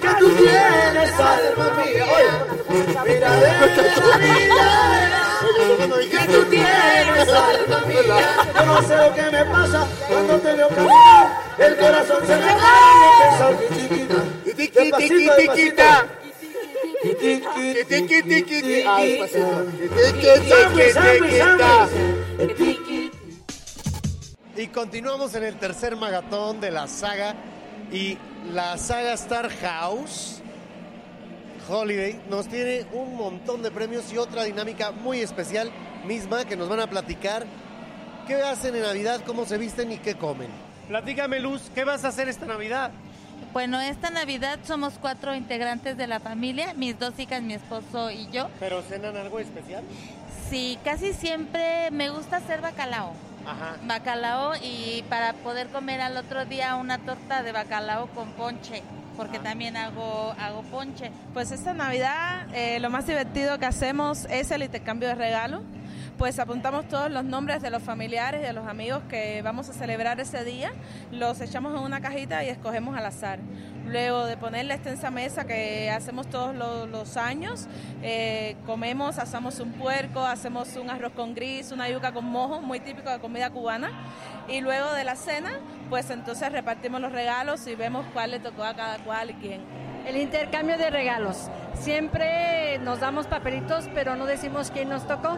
[0.02, 2.06] que tú tienes alma mía.
[2.14, 2.32] Oye,
[2.80, 3.30] mira, mira,
[6.10, 8.20] que tú tienes alma mía.
[8.56, 11.26] Yo no sé lo que me pasa cuando te veo caminar.
[11.58, 12.64] El corazón se me va
[13.76, 14.20] chiquita.
[14.56, 14.92] Tiqui.
[14.92, 16.23] Ah, despacito.
[24.56, 27.36] Y continuamos en el tercer magatón de la saga.
[27.92, 28.18] Y
[28.52, 30.42] la saga Star House
[31.68, 35.72] Holiday nos tiene un montón de premios y otra dinámica muy especial
[36.06, 37.46] misma que nos van a platicar
[38.28, 40.50] qué hacen en Navidad, cómo se visten y qué comen.
[40.88, 42.92] Platícame, Luz, ¿qué vas a hacer esta Navidad?
[43.54, 48.28] Bueno, esta Navidad somos cuatro integrantes de la familia, mis dos hijas, mi esposo y
[48.32, 48.50] yo.
[48.60, 49.84] ¿Pero cenan algo especial?
[50.50, 53.14] Sí, casi siempre me gusta hacer bacalao.
[53.46, 53.76] Ajá.
[53.84, 58.82] Bacalao y para poder comer al otro día una torta de bacalao con ponche,
[59.18, 61.12] porque también hago, hago ponche.
[61.36, 65.62] Pues esta Navidad eh, lo más divertido que hacemos es el intercambio de regalos.
[66.18, 70.20] Pues apuntamos todos los nombres de los familiares de los amigos que vamos a celebrar
[70.20, 70.72] ese día,
[71.12, 73.40] los echamos en una cajita y escogemos al azar.
[73.88, 77.68] Luego de poner la extensa mesa que hacemos todos lo- los, años,
[78.04, 82.80] eh, comemos, asamos un puerco, hacemos un arroz con gris, una yuca con mojo, muy
[82.80, 83.90] típico de comida cubana.
[84.48, 85.60] Y luego de la cena,
[85.90, 89.62] pues entonces repartimos los regalos y vemos cuál le tocó a cada cual y quién.
[90.06, 91.50] El intercambio de regalos.
[91.74, 95.38] Siempre nos damos papelitos, pero no decimos quién nos tocó.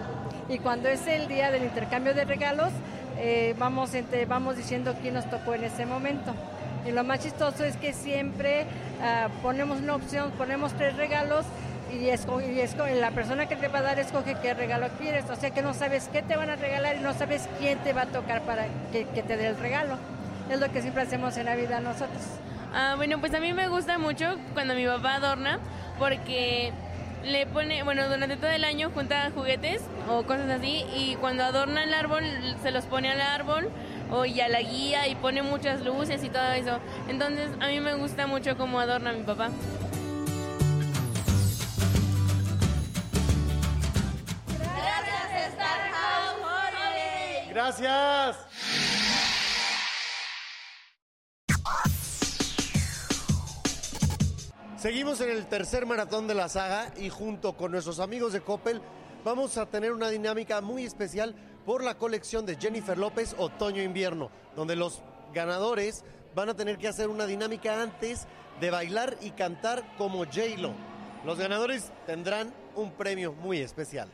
[0.49, 2.69] Y cuando es el día del intercambio de regalos,
[3.17, 6.33] eh, vamos, entre- vamos diciendo quién nos tocó en ese momento.
[6.87, 8.65] Y lo más chistoso es que siempre
[9.01, 11.45] ah, ponemos una opción, ponemos tres regalos
[11.91, 15.25] y, esco- y esco- la persona que te va a dar escoge qué regalo quieres.
[15.31, 17.93] O sea que no sabes qué te van a regalar y no sabes quién te
[17.93, 19.97] va a tocar para que, que te dé el regalo.
[20.51, 22.21] Es lo que siempre hacemos en Navidad nosotros.
[22.71, 25.59] Ah, bueno, pues a mí me gusta mucho cuando mi papá adorna
[25.97, 26.71] porque
[27.25, 31.83] le pone, bueno, durante todo el año junta juguetes o cosas así y cuando adorna
[31.83, 32.23] el árbol
[32.61, 33.69] se los pone al árbol
[34.11, 36.79] o y a la guía y pone muchas luces y todo eso.
[37.09, 39.49] Entonces a mí me gusta mucho cómo adorna mi papá.
[44.59, 47.53] Gracias, Star House Holiday.
[47.53, 48.54] Gracias.
[54.77, 58.81] Seguimos en el tercer maratón de la saga y junto con nuestros amigos de Coppel
[59.23, 61.33] vamos a tener una dinámica muy especial
[61.65, 65.01] por la colección de Jennifer López Otoño-Invierno, donde los
[65.33, 66.03] ganadores
[66.35, 68.27] van a tener que hacer una dinámica antes
[68.59, 70.73] de bailar y cantar como J-Lo.
[71.23, 74.09] Los ganadores tendrán un premio muy especial.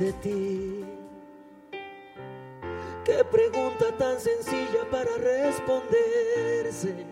[0.00, 0.84] De ti.
[3.04, 7.06] Qué pregunta tan sencilla para responderse.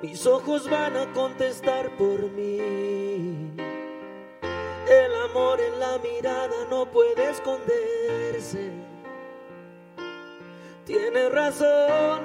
[0.00, 3.52] Mis ojos van a contestar por mí.
[4.88, 8.70] El amor en la mirada no puede esconderse.
[10.84, 12.20] Tienes razón,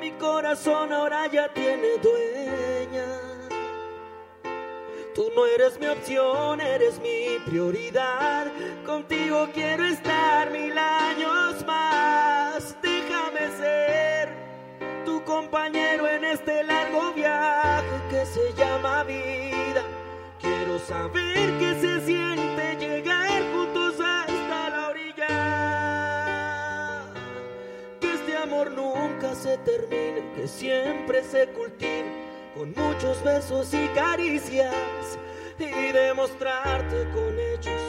[0.00, 3.27] mi corazón ahora ya tiene dueña.
[5.18, 8.46] Tú no eres mi opción, eres mi prioridad.
[8.86, 12.76] Contigo quiero estar mil años más.
[12.80, 14.28] Déjame ser
[15.04, 19.82] tu compañero en este largo viaje que se llama vida.
[20.40, 25.26] Quiero saber qué se siente llegar juntos hasta la orilla.
[28.00, 32.27] Que este amor nunca se termine, que siempre se cultive
[32.58, 35.16] con muchos besos y caricias
[35.60, 37.80] y demostrarte con hechos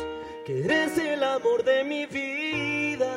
[0.45, 3.11] que eres el amor de mi vida.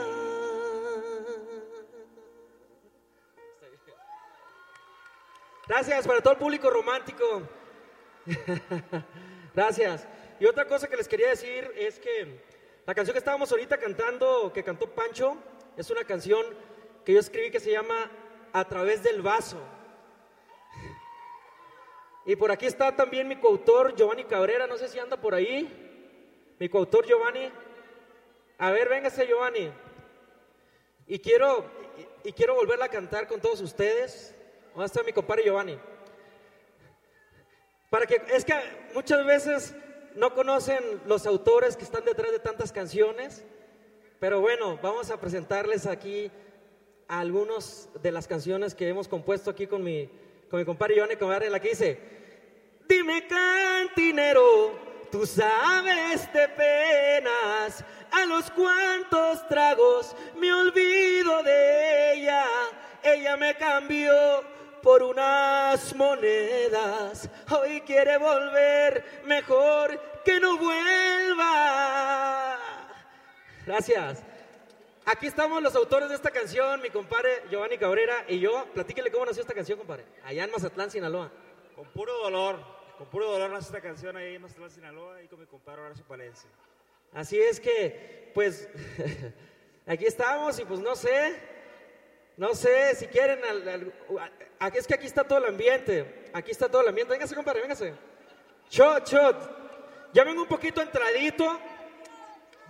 [5.68, 7.42] Gracias para todo el público romántico.
[9.54, 10.08] Gracias.
[10.40, 12.40] Y otra cosa que les quería decir es que
[12.86, 15.36] la canción que estábamos ahorita cantando, que cantó Pancho,
[15.76, 16.46] es una canción
[17.04, 18.10] que yo escribí que se llama
[18.54, 19.58] A través del vaso.
[22.24, 26.54] Y por aquí está también mi coautor Giovanni Cabrera, no sé si anda por ahí.
[26.58, 27.50] Mi coautor Giovanni.
[28.58, 29.72] A ver, véngase Giovanni.
[31.08, 31.64] Y quiero,
[32.22, 34.34] y, quiero volverla a cantar con todos ustedes.
[34.72, 35.78] ¿Dónde está mi compadre Giovanni?
[37.90, 38.54] Para que, es que
[38.94, 39.74] muchas veces
[40.14, 43.44] no conocen los autores que están detrás de tantas canciones,
[44.20, 46.30] pero bueno, vamos a presentarles aquí
[47.08, 50.08] algunas de las canciones que hemos compuesto aquí con mi,
[50.52, 51.98] con mi compadre Giovanni Cabrera, la que dice,
[52.86, 62.44] dime cantinero, tú sabes de penas, a los cuantos tragos me olvido de ella,
[63.02, 64.12] ella me cambió
[64.82, 67.30] por unas monedas.
[67.48, 72.58] Hoy quiere volver, mejor que no vuelva.
[73.64, 74.22] Gracias.
[75.04, 78.66] Aquí estamos los autores de esta canción, mi compadre Giovanni Cabrera y yo.
[78.72, 80.04] Platíquele cómo nació esta canción, compadre.
[80.24, 81.30] Allá en Mazatlán, Sinaloa.
[81.74, 82.60] Con puro dolor,
[82.98, 86.04] con puro dolor nace esta canción ahí en Mazatlán, Sinaloa y con mi compadre Horacio
[86.06, 86.48] Palencia.
[87.12, 88.68] Así es que, pues,
[89.86, 91.36] aquí estamos y pues no sé,
[92.36, 93.92] no sé si quieren, al-
[94.74, 97.12] es que aquí está todo el ambiente, aquí está todo el ambiente.
[97.12, 97.92] Véngase, compadre, véngase.
[98.70, 99.62] Shot, shot.
[100.12, 101.58] Ya vengo un poquito entradito,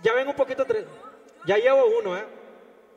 [0.01, 1.12] ya vengo un poquito entradito.
[1.45, 2.25] Ya llevo uno, ¿eh?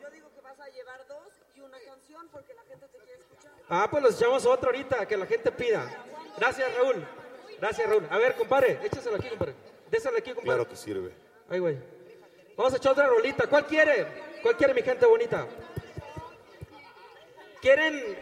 [0.00, 3.20] Yo digo que vas a llevar dos y una canción porque la gente te quiere
[3.20, 3.52] escuchar.
[3.68, 5.84] Ah, pues los echamos otro ahorita, que la gente pida.
[6.38, 7.04] Gracias, Raúl.
[7.60, 8.06] Gracias, Raúl.
[8.10, 9.54] A ver, compadre, échaselo aquí, compadre.
[9.90, 10.44] Déselo aquí, compadre.
[10.58, 11.12] Claro que sirve.
[11.48, 11.78] Ay, güey.
[12.56, 13.46] Vamos a echar otra rolita.
[13.46, 14.06] ¿Cuál quiere?
[14.42, 15.46] ¿Cuál quiere, mi gente bonita?
[17.60, 18.18] ¿Quieren?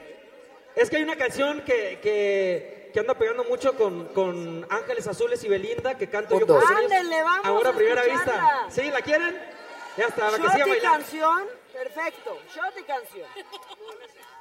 [0.74, 5.42] Es que hay una canción que, que, que anda pegando mucho con, con Ángeles Azules
[5.44, 6.70] y Belinda, que canto yo por ellos.
[6.70, 8.64] Ándele, vamos Ahora a primera escucharla.
[8.66, 8.82] vista.
[8.82, 8.90] ¿Sí?
[8.90, 9.40] ¿La quieren?
[9.96, 10.82] Ya está, la que siga bailando.
[10.82, 12.38] canción, perfecto.
[12.54, 13.28] Shot y canción.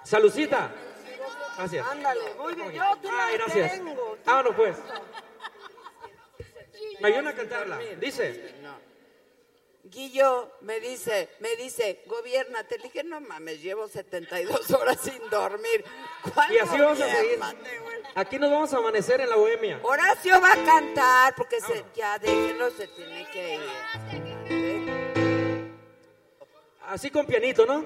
[0.03, 0.71] Salucita.
[1.57, 1.87] Gracias.
[1.87, 2.71] Ándale, muy bien.
[2.71, 3.71] Yo te la Ay, gracias.
[3.73, 4.17] tengo.
[4.25, 4.77] Vámonos, pues.
[6.99, 7.77] Me ayudan a cantarla.
[7.99, 8.53] Dice.
[9.85, 12.63] Guillo me dice, me dice, gobierna.
[12.63, 15.83] Te dije, no mames, llevo 72 horas sin dormir.
[16.33, 17.37] ¿Cuál Y así vamos a seguir.
[17.37, 18.01] gobiérnate, güey?
[18.15, 19.79] Aquí nos vamos a amanecer en la bohemia.
[19.83, 24.32] Horacio va a cantar porque se, ya déjenlo, se tiene que ir.
[26.89, 27.85] Así con pianito, ¿no?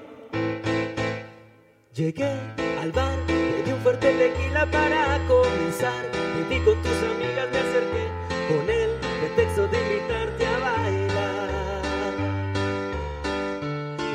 [1.94, 2.32] Llegué
[2.80, 6.04] al bar, pedí un fuerte tequila para comenzar.
[6.34, 8.08] Me vi con tus amigas, me acerqué
[8.48, 11.48] con el pretexto de invitarte a bailar.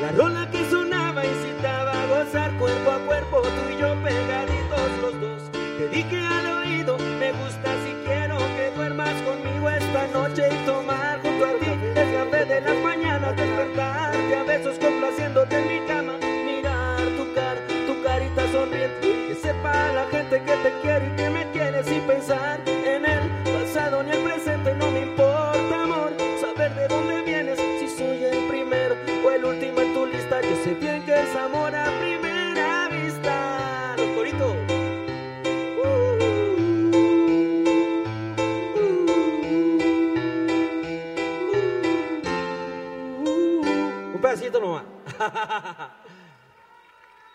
[0.02, 5.20] La rola que sonaba incitaba a gozar cuerpo a cuerpo, tú y yo pegaditos los
[5.20, 5.42] dos.
[5.78, 11.20] Te dije al oído, me gusta si quiero que duermas conmigo esta noche y tomar
[11.22, 14.03] junto a ti el café de las mañanas, despertarte a
[14.58, 16.16] besos complaciéndote en mi cama,
[16.46, 21.33] mirar tu cara, tu carita sonriente, que sepa la gente que te quiere y que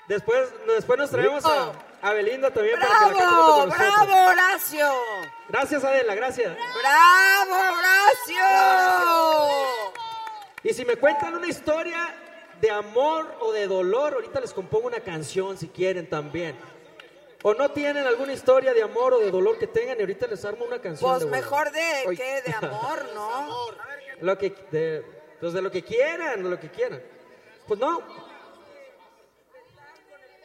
[0.09, 1.71] Después, después nos traemos a,
[2.01, 3.77] a Belinda también para que la cante con nosotros.
[3.77, 4.87] ¡Bravo, Horacio!
[5.49, 6.57] Gracias, Adela, gracias.
[6.81, 8.43] ¡Bravo, Horacio!
[10.63, 12.15] Y si me cuentan una historia
[12.59, 16.57] de amor o de dolor, ahorita les compongo una canción si quieren también.
[17.43, 20.43] O no tienen alguna historia de amor o de dolor que tengan y ahorita les
[20.43, 21.07] armo una canción.
[21.07, 23.67] Pues de mejor de que de amor, ¿no?
[24.21, 25.05] Lo que, de,
[25.39, 27.01] pues de lo que quieran, de lo que quieran.
[27.65, 28.03] Pues no,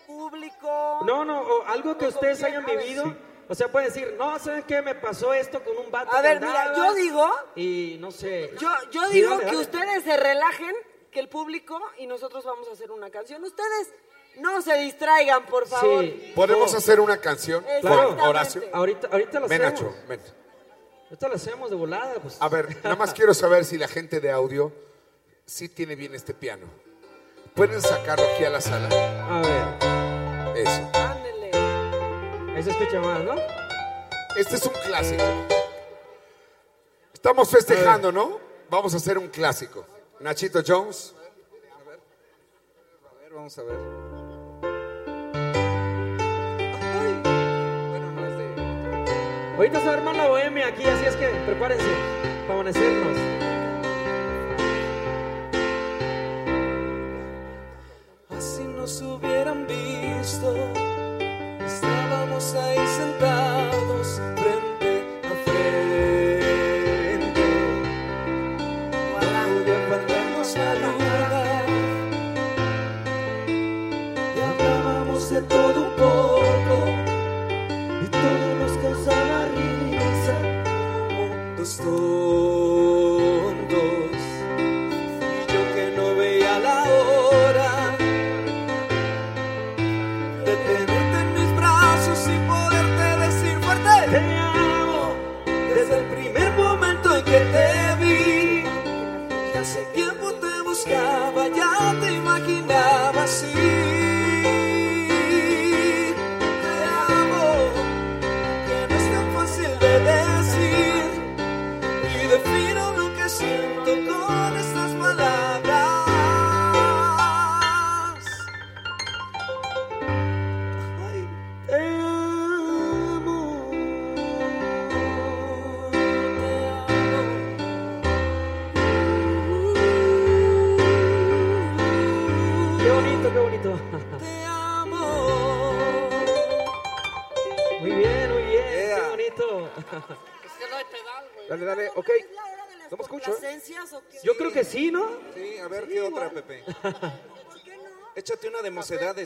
[0.06, 1.00] Público.
[1.06, 3.14] no, no, o algo que ustedes hayan vivido.
[3.48, 4.80] O sea, pueden decir, no, ¿saben qué?
[4.80, 6.10] Me pasó esto con un vato.
[6.16, 8.50] A ver, mira, yo digo, Y no sé.
[8.58, 9.58] yo, yo Sí, digo dale, que dale.
[9.58, 10.74] ustedes se relajen,
[11.10, 13.44] que el público y nosotros vamos a hacer una canción.
[13.44, 13.92] Ustedes
[14.38, 16.02] no se distraigan, por favor.
[16.04, 16.32] Sí.
[16.34, 16.78] ¿Podemos No.
[16.78, 18.08] hacer una canción Claro.
[18.16, 18.62] con Horacio?
[18.72, 19.82] Ahorita, ahorita lo Ven, hacemos.
[19.92, 20.20] Nacho, ven.
[21.04, 22.36] Ahorita lo hacemos de volada, pues.
[22.40, 24.72] A ver, nada más quiero saber si la gente de audio
[25.44, 26.66] sí tiene bien este piano.
[27.54, 28.88] ¿Pueden sacarlo aquí a la sala?
[28.88, 29.93] A ver.
[30.54, 30.90] Eso.
[32.54, 33.34] Ahí se escucha más, ¿no?
[34.36, 35.22] Este es un clásico.
[37.12, 38.38] Estamos festejando, ¿no?
[38.70, 39.84] Vamos a hacer un clásico.
[40.20, 41.14] Nachito Jones.
[43.10, 43.76] A ver, vamos a ver.
[49.56, 51.84] Ahorita se va a armar la bohemia aquí, así es que prepárense
[52.46, 53.53] para amanecernos.
[58.84, 60.54] Nos hubieran visto,
[61.64, 64.20] estábamos ahí sentados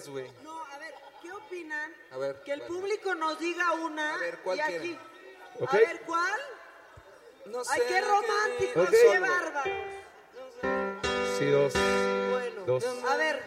[0.09, 0.30] güey.
[0.43, 1.94] No, a ver, ¿qué opinan?
[2.12, 2.43] A ver.
[2.44, 4.80] Que el público nos diga una ¿cuál y quieren?
[4.80, 4.98] aquí.
[5.66, 6.40] A ver, ¿cuál?
[7.47, 8.90] No Ay, sé, qué romántico, Ok.
[8.90, 9.70] qué bárbaro.
[11.39, 11.72] Sí, dos.
[12.30, 12.85] Bueno, Dos.
[13.09, 13.43] a ver,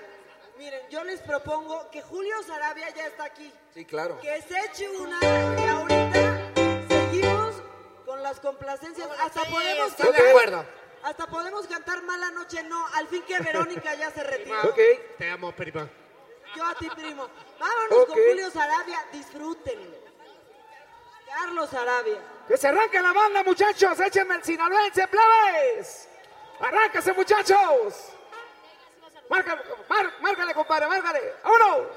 [0.57, 3.51] miren, yo les propongo que Julio Sarabia ya está aquí.
[3.73, 4.19] Sí, claro.
[4.21, 6.51] Que se eche una y ahorita
[6.87, 7.55] seguimos
[8.05, 9.09] con las complacencias.
[9.19, 10.65] Hasta podemos estoy de acuerdo.
[11.03, 14.61] Hasta podemos cantar Mala Noche No, al fin que Verónica ya se retiró.
[14.69, 14.79] Ok.
[15.17, 15.89] Te amo, prima.
[16.55, 17.27] Yo a ti, primo.
[17.59, 18.15] Vámonos con.
[18.15, 19.97] Julio Sarabia, disfrútenlo.
[21.27, 22.19] Carlos Sarabia.
[22.47, 23.99] Que se arranque la banda, muchachos.
[23.99, 26.09] Échenme el sinaloense, plebes.
[26.59, 28.09] Arráncase, muchachos.
[29.29, 31.35] Márcale, mar- márcale, compadre, márcale.
[31.43, 31.87] ¡Vámonos!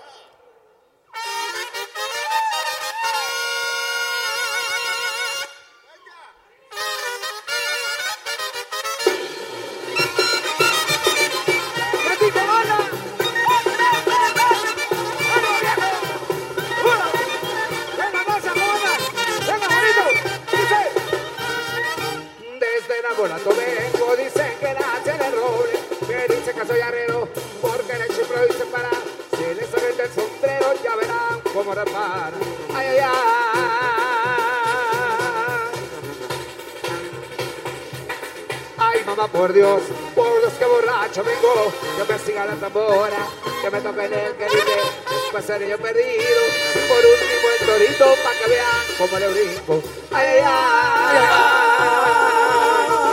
[39.45, 39.83] Por Dios,
[40.15, 43.29] por Dios que borracho vengo, que me siga la tambora,
[43.61, 44.81] que me toque en el que dice,
[45.11, 46.41] después seré yo perdido,
[46.89, 49.83] por último el torito, pa' que vean cómo le brinco.
[50.12, 51.19] Ay, ay, ay,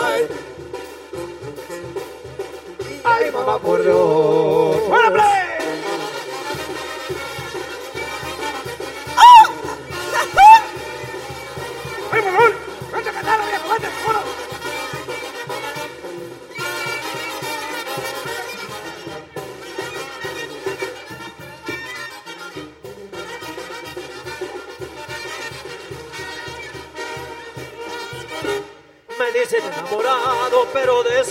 [0.05, 0.27] ay,
[3.03, 4.87] ay, mamá, por Dios.
[4.87, 5.09] ¡Buena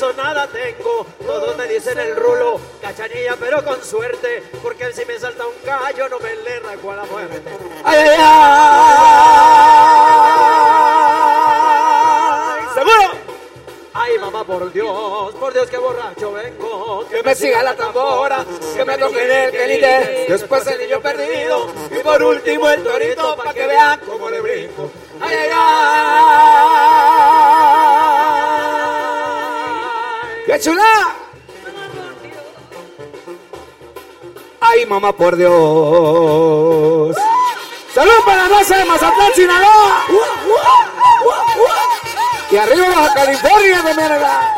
[0.00, 1.06] eso nada tengo.
[1.26, 6.08] Todos me dicen el rulo, cachanilla, pero con suerte, porque si me salta un gallo
[6.08, 7.42] no me le raco a la muerte.
[7.84, 8.16] ¡Ay, ay,
[12.56, 12.74] ay!
[12.74, 13.12] ¡Seguro!
[13.92, 17.06] Ay, mamá, por Dios, por Dios, que borracho vengo.
[17.10, 20.26] Que me siga la tambora, que me toque en el quelite.
[20.30, 21.70] Después el niño perdido.
[21.90, 24.89] Y por último el torito, para que vean cómo le brinco.
[35.00, 37.16] Por Dios.
[37.94, 40.04] ¡Salud para la raza de Mazatlán, Sinaloa!
[42.50, 44.56] Y arriba Baja California de Mérida.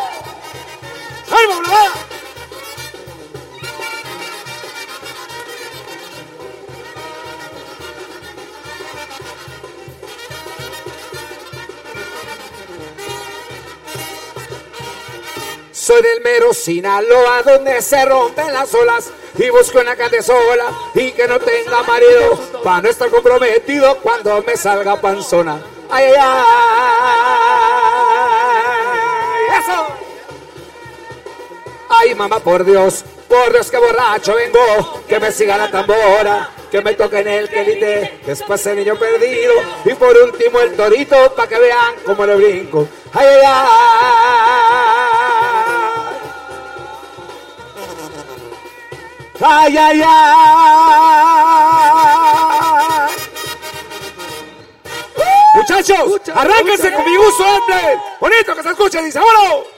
[15.72, 21.12] Soy del mero Sinaloa donde se rompen las olas y busco una calle sola y
[21.12, 25.60] que no tenga marido para no estar comprometido cuando me salga panzona.
[25.90, 26.42] Ay, ay, ay.
[29.60, 29.86] Eso.
[31.88, 36.80] Ay, mamá, por Dios, por Dios que borracho vengo, que me siga la tambora, que
[36.80, 39.52] me toque en el quelite, después el niño perdido
[39.84, 42.88] y por último el torito para que vean cómo le brinco.
[43.12, 44.41] Ay, ay, ay.
[49.44, 51.42] Ay, ay, ay.
[55.54, 58.00] Muchachos, arránquense con mi gusto, hombre.
[58.20, 59.71] Bonito que se escuche, dice, vámonos.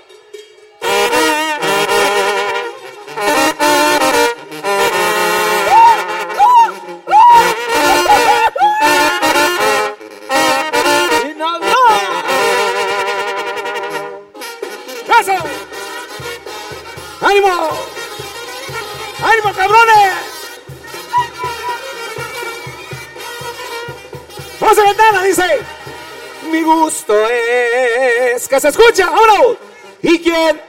[28.54, 29.56] Que se escucha, vámonos.
[30.00, 30.62] ¿Y quién?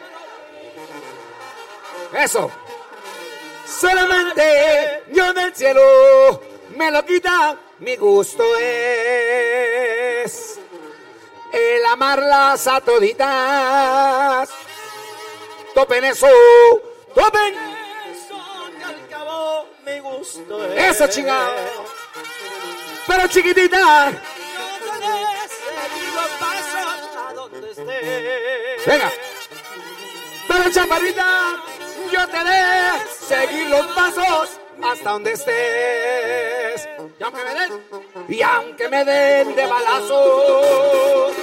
[2.18, 2.50] Eso.
[3.64, 6.42] Solamente Dios del cielo
[6.76, 7.56] me lo quita.
[7.78, 10.60] Mi gusto es
[11.52, 14.50] el amarlas a toditas.
[15.76, 16.28] Topen eso,
[17.14, 17.54] topen
[18.10, 18.36] eso,
[18.80, 20.96] que al cabo mi gusto es.
[20.96, 21.54] Eso, chingado.
[23.06, 24.12] Pero chiquitita.
[28.86, 29.12] Venga.
[30.48, 31.56] Pero chaparrita,
[32.12, 32.92] yo te de
[33.28, 36.88] seguir los pasos hasta donde estés.
[37.20, 37.72] Y aunque me den,
[38.30, 41.34] y aunque me den de balazos,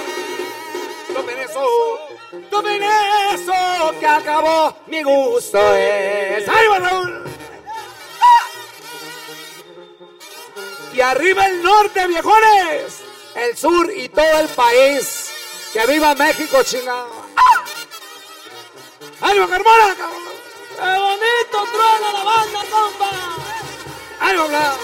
[1.13, 1.99] tomen eso,
[2.49, 2.81] tomen
[3.33, 6.47] eso, que acabó mi gusto es.
[6.47, 7.23] ¡Ay, Raúl!
[10.93, 13.01] Y arriba el norte, viejones.
[13.35, 15.31] El sur y todo el país.
[15.73, 17.22] Que viva México, chingado.
[19.33, 20.21] ¡Ánimo, Carmona, cabrón!
[20.75, 23.09] ¡Qué bonito truena la banda, compa!
[24.19, 24.75] ¡Ánimo, bla!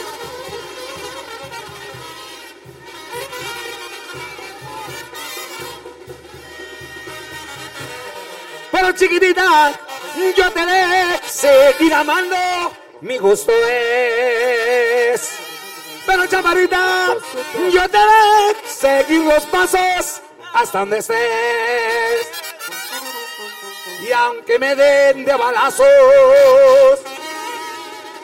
[8.72, 9.80] Pero chiquitita,
[10.36, 12.36] yo te de seguir amando.
[13.02, 15.30] Mi gusto es.
[16.08, 17.16] Pero chaparrita,
[17.72, 20.24] yo te de seguir los pasos
[20.54, 22.49] hasta donde estés.
[24.10, 25.86] Y aunque me den de balazos,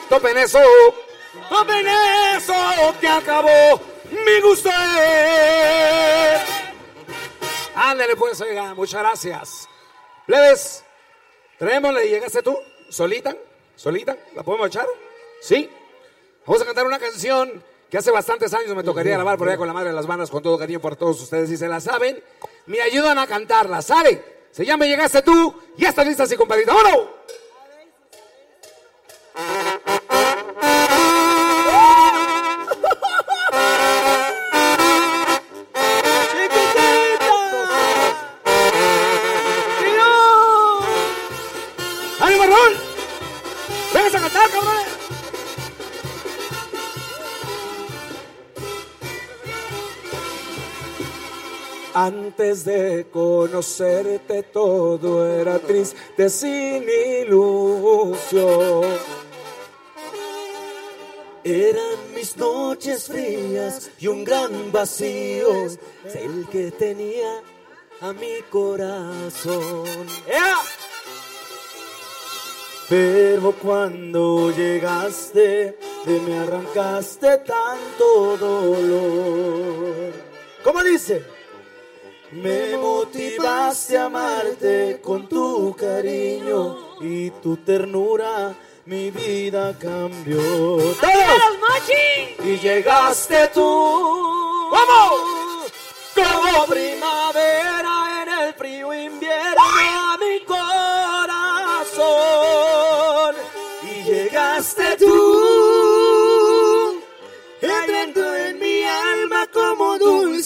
[0.08, 0.58] topen eso,
[1.48, 1.86] topen
[2.36, 2.54] eso
[3.00, 3.80] que acabó
[4.10, 4.68] mi gusto.
[7.76, 9.68] Ándale pues, oiga, muchas gracias.
[10.26, 10.84] Plebes,
[11.56, 12.58] traémosle, llegaste tú,
[12.88, 13.36] solita,
[13.76, 14.88] solita, ¿la podemos echar?
[15.40, 15.70] ¿Sí?
[16.44, 19.68] Vamos a cantar una canción que hace bastantes años me tocaría grabar por allá con
[19.68, 22.20] la madre de las bandas, con todo cariño por todos ustedes, si se la saben,
[22.66, 24.35] me ayudan a cantarla, ¿sabe?
[24.56, 27.08] Se llama Llegaste tú, ya está lista, sí, compadrita, ¡vámonos!
[52.46, 56.84] Antes de conocerte todo era triste sin
[57.24, 58.84] ilusión.
[61.42, 65.48] Eran mis noches frías y un gran vacío,
[66.14, 67.42] el que tenía
[68.00, 70.06] a mi corazón.
[72.88, 80.12] Pero cuando llegaste, de me arrancaste tanto dolor.
[80.62, 81.35] ¿Cómo dice?
[82.42, 88.54] Me motivaste a amarte con tu cariño y tu ternura,
[88.84, 90.38] mi vida cambió.
[90.76, 91.46] ¡Todos!
[92.44, 94.68] Y llegaste tú.
[94.70, 95.72] ¡Vamos!
[96.14, 101.05] Como primavera en el frío invierno a mi corazón.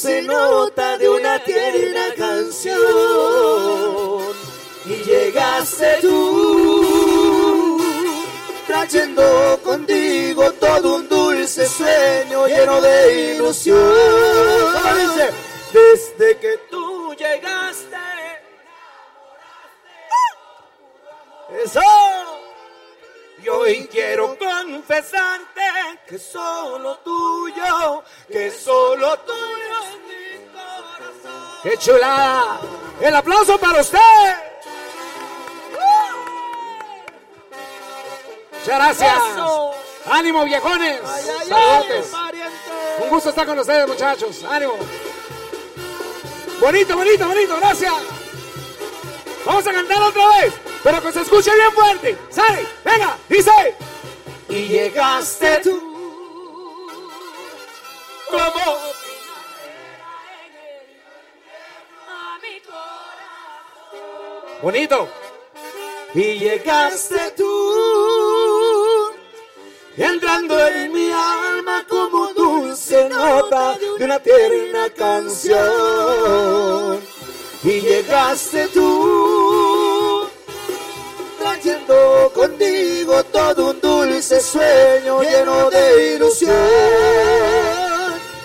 [0.01, 2.81] Dulce nota de una tierna canción.
[4.87, 7.79] Y llegaste tú
[8.67, 13.79] trayendo contigo todo un dulce sueño lleno de ilusión.
[15.73, 17.97] Desde que tú llegaste.
[21.63, 21.81] Eso.
[23.43, 25.61] Y hoy quiero confesarte
[26.07, 31.61] que solo tuyo, que solo tuyo es mi corazón.
[31.63, 32.61] ¡Qué chulada!
[33.01, 33.99] ¡El aplauso para usted!
[38.53, 39.17] Muchas gracias.
[39.33, 39.75] Eso.
[40.11, 41.01] Ánimo, viejones.
[41.49, 42.13] Saludotes.
[43.01, 44.45] Un gusto estar con ustedes, muchachos.
[44.45, 44.75] Ánimo.
[46.61, 47.57] Bonito, bonito, bonito.
[47.57, 47.95] Gracias.
[49.47, 50.53] Vamos a cantar otra vez,
[50.83, 52.19] pero que se escuche bien fuerte.
[52.31, 52.67] ¿Sale?
[52.85, 53.77] Venga, dice.
[54.49, 55.81] Y llegaste tú
[58.31, 58.91] como
[64.63, 65.09] Bonito.
[66.13, 67.45] Y llegaste tú,
[69.97, 75.61] entrando en mi alma como dulce nota de una tierna canción.
[77.63, 79.80] Y llegaste tú,
[82.35, 86.57] contigo todo un dulce sueño lleno de ilusión.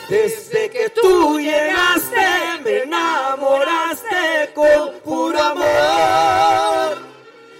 [0.09, 6.97] Desde que tú llegaste, me enamoraste con puro amor.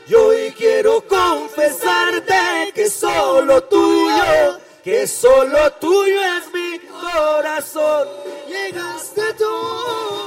[0.07, 8.07] Y hoy quiero confesarte que solo tuyo, que solo tuyo es mi corazón.
[8.48, 10.26] Llegaste tú.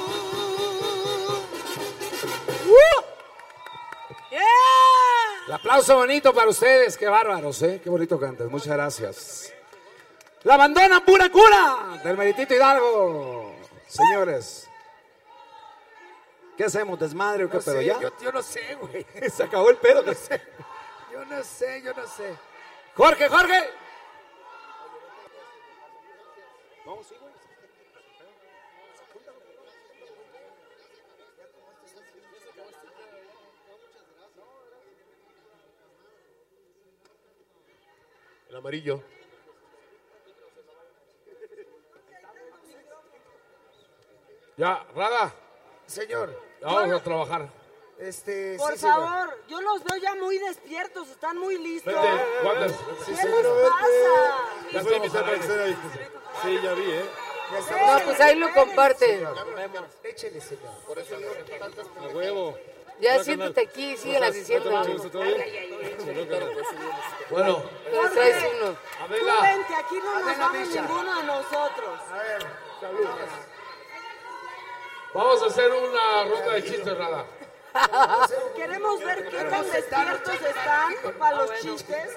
[4.30, 7.80] El aplauso bonito para ustedes, qué bárbaros, ¿eh?
[7.82, 9.52] Qué bonito cantas, muchas gracias.
[10.44, 13.56] La abandona pura cura del Meritito Hidalgo.
[13.86, 14.68] Señores,
[16.56, 16.98] ¿qué hacemos?
[16.98, 17.56] ¿Desmadre o qué?
[17.56, 18.00] No Pero sé, ya.
[18.00, 19.06] Yo, yo no sé, güey.
[19.30, 20.02] Se acabó el pedo.
[20.02, 20.40] No sé.
[21.12, 22.36] Yo no sé, yo no sé.
[22.94, 23.58] Jorge, Jorge.
[26.84, 26.90] El
[38.58, 39.02] amarillo.
[44.56, 45.32] Ya, Rada,
[45.86, 46.40] Señor.
[46.60, 47.48] vamos a trabajar.
[47.98, 48.96] Este, Por sí, señor.
[48.96, 51.92] favor, yo los veo ya muy despiertos, están muy listos.
[51.94, 52.70] Vete, Wander.
[52.70, 52.76] Sí,
[53.06, 53.44] ¿Qué señor.
[53.44, 54.72] les pasa?
[54.72, 55.76] Ya al para que ahí.
[56.42, 57.04] Sí, ya vi, ¿eh?
[57.50, 59.24] No, pues ahí lo comparte.
[60.04, 60.72] Échele, señor.
[60.86, 61.16] Por eso
[61.46, 62.56] que tantas A huevo.
[63.00, 64.70] Ya Hola, siéntate aquí, ¿Cómo síguelas diciendo.
[67.30, 68.76] Bueno, Pero traes uno.
[69.06, 72.00] Tú vente, aquí no nos Adela vamos ninguno de nosotros.
[72.10, 72.46] A ver,
[72.80, 73.18] saludos.
[75.14, 77.24] vamos a hacer una ronda de chistes, Rada.
[78.56, 82.16] Queremos ver qué tan despiertos están para los chistes,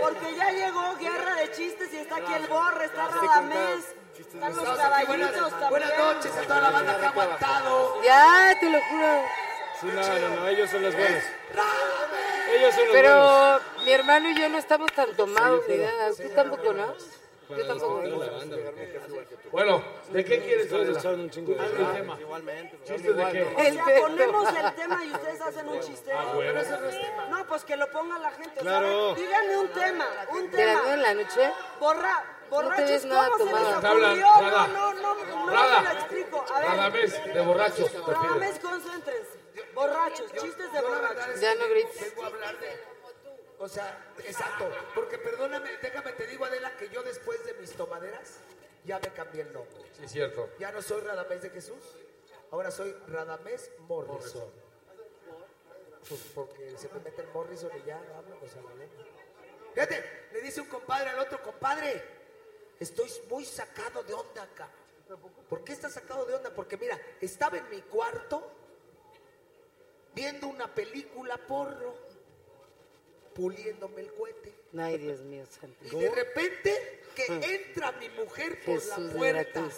[0.00, 4.64] porque ya llegó Guerra de Chistes y está aquí el Borre, está Radamés, están los
[4.64, 5.70] caballitos también.
[5.70, 8.02] buenas noches a toda la banda que ha aguantado.
[8.02, 9.47] Ya, te lo juro.
[9.80, 11.22] Sí, no, no, no, ellos son los buenos.
[12.50, 12.92] Ellos son los buenos.
[12.92, 16.10] Pero mi hermano y yo no estamos tan tomados ni nada.
[16.16, 16.94] Tú tampoco, ¿no?
[17.50, 18.02] Yo tampoco.
[19.52, 22.18] Bueno, ¿de qué quieres echar un chingo de tema?
[22.84, 23.42] ¿Chistes de qué?
[23.42, 26.12] O sea, ponemos el tema y ustedes hacen un chiste.
[26.12, 26.52] Ah, bueno.
[26.52, 27.24] Pero eso no es tema.
[27.30, 28.60] No, pues que lo ponga la gente.
[28.60, 29.14] O sea, Claro.
[29.14, 30.90] díganme un tema, un ¿De las tema.
[30.90, 31.52] de la noche?
[31.80, 34.26] Borra, borrachos, ves nada ¿cómo se les ocurrió?
[34.26, 36.44] No, no, no, no, no lo explico.
[36.54, 38.12] A ver, Radamés, de borrachos, te pido.
[38.12, 39.37] Radames, concéntrense.
[39.78, 41.40] Borrachos, chistes de borrachos.
[41.40, 42.00] Ya no grites.
[42.00, 42.80] Vengo a hablar de.
[43.60, 44.68] O sea, exacto.
[44.92, 48.38] Porque perdóname, déjame te digo, Adela, que yo después de mis tomaderas
[48.84, 49.84] ya me cambié el nombre.
[49.96, 50.50] Sí, es cierto.
[50.58, 51.82] Ya no soy Radamés de Jesús,
[52.50, 54.50] ahora soy Radamés Morrison.
[56.08, 58.62] Pues porque se me mete el Morrison y ya hablo, o sea.
[59.74, 62.02] Fíjate, le dice un compadre al otro, compadre,
[62.80, 64.68] estoy muy sacado de onda acá.
[65.48, 66.50] ¿Por qué estás sacado de onda?
[66.50, 68.57] Porque mira, estaba en mi cuarto
[70.14, 71.94] viendo una película porno,
[73.34, 74.54] puliéndome el cohete.
[74.76, 75.76] Ay, Dios mío, santo.
[75.86, 79.68] Y de repente que entra mi mujer por Jesús la puerta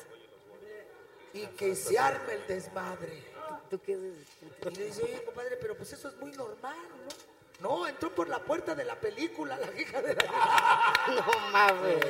[1.33, 3.23] y que se arma el desmadre.
[3.69, 7.31] ¿Tú qué Y le dice, oye, compadre, pero pues eso es muy normal, ¿no?
[7.61, 10.23] No, entró por la puerta de la película, la hija de la...
[11.09, 12.01] No mames.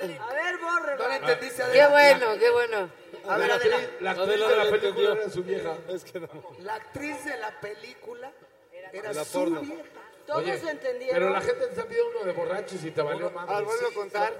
[0.00, 0.18] Sí.
[0.20, 0.96] A ver, borre.
[0.96, 2.90] No le entendiste, Qué bueno, qué bueno.
[3.28, 3.76] A ver, La Adela.
[3.76, 5.74] actriz- La actriz Adela de la película era su vieja.
[5.88, 6.28] Es que no.
[6.60, 8.32] La actriz de la película
[8.72, 9.60] era Era su porno.
[9.60, 9.82] vieja.
[10.26, 11.14] Todos Oye, entendieron.
[11.18, 13.46] Pero la gente te está pidiendo uno de borrachos y te valió más.
[13.48, 14.32] Ah, vuelvo a contar.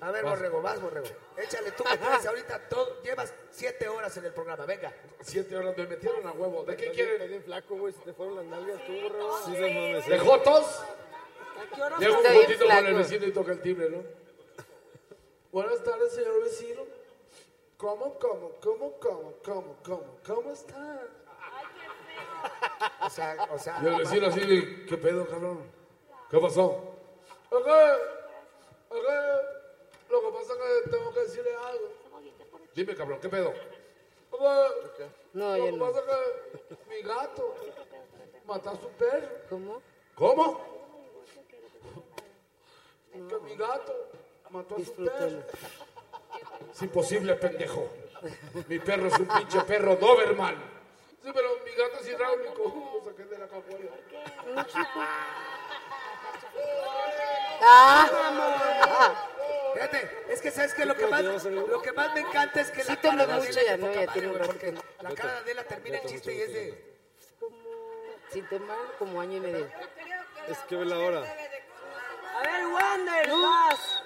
[0.00, 1.08] A ver, Borrego, vas, Borrego.
[1.36, 4.92] Échale tú que tienes ahorita todo, llevas siete horas en el programa, venga.
[5.22, 6.62] Siete horas me metieron a huevo.
[6.62, 7.28] ¿De qué quieren?
[7.28, 7.92] bien flaco, güey.
[7.92, 9.38] Se te fueron las nalgas tú, borrego.
[9.44, 10.06] Sí, mames.
[10.06, 10.82] ¿De Jotos?
[11.58, 14.02] ¿A qué hora Llega un fotito con el vecino y toca el timbre, ¿no?
[15.50, 16.82] Buenas tardes, señor vecino.
[17.76, 21.00] ¿Cómo, cómo, cómo, cómo, cómo, cómo, cómo está?
[23.02, 23.80] O sea, o sea.
[23.82, 25.62] Y el vecino así, de, ¿qué pedo, cabrón?
[26.30, 26.94] ¿Qué pasó?
[27.50, 27.64] Oye,
[28.90, 29.16] oye,
[30.10, 31.88] lo que pasa es que tengo que decirle algo.
[32.74, 33.52] Dime, cabrón, ¿qué pedo?
[34.30, 35.86] Oye, No, lo que no.
[35.86, 37.54] pasa es que mi gato
[38.44, 39.28] mató a su perro.
[39.48, 39.82] ¿Cómo?
[40.14, 40.77] ¿Cómo?
[43.26, 44.10] Que mi gato
[44.50, 45.42] mató a su perro.
[46.72, 47.88] Es imposible, pendejo.
[48.68, 50.54] Mi perro es un pinche perro Doberman.
[51.22, 52.92] Sí, pero mi gato es hidráulico.
[52.94, 53.90] Lo saqué de la cajuela.
[57.60, 59.28] Ah,
[59.74, 62.82] Fíjate, es que sabes que lo que más, lo que más me encanta es que
[62.82, 66.40] Sí la cara de Adela tiene porque la cara de Adela termina el chiste y
[66.40, 66.96] es de...
[68.32, 69.68] sin tomar como año y medio.
[70.48, 71.22] Es que ve la hora.
[72.36, 74.02] A ver, Wander, vas.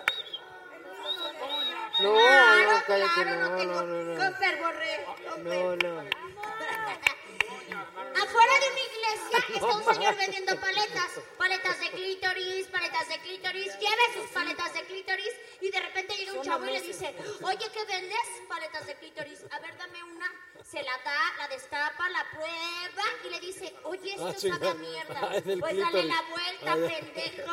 [2.00, 4.14] No, no, cállate, no, no, no, no.
[4.18, 5.06] Cooper, borré.
[5.38, 5.92] No, no.
[8.22, 11.20] Afuera de una iglesia está un señor vendiendo paletas.
[11.36, 13.78] Paletas de clítoris, paletas de clítoris.
[13.78, 15.34] Lleve sus paletas de clítoris.
[15.60, 18.26] Y de repente llega un chavo y le dice, oye, ¿qué vendes?
[18.48, 19.44] Paletas de clítoris.
[19.50, 20.30] A ver, dame una.
[20.64, 24.74] Se la da, la destapa, la prueba y le dice, oye, esto Ah, sabe a
[24.74, 25.20] mierda.
[25.22, 26.06] Ah, Pues dale clítoris.
[26.06, 27.52] la vuelta, Ah, pendejo.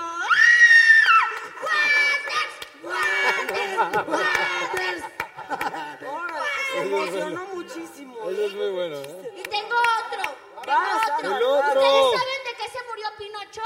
[2.83, 3.03] ¡Wonders!
[4.07, 5.03] ¡Wonders!
[6.07, 8.29] Órale, se emocionó muchísimo.
[8.29, 9.33] Eso es muy bueno, ¿eh?
[9.37, 9.75] Y tengo
[10.05, 10.35] otro.
[10.63, 10.81] Tengo
[11.17, 11.37] otro.
[11.37, 11.81] el otro.
[11.81, 13.61] ¿Ustedes saben de qué se murió Pinocho?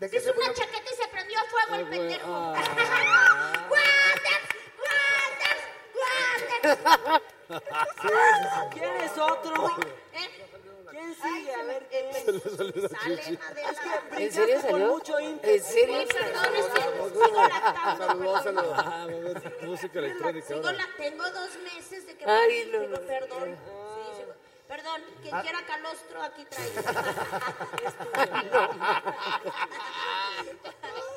[0.00, 0.64] ¿De qué se hizo una murió?
[0.64, 2.32] chaqueta y se prendió a fuego el Ay, pendejo.
[2.32, 2.54] ah.
[3.70, 4.50] ¡Wonders!
[8.72, 9.66] ¿Quién es otro?
[10.12, 10.28] ¿Eh?
[10.90, 11.54] ¿Quién sigue?
[11.54, 12.98] A ver, Se le salió la chichi.
[12.98, 14.02] Salen, Adela.
[14.16, 14.86] ¿En serio con salió?
[14.88, 15.54] mucho ímpetu.
[15.54, 15.98] ¿En serio?
[16.08, 16.80] Perdón, es que
[17.24, 18.06] sigo lactando.
[18.06, 18.76] Saludos, saludos.
[18.78, 20.72] Ah, mames, música electrónica Sigo ahora.
[20.72, 23.06] la, tengo dos meses de que Ay, parí, no, digo, no.
[23.06, 23.56] perdón.
[23.56, 23.60] Sí,
[24.20, 24.34] sigo-
[24.68, 26.74] Perdón, quien quiera calostro, aquí traigo.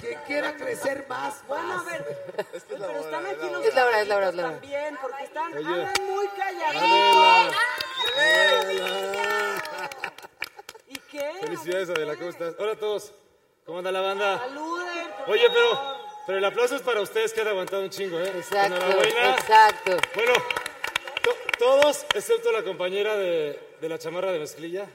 [0.00, 3.00] Quien quiera crecer más, Bueno, a ver, Es que pero hora.
[3.00, 4.52] están aquí los Es la hora, es la hora, es la hora.
[4.60, 5.66] también, porque están Oye.
[5.68, 7.54] hablan muy calladitos.
[10.88, 11.30] ¿Y qué?
[11.40, 12.54] Felicidades, Adela, ¿cómo estás?
[12.58, 13.12] Hola a todos.
[13.64, 14.38] ¿Cómo anda la banda?
[14.40, 15.08] Saluden.
[15.28, 15.96] Oye, pero,
[16.26, 18.32] pero el aplauso es para ustedes que han aguantado un chingo, ¿eh?
[18.34, 19.34] Exacto, Enhorabuena.
[19.36, 19.96] exacto.
[20.16, 20.32] Bueno,
[21.22, 24.86] to- todos, excepto la compañera de, de la chamarra de mezclilla.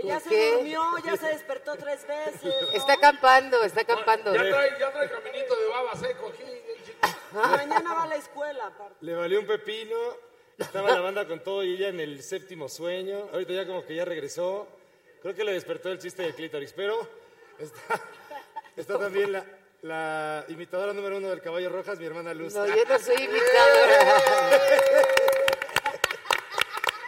[0.00, 2.44] Que ya ¿Por se durmió, ya se despertó tres veces.
[2.44, 2.70] ¿no?
[2.72, 4.34] Está acampando, está acampando.
[4.34, 6.32] Ya trae, ya trae caminito de baba seco.
[7.32, 8.96] Mañana va a la escuela, aparte.
[9.00, 9.96] Le valió un pepino.
[10.58, 13.28] Estaba la banda con todo y ella en el séptimo sueño.
[13.32, 14.66] Ahorita ya como que ya regresó.
[15.22, 17.06] Creo que le despertó el chiste del clítoris, pero
[17.58, 18.00] está,
[18.76, 19.44] está también la,
[19.82, 22.54] la imitadora número uno del caballo rojas, mi hermana Luz.
[22.54, 24.60] No, yo no soy imitadora.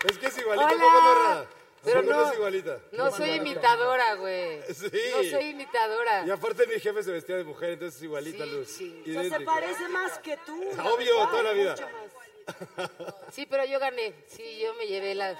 [0.05, 0.81] Es que es igualita, Hola.
[0.81, 1.58] ¿cómo no?
[1.93, 2.78] Pero ¿A poco no, es igualita.
[2.93, 4.62] no soy imitadora, güey.
[4.74, 4.90] Sí.
[5.12, 6.24] No soy imitadora.
[6.27, 8.69] Y aparte mi jefe se vestía de mujer, entonces es igualita Luz.
[8.69, 9.44] O sea, se Idéntica.
[9.44, 10.65] parece más que tú.
[10.77, 11.70] la Obvio, verdad, toda la vida.
[11.73, 12.90] mucho más.
[13.32, 14.15] Sí, pero yo gané.
[14.27, 15.36] Sí, yo me llevé la...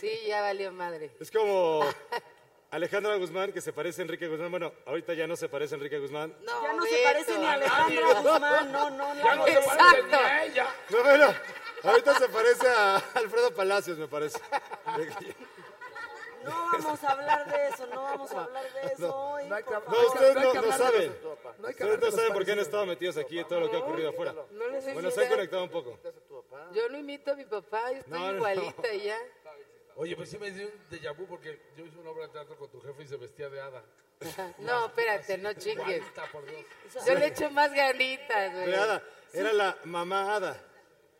[0.00, 1.10] Sí, ya valió madre.
[1.20, 1.84] Es como
[2.70, 4.50] Alejandra Guzmán, que se parece a Enrique Guzmán.
[4.50, 6.34] Bueno, ahorita ya no se parece a Enrique Guzmán.
[6.42, 7.04] No, Ya no se Beto.
[7.04, 10.16] parece ni a Alejandra Guzmán, no, no, Ya no se parece ni Exacto.
[10.16, 10.66] a ella.
[10.90, 11.34] No, bueno,
[11.82, 14.38] ahorita se parece a Alfredo Palacios, me parece.
[16.44, 19.48] No vamos a hablar de eso, no vamos a hablar de eso hoy.
[19.48, 21.16] No hay que- No, ustedes no no, no saben.
[21.58, 23.80] no Ustedes no saben por qué han estado metidos aquí en todo lo que ha
[23.80, 24.34] ocurrido afuera.
[24.50, 25.98] No les Bueno, se han conectado un poco.
[26.72, 28.36] Yo no imito a mi papá, yo estoy No, no, no.
[28.36, 29.18] igualita y ya.
[29.96, 32.56] Oye, pues sí me dio un déjà vu porque yo hice una obra de teatro
[32.56, 33.82] con tu jefe y se vestía de hada.
[34.58, 35.86] No, espérate, no chingues.
[35.98, 36.62] Igualita, por Dios.
[37.06, 38.74] Yo le echo más ganitas, güey.
[39.32, 40.60] Era la mamá hada.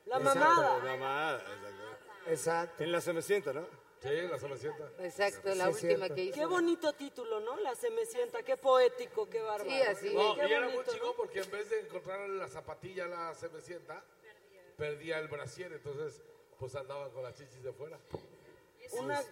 [0.06, 0.78] La mamada.
[0.78, 2.30] La mamá hada, exacto.
[2.30, 2.82] Exacto.
[2.84, 3.66] En la Cenicienta, ¿no?
[4.04, 4.90] Sí, la Cenicienta.
[4.98, 6.14] Exacto, la Sí, última cierto.
[6.14, 6.34] que hizo.
[6.38, 7.56] Qué bonito título, ¿no?
[7.60, 9.70] La Semecienta, qué poético, qué bárbaro.
[9.70, 10.14] Sí, así.
[10.14, 14.04] No, Qué y era muy chingón porque en vez de encontrar la zapatilla, la cenicienta,
[14.76, 16.20] perdía el brasier, entonces
[16.58, 17.98] pues andaba con las chichis de fuera.
[18.92, 19.22] Una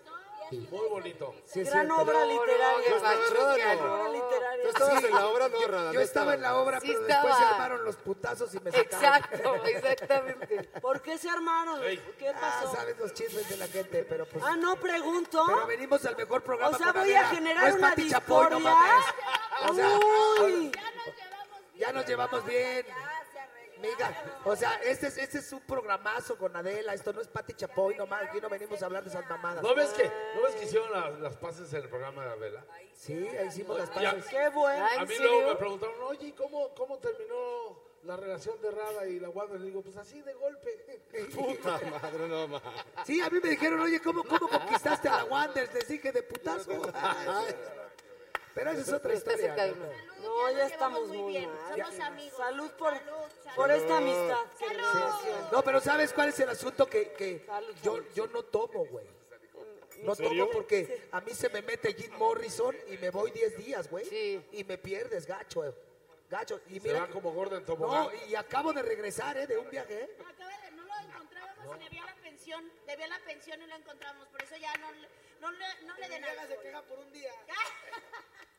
[0.59, 1.35] Muy bonito.
[1.45, 2.03] Sí, gran cierto.
[2.03, 2.97] obra literaria.
[2.97, 4.63] obra literaria.
[4.63, 5.49] ¿Tú estabas en la obra?
[5.49, 5.93] No, Yo, Rada.
[5.93, 7.51] yo estaba en la obra, Sí pero después se estaba.
[7.55, 8.93] armaron los putazos y me sacaron.
[8.93, 10.63] Exacto, exactamente.
[10.81, 11.81] ¿Por qué se armaron?
[12.19, 12.75] ¿Qué Ah, pasó?
[12.77, 14.45] sabes los chismes de la gente, pero pues...
[14.47, 15.43] Ah, no pregunto.
[15.47, 17.29] Pero venimos al mejor programa O sea, voy a Adela.
[17.29, 18.71] generar no una Pati Chapoy, no discordia.
[18.75, 19.05] mames.
[19.71, 20.73] O sea, Uy.
[21.79, 22.87] ya nos llevamos bien.
[23.83, 26.95] Amiga, o sea, este es, este es un programazo con Adela.
[26.95, 28.23] Esto no es Pati Chapoy nomás.
[28.29, 29.61] Aquí no venimos a hablar de esas mamadas.
[29.63, 30.05] ¿No ves que,
[30.37, 32.65] ¿no ves que hicieron las, las pases en el programa de Adela?
[32.95, 34.13] Sí, ahí hicimos las Ya.
[34.13, 34.27] paces.
[34.27, 34.85] Qué bueno.
[34.87, 35.33] A ¿en mí serio?
[35.33, 39.57] luego me preguntaron, oye, ¿y ¿cómo, cómo terminó la relación de Rada y la Wanda?
[39.59, 41.03] Le digo, pues así de golpe.
[41.35, 42.63] Puta madre, no más.
[43.05, 45.75] Sí, a mí me dijeron, oye, ¿cómo, cómo conquistaste a la Wanders?
[45.75, 46.71] Les dije de putazo.
[48.55, 49.57] Pero esa es otra historia.
[49.57, 50.23] ¿no?
[50.23, 51.81] No, ya estamos muy bien, mal.
[51.85, 52.37] somos amigos.
[52.37, 53.13] Salud por, Salud,
[53.45, 53.57] salud.
[53.57, 54.39] por esta amistad.
[55.53, 56.87] No, pero ¿sabes cuál es el asunto?
[56.87, 59.07] Que, que Salud, yo, yo no tomo, güey.
[60.03, 63.89] No tomo porque a mí se me mete Jim Morrison y me voy 10 días,
[63.89, 64.05] güey.
[64.05, 64.45] Sí.
[64.53, 65.73] Y me pierdes, gacho, eh.
[66.29, 66.61] Gacho.
[66.69, 69.47] Y Se mira, va que- como gordo en no, y acabo de regresar, ¿eh?
[69.47, 70.17] De un viaje, ¿eh?
[70.27, 74.27] Acaba de, no lo encontrábamos y debía la pensión, debía la pensión y lo encontramos,
[74.29, 75.09] por eso ya no, le-
[75.43, 76.47] no, le, no le den algo.
[76.47, 77.33] se queja por un día.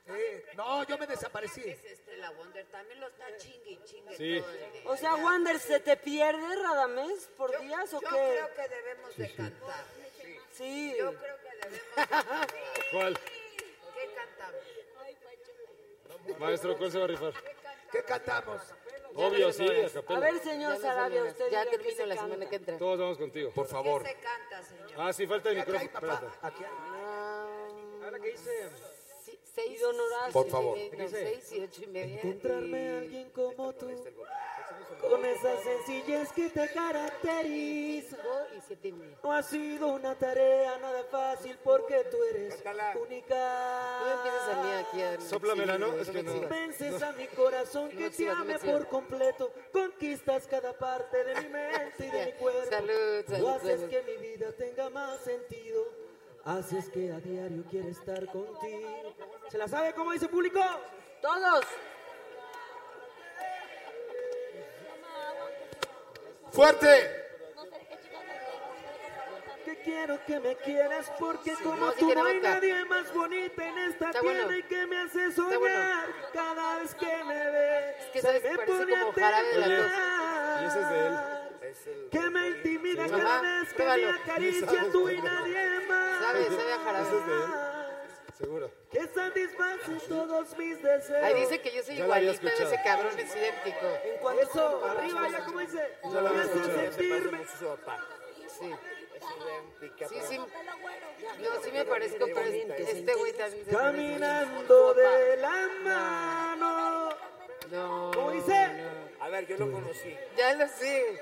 [0.06, 0.44] Sí.
[0.58, 1.62] No, yo me desaparecí.
[1.62, 4.42] Es este, la Wonder también lo está chingue y chingue Sí.
[4.42, 4.82] todo el día.
[4.86, 8.16] O sea, Wander, ¿se te pierde Radamés por días o Yo qué?
[8.18, 9.86] creo que debemos de cantar.
[10.52, 10.94] Sí.
[11.00, 12.48] Yo creo que debemos de cantar.
[12.92, 13.18] ¿Cuál?
[13.18, 14.62] ¿Qué cantamos?
[16.40, 17.34] Maestro, ¿cuál se va a rifar?
[17.90, 18.62] ¿Qué cantamos?
[19.16, 22.78] Obvio, sí, a A ver, señor Sarabia, usted Ya termino se la semana que entra.
[22.78, 23.52] Todos vamos contigo.
[23.52, 24.04] Por favor.
[24.04, 24.90] ¿Qué se canta, señor?
[24.98, 25.84] Ah, sí, falta el micrófono.
[25.84, 26.26] Espérate.
[26.42, 28.04] Aquí hay.
[28.04, 28.70] Ahora que dice,
[29.54, 30.34] seis, Y don Horacio.
[30.34, 30.78] Por favor.
[30.78, 30.98] favor.
[30.98, 32.16] No, seis y ocho y media.
[32.22, 33.88] encontrarme a alguien como tú,
[35.00, 38.18] con esa sencillez que te caracteriza.
[39.24, 42.64] No ha sido una tarea nada fácil porque tú eres
[43.02, 44.00] única.
[44.00, 45.22] No me empieces a mí aquí a...
[45.22, 45.94] Sóplamela, ¿no?
[45.98, 46.48] Es que no.
[46.48, 49.52] Vences a mi corazón que te ame por completo.
[49.72, 52.70] Conquistas cada parte de mi mente y de mi cuerpo.
[52.70, 56.03] Salud, salud, Tú haces que mi vida tenga más sentido.
[56.46, 59.16] Haces que a diario quiera estar contigo.
[59.50, 60.60] ¿Se la sabe cómo dice público?
[61.22, 61.66] Todos.
[66.52, 67.22] ¡Fuerte!
[69.66, 72.50] Que quiero que me quieras porque como no, sí tú no hay boca.
[72.50, 74.58] nadie más bonita en esta Está tierra bueno.
[74.58, 75.50] y que me hace bueno.
[75.50, 77.96] soñar cada vez que me ve.
[78.12, 78.44] que, se ¿sabes?
[78.44, 80.64] me pone a temblar.
[80.64, 81.14] Y ese es de él.
[82.12, 83.12] Que me intimida Sí.
[83.12, 86.20] cada vez que me acaricia tú y nadie más.
[86.20, 87.10] Sabe, sabe a jarabe.
[87.10, 87.74] De.
[88.38, 88.72] Seguro.
[88.92, 91.24] Que satisface todos mis deseos.
[91.24, 92.72] Ahí dice que yo soy igualita, escuchado.
[92.74, 93.86] ese cabrón es idéntico.
[94.04, 95.98] En cuanto Eso, arriba ya como dice.
[96.04, 97.46] Ya Me hace sentirme.
[98.60, 98.76] Sí.
[100.10, 100.38] Sí, sí.
[100.38, 103.66] No, sí me parezco, pero es- este güey también.
[103.66, 107.10] Caminando de la mano.
[107.72, 108.12] No.
[108.14, 108.54] ¿Cómo dice?
[109.20, 110.16] A ver, yo lo conocí.
[110.38, 111.20] Ya lo sé.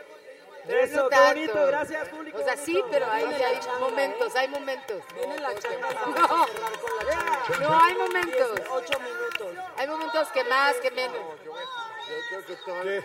[0.68, 1.34] Pero Eso, no qué tanto.
[1.34, 5.04] bonito, gracias, público, O sea, sí, pero hay la changa, momentos, hay momentos.
[5.16, 5.88] Viene la changa.
[6.06, 6.46] No.
[7.08, 7.60] La.
[7.60, 8.56] No, hay momentos.
[8.56, 9.66] Diez, Ocho minutos.
[9.78, 11.18] Hay momentos que más, que menos.
[12.84, 13.04] ¿Qué?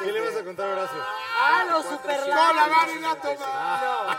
[0.00, 0.98] ¿Qué le vas a contar Horacio?
[1.40, 4.18] Ah, los super ¡No la van a ir a tomar!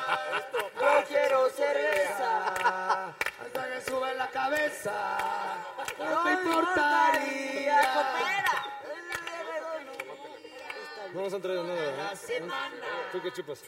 [0.80, 2.48] Yo quiero cerveza.
[3.46, 4.94] Hasta que sube la cabeza.
[5.98, 7.82] No No me importaría.
[11.14, 12.14] No nos han traído nada, ¿verdad?
[13.12, 13.62] ¿Tú qué chupas?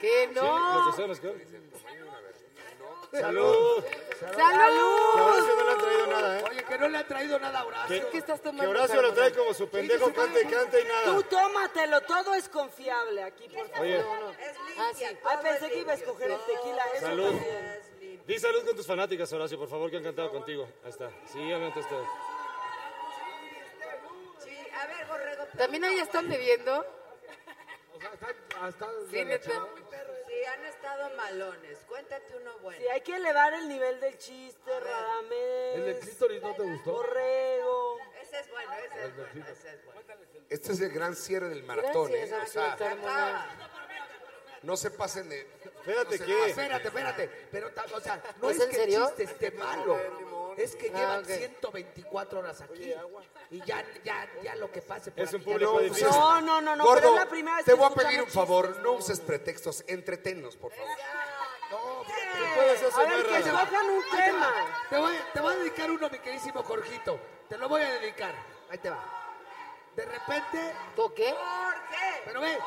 [0.00, 0.34] Que ¿Sí?
[0.34, 0.74] no.
[0.86, 1.46] ¿Los deseos, qué?
[3.12, 3.84] ¡Salud!
[4.20, 5.02] ¡Salud!
[5.14, 6.44] Que Horacio no le han traído nada, ¿eh?
[6.50, 8.10] Oye, que no le ha traído nada a Horacio.
[8.10, 8.70] ¿Qué estás Que tomando?
[8.70, 11.22] Horacio lo trae como su pendejo, canta y canta y Tú nada.
[11.28, 13.80] tómatelo, todo es confiable aquí, por favor.
[13.86, 14.02] Oye,
[14.78, 15.04] Ah, sí.
[15.04, 16.84] Ay, pensé que iba a escoger el tequila.
[16.94, 17.24] Eso Salud.
[17.26, 18.22] también.
[18.26, 20.66] di salud con tus fanáticas, Horacio, por favor, que han cantado contigo.
[20.84, 21.10] Ahí está.
[21.30, 21.96] Sí, obviamente está.
[24.86, 25.44] Sí, a ver, Borrego.
[25.56, 26.80] ¿También ahí están bebiendo?
[27.94, 29.50] O sea, están, hasta Sí, neta.
[29.50, 31.78] Sí, han estado malones.
[31.88, 32.80] Cuéntate uno bueno.
[32.80, 36.92] Sí, hay que elevar el nivel del chiste, ¿El de Radamés, clítoris no te gustó?
[36.92, 37.98] Borrego.
[38.20, 40.00] Ese es bueno, ese es bueno, ese es bueno.
[40.48, 42.60] Este es el gran cierre del maratón, Gracias, ¿eh?
[42.60, 43.46] O sea,
[44.62, 45.40] no se pasen de...
[45.40, 46.46] Espérate, No ¿qué?
[46.50, 47.28] Espérate, espérate.
[47.50, 48.98] Pero, o sea, no ¿Es es, en que serio?
[49.00, 49.98] el chiste esté malo.
[50.56, 51.26] Es que Ah, llevan ok.
[51.30, 52.94] 124 horas aquí.
[53.52, 56.08] Y ya, ya, ya lo que pase por Es un aquí ya público no- difícil.
[56.08, 58.22] No, no, no, no, Gordo, pero es la primera vez te que voy a pedir
[58.22, 60.96] un favor, chistes, no uses pretextos, entretennos, por favor.
[62.56, 64.52] puedes hacer A ver, que escojan un tema.
[64.88, 67.20] Te voy, te voy a dedicar uno, mi queridísimo Jorgito.
[67.48, 68.34] Te lo voy a dedicar.
[68.70, 69.04] Ahí te va.
[69.96, 70.72] De repente.
[70.96, 71.34] ¿Tú qué?
[72.24, 72.58] Pero ve.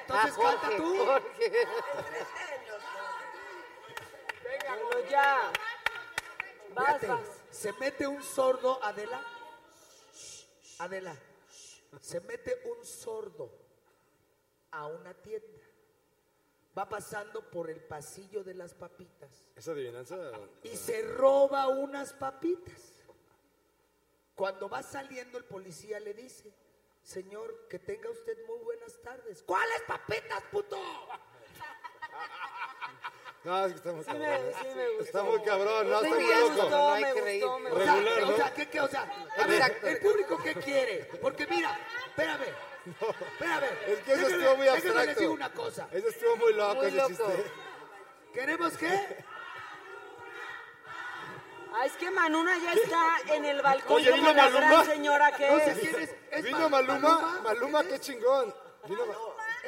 [0.00, 1.04] Entonces Ah, Jorge, canta tú.
[1.04, 1.68] Jorge.
[4.66, 5.52] Bueno, ya.
[6.74, 7.20] Vas, Fíjate, vas.
[7.50, 9.20] se mete un sordo, Adela.
[10.78, 11.16] Adela.
[12.00, 13.50] Se mete un sordo
[14.70, 15.62] a una tienda.
[16.76, 20.16] Va pasando por el pasillo de las papitas ¿Esa adivinanza?
[20.62, 22.92] y se roba unas papitas.
[24.36, 26.54] Cuando va saliendo el policía le dice,
[27.02, 29.42] señor, que tenga usted muy buenas tardes.
[29.42, 30.76] ¿Cuáles papitas, puto?
[33.44, 34.46] No, es que está muy Sí me- cabrón.
[34.48, 34.52] ¿eh?
[34.60, 35.04] sí me gustó.
[35.04, 36.48] Está muy cabrón, no, Sí, está muy me loco.
[36.54, 37.44] gustó, No hay me que reír.
[37.44, 38.36] gustó, me O sea, Regular, o ¿no?
[38.36, 38.80] sea, ¿qué, qué?
[38.80, 41.04] O sea, a ver, el público qué quiere.
[41.22, 42.44] Porque mira, espérame,
[43.32, 43.64] espérame.
[43.86, 45.20] Es que eso Déjenme- estuvo muy abstracto.
[45.20, 45.88] digo una cosa.
[45.92, 47.08] Eso estuvo muy loco, Muy ese loco.
[47.08, 47.44] chiste.
[48.34, 49.16] ¿Queremos qué?
[51.74, 54.60] Ah, es que Manuna ya está en el balcón Oye, como la Maluma.
[54.60, 56.14] gran señora que No sé quién es.
[56.30, 58.54] ¿Es Vino Ma- Maluma, Maluma, qué chingón.
[58.88, 59.14] Vino Ma-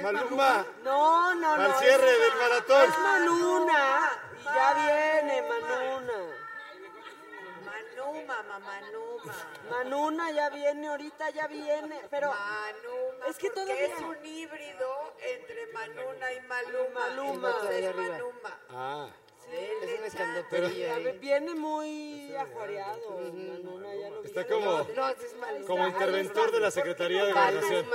[0.03, 0.67] Maluma.
[0.85, 1.63] No, no, no.
[1.65, 2.83] Al es- cierre del maratón.
[2.91, 4.13] Es Manuna.
[4.41, 6.13] Y ya viene Manuna.
[7.65, 9.35] Manuma, mamanuma.
[9.71, 12.01] Manuna ya viene, ahorita ya viene.
[12.11, 13.27] Pero Manuma.
[13.29, 13.75] es que todavía.
[13.87, 17.01] es un híbrido entre Manuna y Maluma.
[17.01, 17.49] Maluma.
[17.51, 18.13] Entonces, arriba.
[18.17, 18.59] Manuma.
[18.71, 19.09] Ah.
[19.53, 21.21] Es un.
[21.21, 23.19] Viene muy ajuareado.
[23.19, 24.87] Manuna ya lo Está como,
[25.67, 27.87] como interventor de la Secretaría de Gobernación.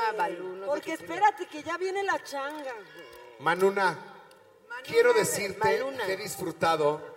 [0.66, 2.74] Porque espérate, que ya viene la changa.
[3.40, 3.98] Manuna,
[4.84, 7.16] quiero decirte que he disfrutado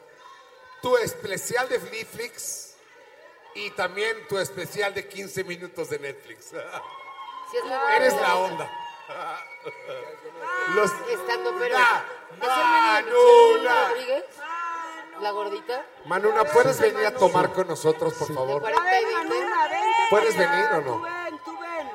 [0.83, 2.77] tu especial de Netflix
[3.55, 6.53] y también tu especial de 15 minutos de Netflix.
[7.97, 8.71] Eres la onda.
[10.75, 10.91] Los...
[11.11, 11.77] Estando, pero.
[12.39, 13.89] Na- ¿Es hermano de Michelle Manuna.
[13.89, 14.25] Rodríguez?
[15.21, 15.85] ¿La gordita?
[16.05, 18.61] Manuna, ¿puedes venir a tomar con nosotros, por ¿De favor?
[18.61, 19.15] 40 y A ver, 20?
[19.35, 19.87] Manuna, vente.
[20.11, 20.83] ¿Puedes venir o no?
[20.97, 21.89] Tú ven, tú ven.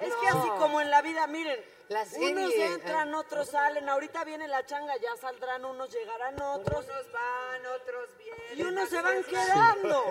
[0.00, 2.64] Es que así como en la vida, miren, La serie, unos ah.
[2.74, 3.88] entran, otros salen.
[3.88, 6.84] Ahorita viene la changa, ya saldrán unos, llegarán otros.
[6.86, 8.58] Unos van, otros vienen.
[8.58, 10.04] Y unos se van quedando.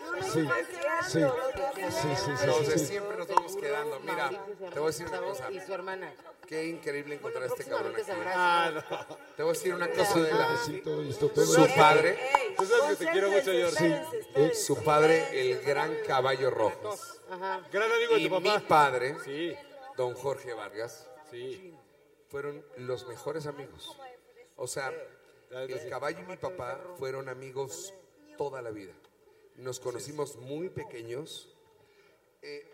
[0.00, 1.06] Y unos se van quedando.
[1.08, 1.20] sí.
[1.20, 2.86] los de Sí, sí, sí, Los sí, de sí.
[2.86, 4.00] siempre nos vamos quedando.
[4.00, 5.50] Mira, te voy a decir una cosa.
[5.52, 6.12] Y su hermana.
[6.46, 8.10] Qué increíble encontrar a este cabrón aquí.
[8.34, 9.16] Ah, no.
[9.36, 10.56] Te voy a decir una cosa de la...
[10.56, 12.18] Su padre,
[12.56, 14.02] Tú sabes que te quiero mucho, George.
[14.20, 14.54] espérense.
[14.54, 16.96] su padre, el gran caballo rojo.
[17.30, 17.60] Ajá.
[17.72, 18.68] Gran amigo de Y tu mi papá.
[18.68, 19.56] padre, Sí,
[19.96, 21.74] don Jorge Vargas, sí.
[22.28, 23.96] fueron los mejores amigos.
[24.56, 24.92] O sea,
[25.50, 27.92] el caballo y mi papá fueron amigos
[28.36, 28.92] toda la vida.
[29.56, 31.54] Nos conocimos muy pequeños.
[32.42, 32.72] Eh,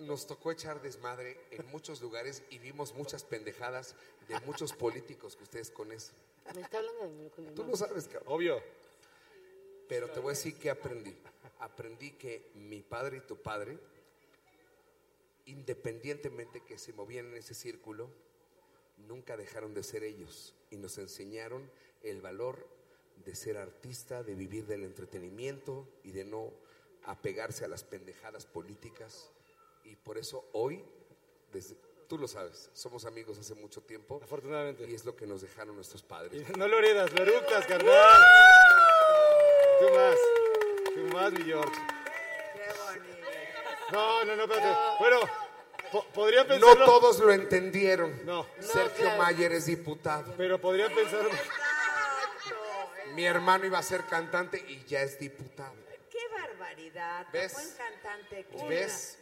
[0.00, 3.94] nos tocó echar desmadre en muchos lugares y vimos muchas pendejadas
[4.28, 6.14] de muchos políticos que ustedes conocen.
[6.54, 8.32] Me está hablando de mí con mi Tú lo sabes, cabrón.
[8.32, 8.62] Obvio.
[9.88, 11.14] Pero te voy a decir que aprendí.
[11.58, 13.78] Aprendí que mi padre y tu padre,
[15.50, 18.10] independientemente que se movían en ese círculo,
[18.96, 21.70] nunca dejaron de ser ellos y nos enseñaron
[22.02, 22.66] el valor
[23.24, 26.52] de ser artista, de vivir del entretenimiento y de no
[27.04, 29.30] apegarse a las pendejadas políticas.
[29.84, 30.84] Y por eso hoy,
[31.52, 31.76] desde,
[32.08, 34.88] tú lo sabes, somos amigos hace mucho tiempo Afortunadamente.
[34.88, 36.46] y es lo que nos dejaron nuestros padres.
[36.48, 38.22] Y No lo heredas, lo eructas, carnal.
[39.80, 40.18] Tú más.
[40.94, 41.80] Tú más, mi George.
[43.92, 44.78] No, no, no, espérate.
[45.00, 45.20] Bueno,
[46.58, 48.24] No todos lo entendieron.
[48.24, 48.46] No.
[48.60, 49.22] Sergio claro.
[49.22, 50.34] Mayer es diputado.
[50.36, 51.26] Pero podría pensar.
[53.14, 55.74] Mi hermano iba a ser cantante y ya es diputado.
[56.10, 57.26] Qué barbaridad.
[57.32, 57.52] ¿Ves?
[57.54, 58.46] Buen cantante.
[58.50, 59.18] qué ¿Ves?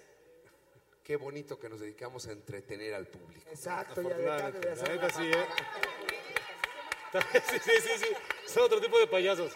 [1.02, 3.48] Qué bonito que nos dedicamos a entretener al público.
[3.50, 4.66] Exacto, y a dejar de Afortunadamente.
[4.66, 5.47] La hacer neta sí, ¿eh?
[7.50, 8.52] Sí, sí, sí, sí.
[8.52, 9.52] Son otro tipo de payasos.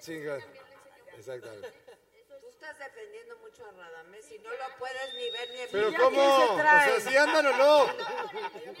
[0.00, 0.40] Chingón.
[1.18, 1.85] Exactamente.
[2.76, 6.00] Estás defendiendo mucho a Radamés y no lo puedes ni ver ni Pero escuchar.
[6.02, 6.36] ¿cómo?
[6.52, 7.86] O sea, ¿sí andan o no?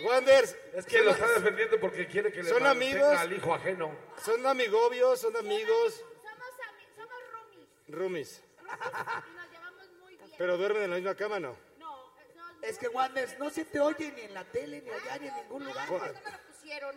[0.06, 0.54] Wanders.
[0.74, 3.16] Es que lo está defendiendo porque quiere que le ¿Son amigos?
[3.16, 3.96] al hijo ajeno.
[4.22, 5.94] Son amigobios, son amigos.
[5.94, 7.68] Somos, ami- somos roomies.
[7.88, 8.42] Roomies.
[8.60, 10.30] Y nos llevamos muy bien.
[10.36, 11.56] Pero duermen en la misma cama, ¿no?
[11.78, 15.18] No, no, Es que Wanders no se te oye ni en la tele, ni allá,
[15.18, 15.90] ni en ningún lugar.
[15.90, 16.96] no me lo pusieron.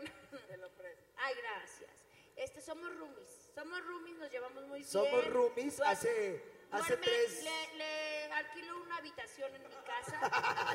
[1.17, 1.91] Ay, gracias.
[2.35, 3.29] Este, somos roomies.
[3.55, 4.89] Somos roomies, nos llevamos muy bien.
[4.89, 7.43] Somos roomies hace Hace duerme, tres.
[7.43, 10.65] le, le alquilo una habitación en mi casa.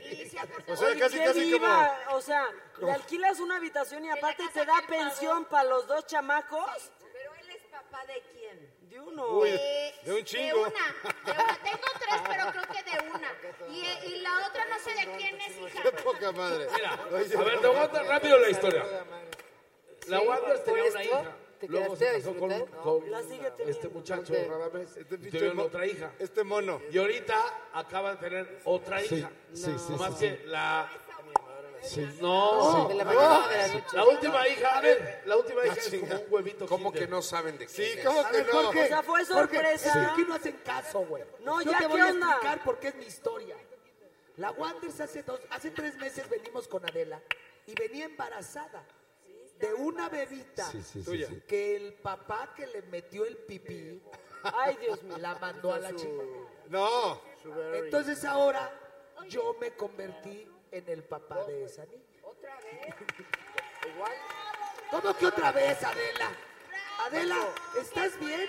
[0.02, 0.98] y se ha portado O sea, bien.
[1.00, 2.48] casi, Qué casi viva, O sea,
[2.80, 6.92] le alquilas una habitación y aparte te da pensión para los dos chamacos.
[7.12, 8.72] Pero él es papá de quién?
[8.88, 9.26] De uno.
[9.38, 10.60] Uy, Eh, de un De chingo.
[10.60, 11.58] una, de una.
[11.62, 13.32] Tengo tres, pero creo que de una.
[13.70, 15.82] Y, y la otra no sé de quién es hija.
[15.82, 16.66] Qué poca madre.
[16.74, 18.84] Mira, a ver, te voy a contar rápido la historia.
[20.08, 21.36] La por tenía una hija.
[21.66, 22.66] ¿Te Luego quedaste se a casó con,
[23.00, 24.96] con La sigue este muchacho Este- Radamés.
[24.96, 26.12] este y tuvieron mo- otra hija.
[26.18, 26.80] Este mono.
[26.90, 27.36] Y ahorita
[27.72, 29.30] acaban de tener otra Sí, hija.
[29.52, 30.90] sí, sí, Más sí, que la...
[31.82, 32.08] Sí.
[32.20, 33.10] No, De la no.
[33.10, 33.96] a de la noche.
[33.96, 37.08] La última hija, es- la última hija es como un huevito ¿Cómo Kinder.
[37.08, 38.04] que no saben de Sí, quién es?
[38.06, 38.68] ¿cómo A que ver, no?
[38.68, 39.88] O sea, fue sorpresa.
[39.88, 41.24] es que aquí no hacen caso, güey.
[41.40, 43.56] No, Yo ya, te ¿qué voy a explicar porque es mi historia.
[44.36, 47.20] La Wanders hace dos, hace tres meses venimos con Adela
[47.66, 48.84] y venía embarazada
[49.62, 51.28] de una bebita Sí, sí, sí, Tuya.
[51.28, 51.40] sí.
[51.46, 54.02] que el papá que le metió el pipí
[54.42, 55.18] Ay, Dios mío.
[55.18, 56.22] la mandó a la chica.
[56.68, 57.20] No.
[57.74, 58.72] Entonces ahora
[59.28, 62.02] yo me convertí en el papá de esa niña.
[62.24, 62.94] ¿Otra vez?
[64.90, 66.30] ¿Cómo que otra vez, Adela?
[67.06, 67.36] Adela,
[67.80, 68.48] ¿estás bien?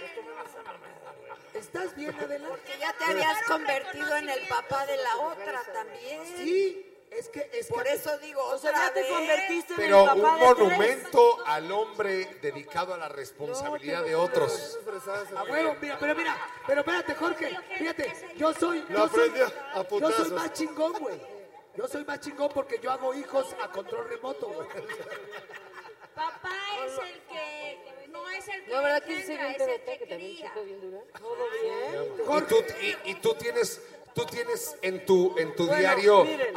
[1.53, 2.49] ¿Estás bien, Adela?
[2.65, 6.21] Que ya te habías convertido en el papá de la otra también.
[6.37, 10.03] Sí, es que es Por que eso digo, O sea, ya te convertiste en Pero
[10.03, 10.57] el un papá de tres.
[10.59, 14.77] monumento al hombre dedicado a la responsabilidad de otros.
[15.35, 19.31] A huevo, mira, pero mira, pero espérate, Jorge, fíjate, yo soy, yo soy,
[19.99, 21.19] yo soy más chingón, güey.
[21.75, 24.67] Yo soy más chingón porque yo hago hijos a control remoto, güey.
[26.13, 26.51] Papá
[26.85, 30.35] es el que no es el que No, ¿verdad engendra, es el que que también
[30.35, 30.53] cría.
[30.63, 30.99] bien dura?
[31.19, 32.37] Todo bien.
[32.37, 33.81] Y tú, y, y tú tienes,
[34.13, 36.55] tú tienes en tu, en tu Bueno, diario miren.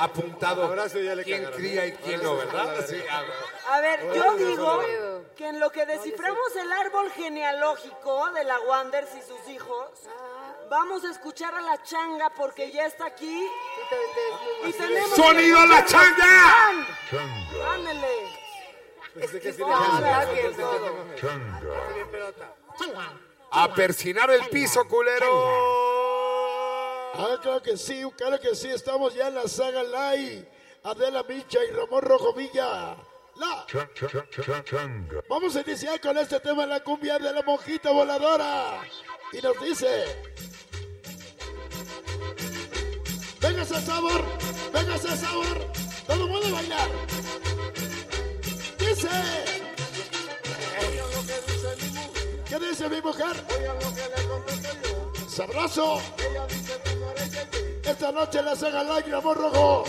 [1.14, 1.58] le quién cagaron.
[1.60, 2.86] cría y quién no, ¿verdad?
[2.88, 3.22] Sí, ah,
[3.70, 4.82] A ver, yo digo
[5.36, 9.88] que en lo que desciframos el árbol genealógico de la Wanders y sus hijos,
[10.70, 13.46] vamos a escuchar a la changa porque ya está aquí.
[14.64, 16.86] Y tenemos ¡Sonido a la changa!
[17.10, 17.46] Changa.
[22.78, 22.92] No.
[22.94, 23.26] no.
[23.50, 25.75] A persinar el piso, culero.
[27.18, 30.46] Ah, claro que sí, claro que sí, estamos ya en la saga Lai,
[30.82, 32.94] Adela Micha y Ramón Rojo Villa.
[33.36, 33.66] La.
[35.28, 38.82] Vamos a iniciar con este tema, la cumbia de la monjita voladora.
[39.32, 40.04] Y nos dice...
[43.40, 44.22] Véngase sabor,
[44.72, 45.72] véngase sabor,
[46.06, 46.90] todo el mundo a bailar.
[48.78, 49.08] Dice...
[52.48, 53.36] ¿Qué dice mi mujer?
[55.36, 56.00] Sabroso.
[57.84, 59.84] Esta noche la saga Lai Ramón Rojo.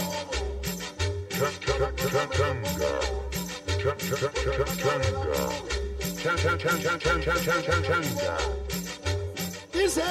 [9.72, 10.04] Dice.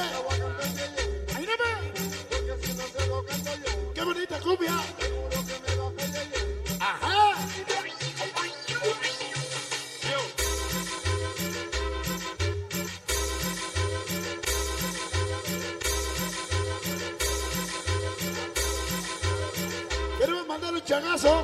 [3.93, 5.06] Qué bonita cumbia.
[20.87, 21.43] Queremos mandar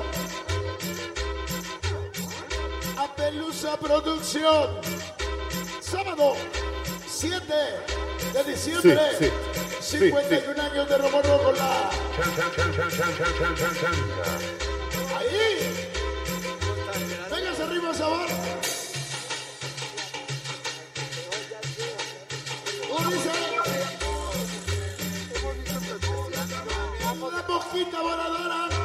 [2.96, 4.80] a Pelusa Producción.
[5.80, 6.34] Sábado
[7.06, 7.44] 7
[8.32, 9.00] de diciembre.
[9.18, 9.30] Sí,
[9.80, 11.52] sí, 51 años de Ramón Rojo.
[11.52, 11.90] La...
[15.18, 15.88] Ahí.
[17.30, 18.28] Vengas arriba, sabor.
[27.32, 28.83] La mosquita voladora.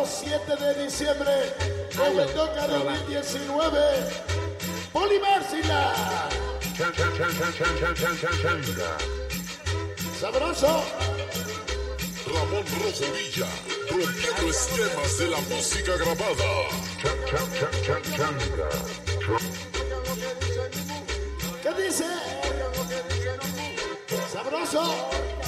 [0.00, 1.54] Sábado 7 de diciembre.
[1.94, 3.78] Como toca 2019.
[4.92, 5.92] Polimársila.
[10.18, 10.84] Sabroso.
[12.26, 13.46] Ramón Rojo Villa,
[13.90, 16.50] rompiendo esquemas de la música grabada.
[21.62, 22.06] ¿Qué dice?
[24.32, 25.39] Sabroso.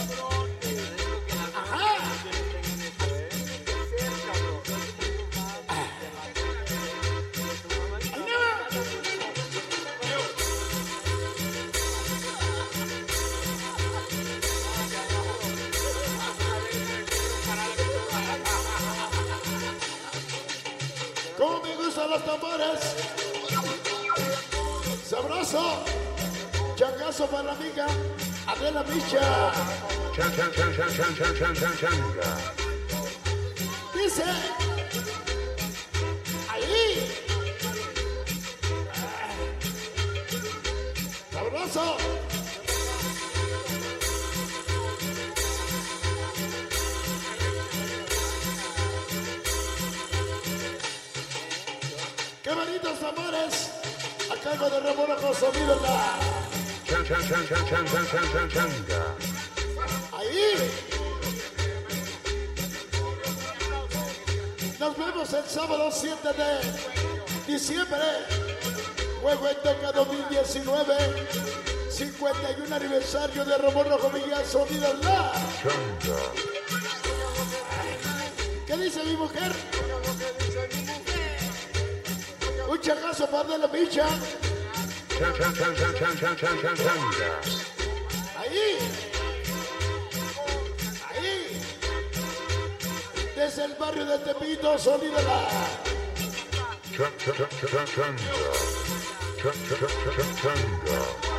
[22.13, 22.79] Los tambores?
[25.09, 25.85] Sabroso.
[26.77, 27.87] Changazo para la amiga
[28.47, 29.53] Adela Micha.
[33.95, 34.25] Dice.
[36.51, 37.09] Ahí.
[41.33, 41.83] Sabroso.
[41.83, 41.91] ¡Qué bonitos amores!
[41.91, 42.22] A cargo de Ramón Rojo Sonido la...
[52.83, 53.71] Carlitos Amores,
[54.31, 56.19] a cargo de Ramón Acoso, mírenla.
[60.13, 60.71] Ahí.
[64.81, 68.01] Nos vemos el sábado 7 de diciembre.
[69.23, 70.97] Juego en Toca 2019.
[71.91, 75.33] 51 aniversario de Ramón Rojo Villazo, mírenla.
[78.67, 79.53] ¿Qué dice mi mujer?
[82.73, 84.07] un changazo más de la micha.
[88.39, 88.79] Ahí.
[91.11, 91.61] Ahí.
[93.37, 95.49] Desde el barrio de Tepito, sonido la.
[100.43, 101.32] Changa.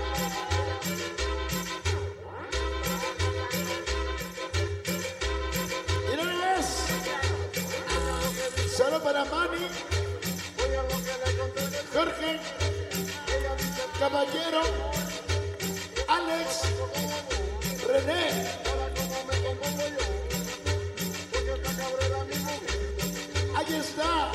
[14.14, 14.62] Caballero.
[16.08, 16.50] Alex.
[17.88, 18.26] René.
[23.56, 24.32] Ahí está.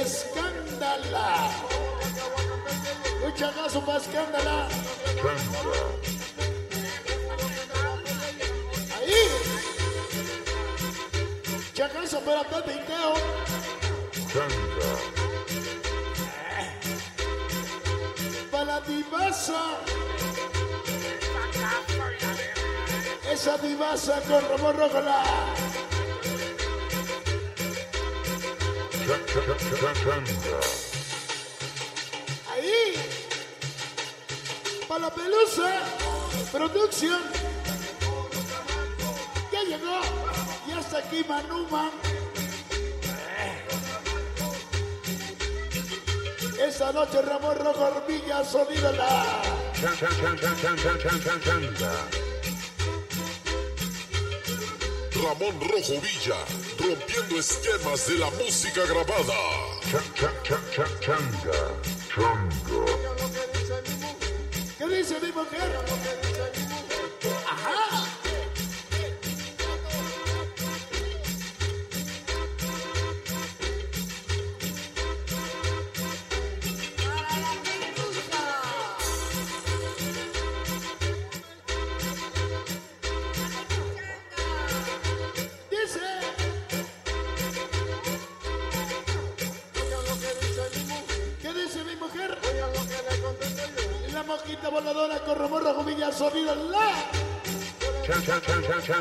[0.00, 1.28] Escándala.
[3.22, 4.68] Un chagazo para Escándala.
[8.96, 9.24] Ahí.
[11.74, 13.12] Chagazo para y Teo.
[18.72, 19.62] La divasa.
[23.30, 25.20] Esa divasa con Ramón changa.
[32.50, 32.94] Ahí.
[34.88, 35.70] Para la pelusa.
[36.50, 37.22] Producción.
[39.52, 40.00] Ya llegó.
[40.68, 41.90] Ya está aquí Manuma.
[46.66, 49.42] Esa noche Ramón Rojo Hormiga, sonido la.
[55.22, 56.36] Ramón Rojo Villa,
[56.78, 59.34] rompiendo esquemas de la música grabada.
[59.90, 60.32] Changa,
[60.72, 60.90] changa,
[63.18, 64.30] ¿Qué dice mi mujer?
[64.78, 66.31] ¿Qué dice mi mujer?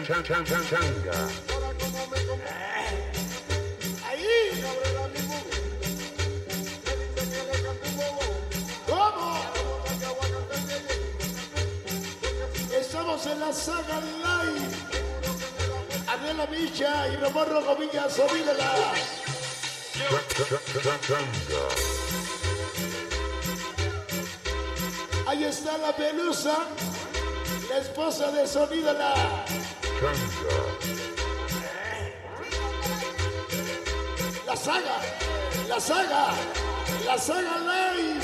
[0.06, 1.30] Chan, chan, chan, chan, chan, chan, changa.
[4.08, 4.64] Ahí.
[8.88, 9.30] ¿Cómo?
[12.80, 14.76] Estamos en la saga live.
[16.08, 18.74] Adela Micha y Ramón Rojo Villa Sonido la.
[19.94, 21.64] Chan, chan, chan, chan, changa.
[25.28, 26.58] Ahí está la pelusa,
[27.70, 28.94] la esposa de Sonido
[30.02, 30.14] la.
[34.56, 35.02] Saga,
[35.68, 36.34] la saga,
[37.06, 38.22] la saga live.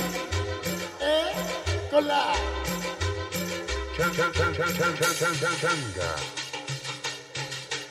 [1.01, 1.31] ¿Eh?
[1.91, 2.33] Con la.
[3.95, 6.15] Chan, chan, chan, chan, chan, chan, chan, chan, changa.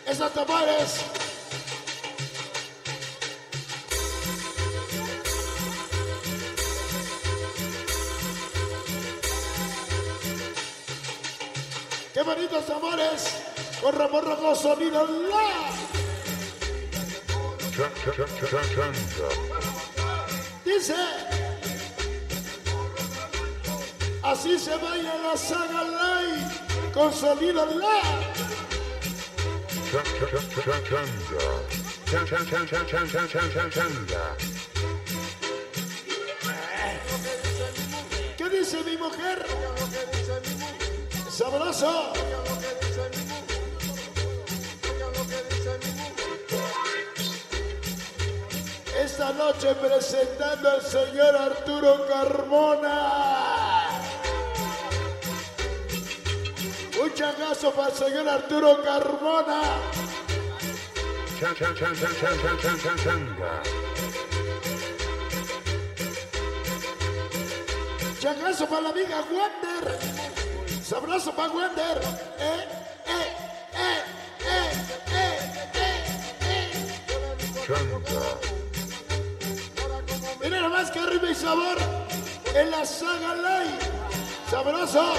[0.06, 1.00] Esos tambores.
[12.14, 13.45] Qué bonitos tambores.
[13.86, 15.06] Borra, borra, borra, sonido
[20.64, 20.94] Dice.
[24.24, 28.02] Así se baila la saga live con sonido la.
[38.36, 39.46] ¿Qué dice mi mujer?
[41.30, 42.45] Sabroso.
[49.64, 53.88] presentando al señor Arturo Carmona.
[57.02, 59.62] Un changazo para el señor Arturo Carmona.
[61.40, 63.36] Chan, chan, chan, chan, chan, chan, chan.
[68.20, 69.98] Changazo para la amiga Wander.
[70.82, 72.00] Sabrazo para Wander.
[72.38, 72.75] ¿eh?
[81.24, 81.78] Y sabor
[82.54, 83.78] en la saga live.
[84.50, 85.14] Sabroso.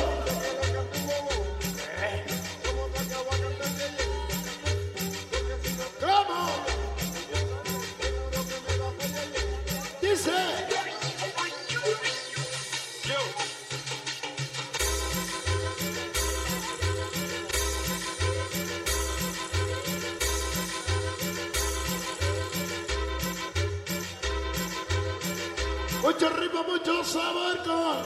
[27.08, 28.04] Sabor con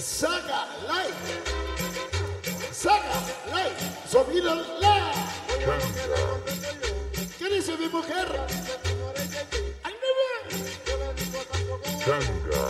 [0.00, 1.26] Saga Live.
[2.72, 3.76] Saga Live.
[4.08, 5.12] Sonido la.
[7.38, 8.28] ¿Qué dice mi mujer?
[9.82, 9.94] ¡Ay,
[12.04, 12.64] Changa.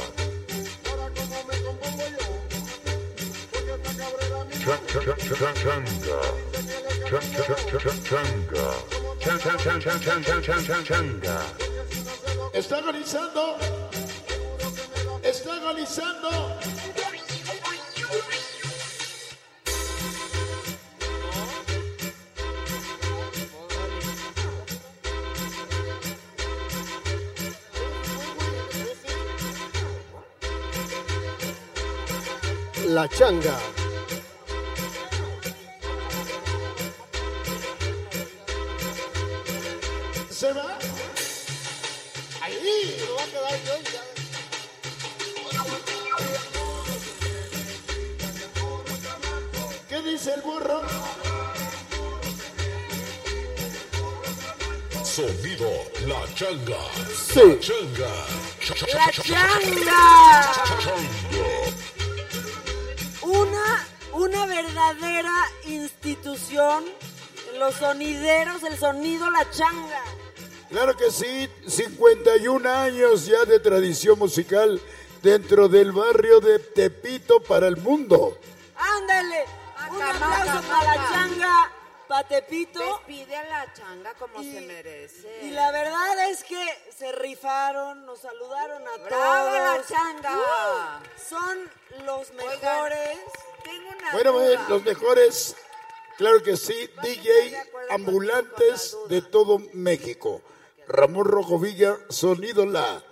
[4.64, 4.80] Cha-
[5.62, 6.20] Changa.
[7.08, 8.66] Cha- cha- cha- cha- cha- Changa.
[9.20, 11.28] Chan- chan- chan-
[32.90, 33.67] La changa.
[68.78, 70.02] Sonido, la changa.
[70.70, 74.80] Claro que sí, 51 años ya de tradición musical
[75.22, 78.38] dentro del barrio de Tepito para el mundo.
[78.76, 79.44] Ándale.
[79.90, 81.72] Un Maca, aplauso para la changa,
[82.06, 82.78] Patepito.
[83.06, 85.40] Despide a la changa como se merece.
[85.44, 86.62] Y la verdad es que
[86.96, 89.78] se rifaron, nos saludaron a ¡Bravo, todos.
[89.78, 90.34] la changa!
[90.36, 91.70] Uh, son
[92.04, 93.18] los mejores.
[93.64, 94.42] Tengo una Bueno, duda.
[94.44, 95.56] bueno, los mejores,
[96.18, 97.56] claro que sí, DJ
[97.90, 100.42] ambulantes de todo México.
[100.86, 103.02] Ramón Rojo Villa, sonido la.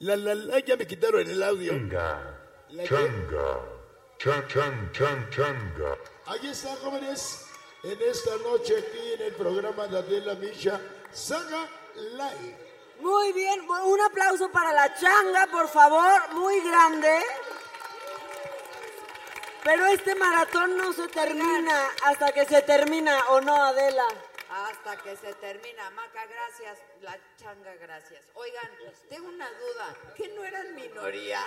[0.00, 1.72] La, la, la, ya me quitaron el audio.
[1.72, 2.38] Changa.
[2.70, 3.78] La Changa.
[4.18, 5.96] Chan, chan, chan, changa.
[6.26, 7.46] Ahí está, jóvenes,
[7.84, 10.80] en esta noche aquí en el programa de Adela Misha,
[11.12, 12.68] Saga Live.
[13.00, 17.20] Muy bien, un aplauso para la changa, por favor, muy grande.
[19.68, 24.06] Pero este maratón no se termina hasta que se termina, ¿o no, Adela?
[24.48, 25.90] Hasta que se termina.
[25.90, 26.78] Maca, gracias.
[27.02, 28.24] La changa, gracias.
[28.32, 28.70] Oigan,
[29.10, 29.94] tengo una duda.
[30.16, 31.42] ¿Que no eran minoría?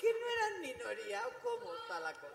[0.00, 2.30] ¿Que no eran minoría o cómo está la cosa?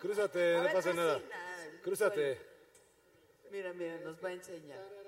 [0.00, 1.14] Crúzate, A no ver, pasa nada.
[1.14, 1.80] vecina.
[1.82, 2.40] Crúzate.
[3.50, 5.07] Mira, mira, nos va a enseñar.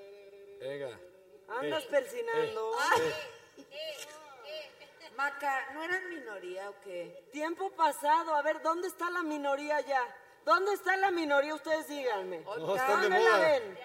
[0.60, 0.98] Venga.
[1.48, 2.72] Andas Eh, persinando.
[2.96, 3.14] eh,
[5.16, 7.28] Maca, ¿no eran minoría o qué?
[7.32, 10.02] Tiempo pasado, a ver, ¿dónde está la minoría ya?
[10.44, 11.54] ¿Dónde está la minoría?
[11.54, 12.38] Ustedes díganme.
[12.40, 13.48] No, están de ¿Dónde la moda.
[13.48, 13.78] ven?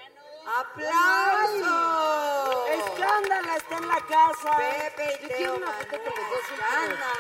[0.58, 2.70] ¡Aplausos!
[2.70, 4.58] Escándala está en la casa.
[4.58, 7.12] Pepe y Yo Teo una foto con los dos escándala.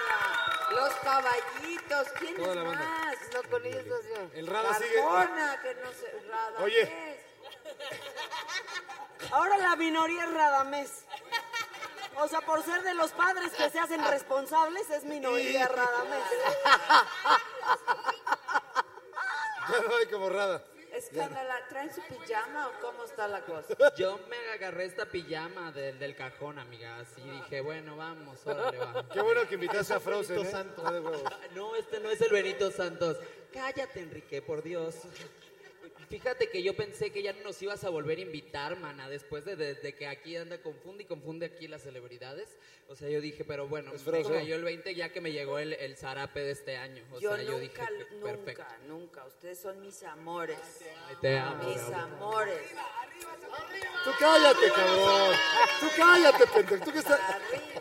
[0.72, 2.85] Los caballitos, ¿quién Toda es la banda.
[2.85, 3.17] más?
[3.34, 4.06] No, con ellos dos.
[4.34, 5.01] El Rada sigue.
[5.01, 6.11] Arjona, que no se...
[6.30, 6.84] Rada Oye.
[9.32, 11.06] Ahora la minoría es Radamés.
[12.18, 16.24] O sea, por ser de los padres que se hacen responsables, es minoría Radamés.
[19.72, 20.64] Ya no hay como rada.
[20.94, 23.76] Escándala, ¿traen su pijama o cómo está la cosa?
[23.98, 27.00] Yo me agarré esta pijama del, del cajón, amiga.
[27.00, 29.06] Así dije, bueno, vamos, órale, va.
[29.11, 30.52] Qué bueno que invitaste a Frozen, Benito ¿eh?
[30.52, 30.85] Santos.
[30.90, 31.22] Huevos.
[31.53, 33.18] No, este no es el Benito Santos.
[33.52, 34.95] Cállate, Enrique, por Dios.
[36.09, 39.43] Fíjate que yo pensé que ya no nos ibas a volver a invitar, mana, después
[39.45, 42.50] de, de- de que aquí anda confunde y confunde aquí las celebridades.
[42.88, 44.34] O sea, yo dije, pero bueno, me Frozen.
[44.34, 47.03] cayó el 20 ya que me llegó el, el zarape de este año.
[47.11, 48.64] O yo sea, yo nunca, dije, nunca, perfecto.
[48.88, 49.25] nunca.
[49.25, 50.58] Ustedes son mis amores.
[51.09, 52.03] Ay, te amo, Mis mi amor.
[52.43, 52.61] amores.
[54.03, 55.35] Tú cállate, cabrón.
[55.80, 56.85] Tú cállate, pendejo.
[56.85, 57.19] Tú que estás...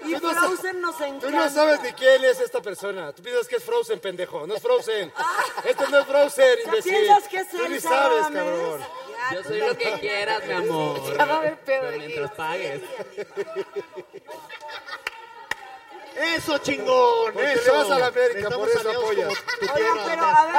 [0.07, 1.27] Y Tú no Frozen nos encanta.
[1.27, 3.13] Tú no sabes ni quién es esta persona.
[3.13, 4.47] Tú piensas que es Frozen, pendejo.
[4.47, 5.13] No es Frozen.
[5.65, 6.93] Este no es Frozen, imbécil.
[6.93, 8.81] piensas que es Tú ni sabes, Cabrón.
[9.33, 11.01] Yo soy lo que quieras, mi amor.
[11.19, 11.99] Ya va a haber pedo Pero aquí.
[11.99, 12.83] mientras pagues.
[16.17, 17.33] Eso, chingón.
[17.33, 17.73] Porque eso.
[17.73, 19.33] le vas a la América, por eso apoyas.
[19.75, 20.55] Oigan, pero a ver,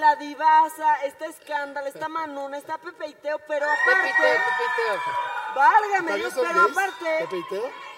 [0.00, 4.08] la divasa, está Escándalo, está Manuna, está Pepe y Teo, pero aparte...
[4.08, 5.00] Pepiteo, Pepiteo.
[5.54, 7.16] Válgame ¿También Dios, pero aparte...
[7.20, 7.89] ¿Pepe y Teo?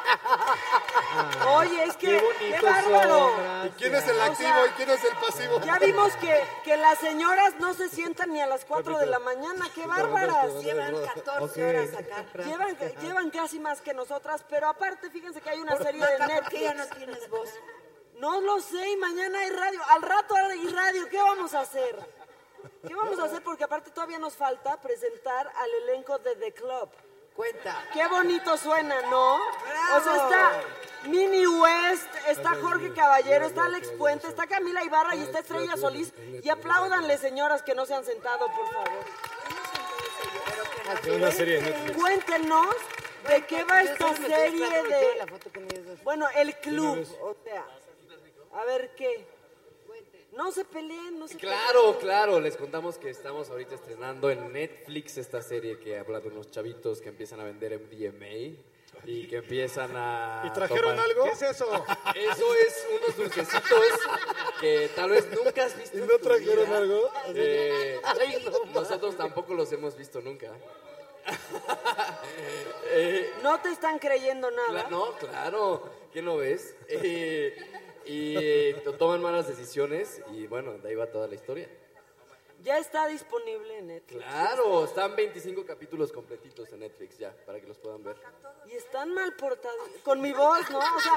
[1.56, 2.22] Oye, es que...
[2.38, 3.30] ¡Qué, bárbaro!
[3.66, 5.60] ¿Y quién es el O activo sea, y quién es el pasivo?
[5.62, 9.18] Ya vimos que, que las señoras no se sientan ni a las 4 de la
[9.18, 9.66] mañana.
[9.74, 10.62] ¡Qué bárbaras!
[10.62, 12.24] Llevan 14 horas acá.
[12.44, 16.26] Llevan, llevan casi más que nosotras, pero aparte, fíjense que hay una serie de Maca,
[16.26, 16.50] ¿por Netflix.
[16.50, 17.50] qué ya no tienes voz?
[18.18, 19.80] No lo sé, y mañana hay radio.
[19.88, 21.96] Al rato hay radio, ¿qué vamos a hacer?
[22.86, 23.42] ¿Qué vamos a hacer?
[23.42, 26.90] Porque aparte todavía nos falta presentar al elenco de The Club.
[27.40, 27.82] Cuenta.
[27.94, 29.38] Qué bonito suena, ¿no?
[29.64, 29.96] ¡Bravo!
[29.96, 30.62] O sea, está
[31.08, 36.12] Mini West, está Jorge Caballero, está Alex Puente, está Camila Ibarra y está Estrella Solís.
[36.42, 39.04] Y apláudanle, señoras, que no se han sentado, por favor.
[41.02, 41.92] Es una serie de.
[41.94, 42.76] Cuéntenos
[43.26, 45.96] de qué va esta serie de...
[46.02, 47.64] Bueno, el club, o sea,
[48.60, 49.26] a ver qué.
[50.40, 51.98] No se peleen, no se Claro, peleen.
[52.00, 56.50] claro, les contamos que estamos ahorita estrenando en Netflix esta serie que habla de unos
[56.50, 58.56] chavitos que empiezan a vender MDMA
[59.04, 60.42] y que empiezan a...
[60.46, 61.24] ¿Y trajeron tomar- algo?
[61.24, 61.84] ¿Qué es eso?
[62.14, 63.84] Eso es unos dulcecitos
[64.62, 65.98] que tal vez nunca has visto.
[65.98, 66.78] ¿Y en no tu trajeron vida.
[66.78, 67.10] algo?
[67.34, 68.80] Eh, Ay, no, ma.
[68.80, 70.50] nosotros tampoco los hemos visto nunca.
[72.92, 74.84] Eh, No te están creyendo nada.
[74.86, 75.82] Cla- no, claro,
[76.14, 76.74] ¿qué no ves?
[76.88, 77.69] Eh,
[78.04, 81.68] y to- toman malas decisiones y bueno, de ahí va toda la historia.
[82.62, 84.22] Ya está disponible en Netflix.
[84.22, 88.16] Claro, están 25 capítulos completitos en Netflix ya, para que los puedan ver.
[88.66, 89.78] Y están mal portados.
[90.04, 90.78] Con mi voz, ¿no?
[90.78, 91.16] O sea,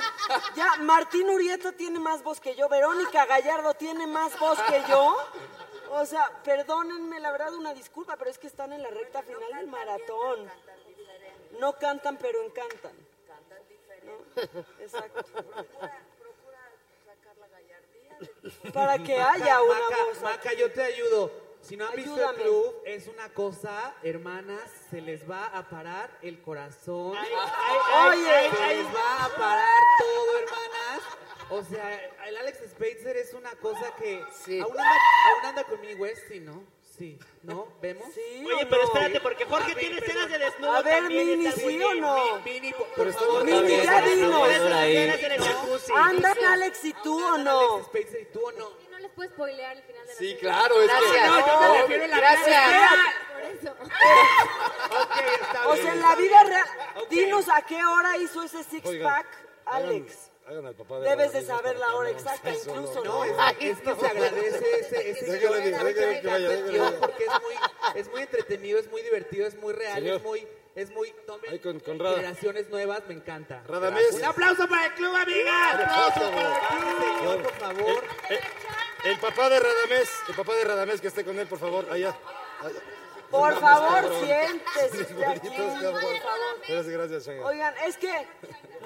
[0.55, 5.17] ya Martín Urieta tiene más voz que yo, Verónica Gallardo tiene más voz que yo.
[5.91, 9.53] O sea, perdónenme, la verdad, una disculpa, pero es que están en la recta final
[9.53, 10.49] del maratón.
[11.59, 12.93] No cantan, pero encantan.
[14.05, 14.41] ¿No?
[14.79, 15.25] Exacto.
[18.73, 20.21] Para que haya una Maca, voz.
[20.21, 21.31] Maca, yo te ayudo.
[21.61, 22.43] Si no han visto el Ayúdame.
[22.43, 27.15] club, es una cosa, hermanas, se les va a parar el corazón.
[27.15, 28.49] Oye.
[28.51, 31.03] se les va a parar todo, hermanas.
[31.49, 34.19] O sea, el Alex Spacer es una cosa que
[34.61, 34.91] aún, anda,
[35.35, 36.65] aún anda con mi West, sí, ¿no?
[37.03, 37.67] Sí, ¿no?
[37.81, 38.07] ¿Vemos?
[38.15, 41.83] Sí, Oye, pero espérate, porque Jorge tiene escenas de desnudo A ver, también, Mini, ¿sí
[41.83, 42.35] o no?
[42.37, 43.43] Mi- Mini, por, favor.
[43.43, 44.01] Mini, ya
[45.37, 45.91] jacuzzi.
[45.93, 47.79] ¿Andan Alex y tú o no?
[47.93, 48.69] ¿y tú o no?
[48.89, 50.95] No les puedo spoilear el final de la Sí, claro, es que...
[50.97, 51.27] Gracias.
[51.27, 52.71] No, yo me refiero a la gracias.
[53.33, 53.75] Por eso.
[55.03, 55.83] Ok, está O bien.
[55.85, 56.67] sea, en la vida real,
[57.09, 59.27] dinos a qué hora hizo ese six Oigan, pack,
[59.65, 60.31] hagan- Alex.
[60.47, 63.25] Hagan al papá de Debes de saber la hora exacta, eso incluso, No, ¿no?
[63.25, 66.21] es, es que se agradece ese, ese Déjale, guion, déjale ¿sabe qué?
[66.21, 69.55] que vaya, el déjale, guion porque es muy, es muy entretenido, es muy divertido, es
[69.55, 70.17] muy real, Señor.
[70.17, 71.11] es muy, es muy,
[71.61, 73.63] con- con generaciones nuevas, me encanta.
[73.67, 74.11] Radamés.
[74.13, 75.73] Un aplauso para el club, amigas.
[75.75, 78.03] Aplausos para el club, señor, por favor.
[78.29, 81.85] El, el papá de Radamés, el papá de Radamés que esté con él, por favor,
[81.91, 82.17] allá.
[82.61, 82.79] allá.
[83.33, 85.49] Por No, favor, siéntese usted aquí.
[86.67, 87.45] Gracias, gracias, Shanga.
[87.47, 88.27] Oigan, es que,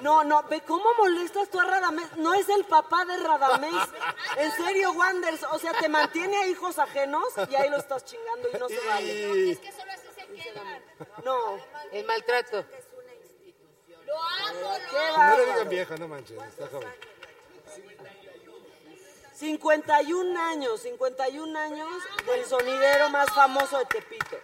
[0.00, 2.16] no, no, ve cómo molestas tú a Radamés.
[2.16, 3.74] No es el papá de Radamés.
[4.38, 8.48] En serio, Wanders, o sea, te mantiene a hijos ajenos y ahí lo estás chingando
[8.50, 9.04] y no se vale.
[9.12, 10.82] Y- Es que solo así se quedan.
[11.24, 11.58] No,
[11.92, 12.64] El maltrato.
[14.06, 15.30] Lo amo, lo amo.
[15.30, 16.88] No le digan vieja, no manches, está joven.
[19.38, 21.88] 51 años, 51 años
[22.26, 24.36] del sonidero más famoso de Tepito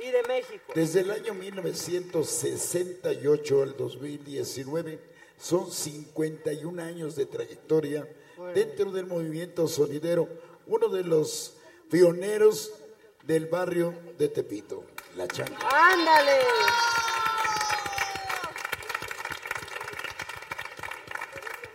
[0.00, 0.72] y de México.
[0.76, 5.00] Desde el año 1968 al 2019
[5.36, 8.08] son 51 años de trayectoria
[8.54, 10.28] dentro del movimiento sonidero,
[10.68, 11.54] uno de los
[11.90, 12.74] pioneros
[13.24, 14.84] del barrio de Tepito,
[15.16, 15.58] La Changa.
[15.68, 16.42] ¡Ándale!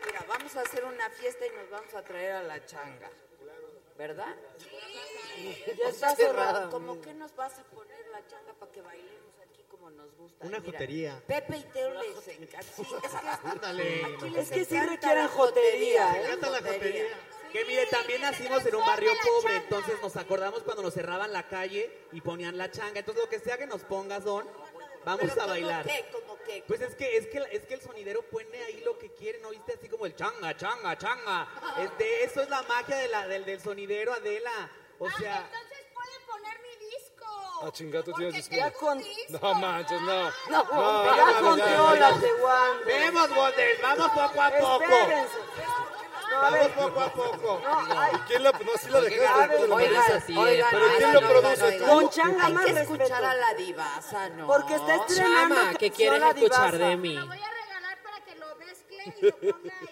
[0.06, 3.10] Mira, vamos a hacer una fiesta y nos vamos a traer a la changa.
[3.98, 4.35] ¿Verdad?
[5.77, 6.69] Ya O está sea, cerrado.
[6.72, 10.45] ¿Cómo que nos vas a poner la changa para que bailemos aquí como nos gusta?
[10.45, 11.24] Una Mira, jotería.
[11.27, 12.68] Pepe y Teo les encanta.
[12.76, 14.06] Sí, es que Ándale.
[14.06, 16.26] aquí Es les que sí requieren jotería, ¿eh?
[16.26, 17.06] encanta la jotería.
[17.52, 21.48] Que mire, también nacimos en un barrio pobre, entonces nos acordamos cuando nos cerraban la
[21.48, 23.00] calle y ponían la changa.
[23.02, 24.48] Entonces lo que sea que nos pongas, Don,
[25.06, 25.86] vamos Pero a ¿cómo bailar.
[25.86, 26.06] qué?
[26.12, 26.64] ¿Cómo qué?
[26.68, 29.50] Pues es que, es que es que el sonidero pone ahí lo que quiere, ¿no
[29.50, 29.74] viste?
[29.74, 31.48] Así como el changa, changa, changa.
[31.80, 34.70] Es de, eso es la magia de la, del, del sonidero, Adela.
[35.00, 37.26] O sea, Entonces pueden poner mi disco.
[37.64, 38.56] Ah, chingada, tú tienes disco.
[38.56, 40.32] Ya con, No manches, no.
[43.36, 44.84] Wonders, vamos poco a poco.
[44.84, 45.38] Espérense.
[45.38, 45.83] No, a ver,
[46.42, 47.62] Vamos poco a poco.
[47.64, 51.22] no, ay, ¿Y quién la, no, sí la dejaste la Oigan, oigan, Pero ¿quién no,
[51.22, 51.80] lo produce?
[51.80, 51.92] no, ¿Tú?
[51.94, 52.94] Con changa Hay más que respeto.
[53.03, 54.48] escuchar a la divasa, ¿no?
[54.48, 56.78] Porque está estrenando Chama, ¿qué canción quieres La escuchar Divasa.
[56.90, 57.14] de mí?
[57.16, 59.88] Lo voy a regalar para que lo mezcle y lo ponga ahí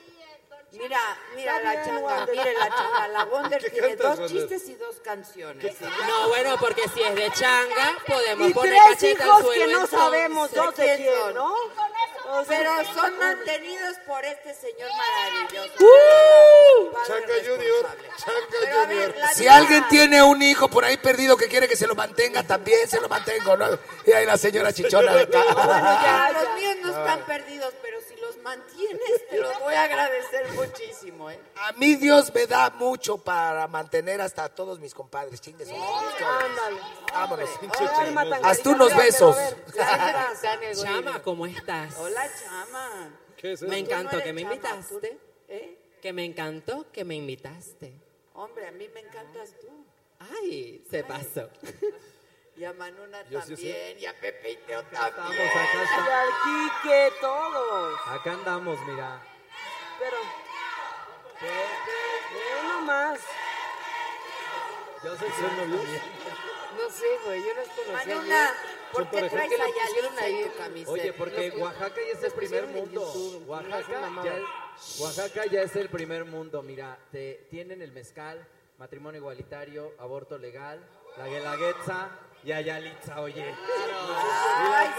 [0.72, 0.80] en.
[0.80, 1.00] Mira,
[1.36, 2.36] mira Está la bien, changa, Wonder.
[2.38, 4.50] mire la changa, la Wonder ¿Qué tiene cantas, dos Wonder?
[4.50, 5.82] chistes y dos canciones.
[6.08, 9.54] No, bueno, porque si es de changa, podemos Y poner tres cacheta al hijos suelo.
[9.54, 10.00] que no entonces.
[10.00, 11.56] sabemos dos de quién, ¿no?
[12.34, 15.84] O sea- Pero son mantenidos por este señor maravilloso.
[15.84, 16.92] ¡Uh!
[17.06, 19.30] Changa Junior, Changa Pero a ver, Junior.
[19.36, 22.88] Si alguien tiene un hijo por ahí perdido que quiere que se lo mantenga, también
[22.88, 23.78] se lo mantengo, ¿no?
[24.06, 25.44] Y ahí la señora chichona de acá.
[25.46, 28.11] Ya, los míos no están perdidos, pero los
[28.42, 31.40] mantienes, te los voy a agradecer muchísimo, ¿eh?
[31.56, 35.40] A mí Dios me da mucho para mantener hasta a todos mis compadres.
[35.42, 35.70] Chingues.
[37.14, 37.50] Vámonos.
[38.44, 39.38] Hasta unos besos.
[40.82, 41.96] Chama, ¿cómo estás?
[41.98, 43.20] Hola, chama.
[43.68, 45.20] Me encantó que me chama, invitaste.
[45.48, 45.78] ¿Eh?
[46.02, 47.94] Que me encantó que me invitaste.
[48.34, 49.68] Hombre, a mí me encantas tú.
[50.20, 51.50] Ay, se pasó.
[52.62, 55.42] Y a Manuna Yo sí también, y a Pepe y Teo también.
[55.42, 58.00] Estamos acá, Y al Quique, todos.
[58.06, 59.20] Acá andamos, mira.
[59.98, 60.18] Pero.
[61.42, 63.20] Ve nomás.
[65.04, 65.80] Yo soy su novio.
[66.78, 68.16] No sé, güey, yo los conocía.
[68.16, 68.54] Manuna.
[68.94, 70.92] ¿por qué traes que a en tu camiseta?
[70.92, 73.12] Oye, porque Oaxaca ya es el primer mundo.
[73.12, 76.62] YouTube, no Oaxaca es ya, Oaxaca ya es el primer mundo.
[76.62, 80.80] Mira, te, tienen el mezcal, matrimonio igualitario, aborto legal,
[81.18, 82.12] la guelaguetza
[82.44, 83.54] y Ayalitza, oye.
[84.58, 84.90] Ay,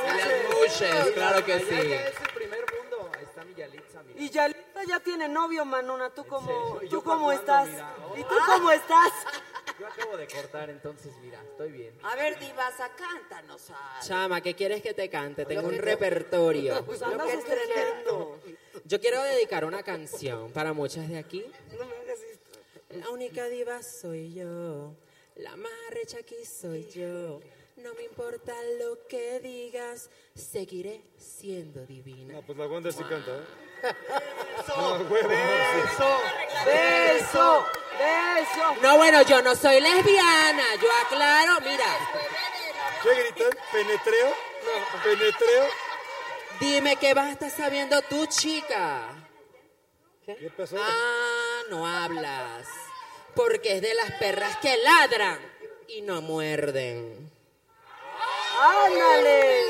[0.64, 1.88] Y las claro que sí.
[1.88, 3.10] ya es el primer mundo.
[3.16, 4.20] Ahí está mi Yalitza, mira.
[4.20, 6.10] Y Yalita ya tiene novio, Manuna.
[6.10, 7.68] ¿Tú cómo, ¿tú yo cómo estás?
[8.16, 9.12] ¿Y tú cómo estás?
[9.78, 11.98] Yo acabo de cortar, entonces mira, estoy bien.
[12.02, 13.72] A ver, divasa, cántanos.
[14.02, 15.44] Chama, ¿qué quieres que te cante?
[15.44, 16.84] Tengo un repertorio.
[16.86, 18.38] Pues Lo que estrenando.
[18.84, 21.44] Yo quiero dedicar una canción para muchas de aquí.
[21.78, 22.60] No me hagas esto.
[22.90, 24.94] La única diva soy yo,
[25.42, 27.40] la más recha aquí soy yo.
[27.76, 32.34] No me importa lo que digas, seguiré siendo divina.
[32.34, 33.92] No, pues la Wanda sí canta, ¿eh?
[34.68, 35.28] No, huevo.
[35.28, 36.20] Beso,
[36.64, 37.66] beso,
[37.98, 38.74] beso.
[38.82, 41.98] No, bueno, yo no soy lesbiana, yo aclaro, mira,
[43.02, 43.50] ¿Qué gritan?
[43.72, 44.28] ¿Penetreo?
[44.28, 45.64] No, ¿penetreo?
[46.60, 49.02] dime qué vas a estar sabiendo tú, chica.
[50.24, 50.76] ¿Qué pasó?
[50.78, 52.68] Ah, no hablas,
[53.34, 55.38] porque es de las perras que ladran
[55.88, 57.30] y no muerden.
[58.60, 59.62] Ándale.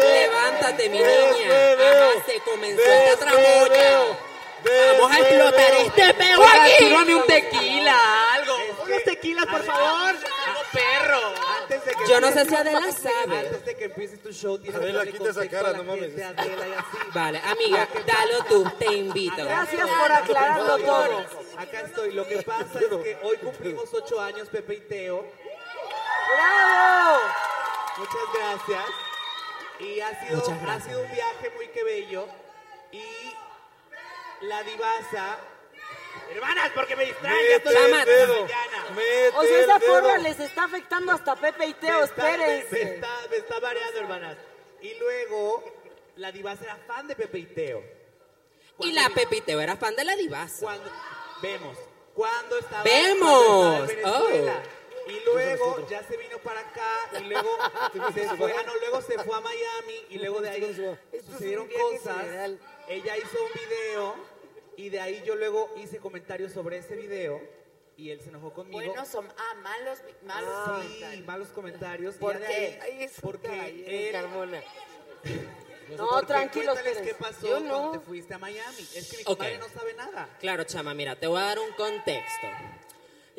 [0.00, 1.08] Levántate, mi niña.
[1.08, 4.18] Ajá, se comenzó esta tramoya.
[4.64, 6.72] Vamos a explotar este peo aquí.
[6.78, 8.56] sírvame un tequila, algo.
[8.84, 10.14] Unos tequilas, por favor.
[10.72, 11.20] Perro.
[11.62, 13.38] Antes de que Yo no sé si Adela sabe.
[13.38, 15.72] Antes de que empieces tu show, tienes Adela, que darle quita esa contexto cara, a
[15.72, 16.06] la no mames.
[16.08, 16.96] gente, Adela, y así.
[17.14, 19.44] Vale, amiga, dalo tú, te invito.
[19.44, 21.26] Gracias por aclararlo todo.
[21.58, 22.12] Acá estoy.
[22.12, 25.26] Lo que pasa es que hoy cumplimos ocho años, Pepe y Teo.
[26.34, 27.18] ¡Bravo!
[27.98, 28.84] Muchas gracias.
[29.80, 32.26] Y ha sido, ha sido un viaje muy que bello.
[32.92, 33.02] Y
[34.46, 35.38] la divasa.
[36.30, 37.36] Hermanas, porque me distraen.
[37.50, 38.02] ya estoy Chama.
[38.02, 39.38] en la mañana.
[39.38, 42.94] O sea, esa forma les está afectando hasta Pepe y Teo, está, me- me espérense.
[42.94, 44.36] está, me está mareando, hermanas.
[44.80, 45.62] Y luego,
[46.16, 47.82] la divasa era fan de Pepe y Teo.
[48.78, 50.60] Y la Pepiteo era fan de la divasa.
[50.60, 50.90] Cuando,
[51.42, 51.76] vemos.
[52.14, 53.44] Cuando estaba, Vemos.
[53.46, 54.62] cuando estaba en Venezuela.
[54.66, 55.10] Oh.
[55.10, 56.88] Y luego ya se vino para acá
[57.20, 57.48] y luego
[58.14, 62.16] se fue, ah, no, luego se fue a Miami y luego de ahí sucedieron cosas.
[62.88, 64.14] Ella hizo un video
[64.76, 67.40] y de ahí yo luego hice comentarios sobre ese video
[67.96, 68.78] y él se enojó conmigo.
[68.84, 71.26] Buenos son, ah, malos, malos sí, comentarios.
[71.26, 72.14] malos comentarios.
[72.16, 72.46] ¿Por qué?
[72.46, 74.62] ahí- Ay, es un porque caballero, él, Carmona.
[75.96, 78.88] No, porque tranquilos, cuéntales qué pasó Yo cuando te fuiste a Miami.
[78.94, 79.28] Es que mi Ok.
[79.36, 80.26] comadre no sabe nada.
[80.40, 82.46] Claro, chama, mira, te voy a dar un contexto.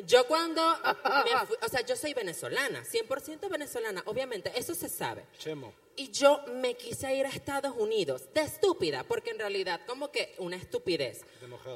[0.06, 5.24] Yo cuando me fui, o sea, yo soy venezolana, 100% venezolana, obviamente, eso se sabe.
[5.38, 5.72] Chemo.
[5.96, 10.34] Y yo me quise ir a Estados Unidos, de estúpida, porque en realidad como que
[10.38, 11.20] una estupidez.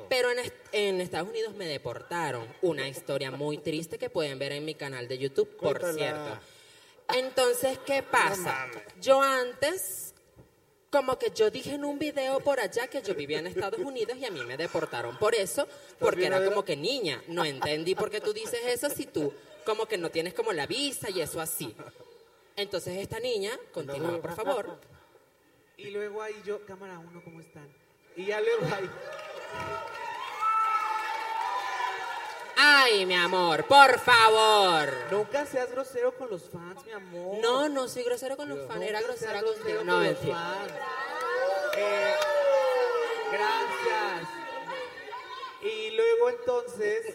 [0.08, 2.46] Pero en, est- en Estados Unidos me deportaron.
[2.62, 5.92] Una historia muy triste que pueden ver en mi canal de YouTube, por Cuéntala.
[5.94, 6.40] cierto.
[7.16, 8.66] Entonces, ¿qué pasa?
[9.00, 10.14] Yo antes,
[10.90, 14.18] como que yo dije en un video por allá que yo vivía en Estados Unidos
[14.18, 15.66] y a mí me deportaron por eso,
[15.98, 17.22] porque era como que niña.
[17.28, 19.32] No entendí por qué tú dices eso si tú
[19.64, 21.74] como que no tienes como la visa y eso así.
[22.58, 24.80] Entonces esta niña, continúa por favor.
[25.76, 27.68] Y luego ahí yo, cámara uno, ¿cómo están?
[28.16, 28.90] Y ya luego ahí,
[32.56, 34.92] Ay, mi amor, por favor.
[35.12, 37.38] nunca seas grosero con los fans, mi amor.
[37.40, 39.54] No, no soy grosero con los fans, era grosera contigo.
[39.62, 40.72] grosero No, con los fans.
[41.76, 42.14] Eh,
[43.30, 44.28] gracias.
[45.62, 47.14] Y luego entonces,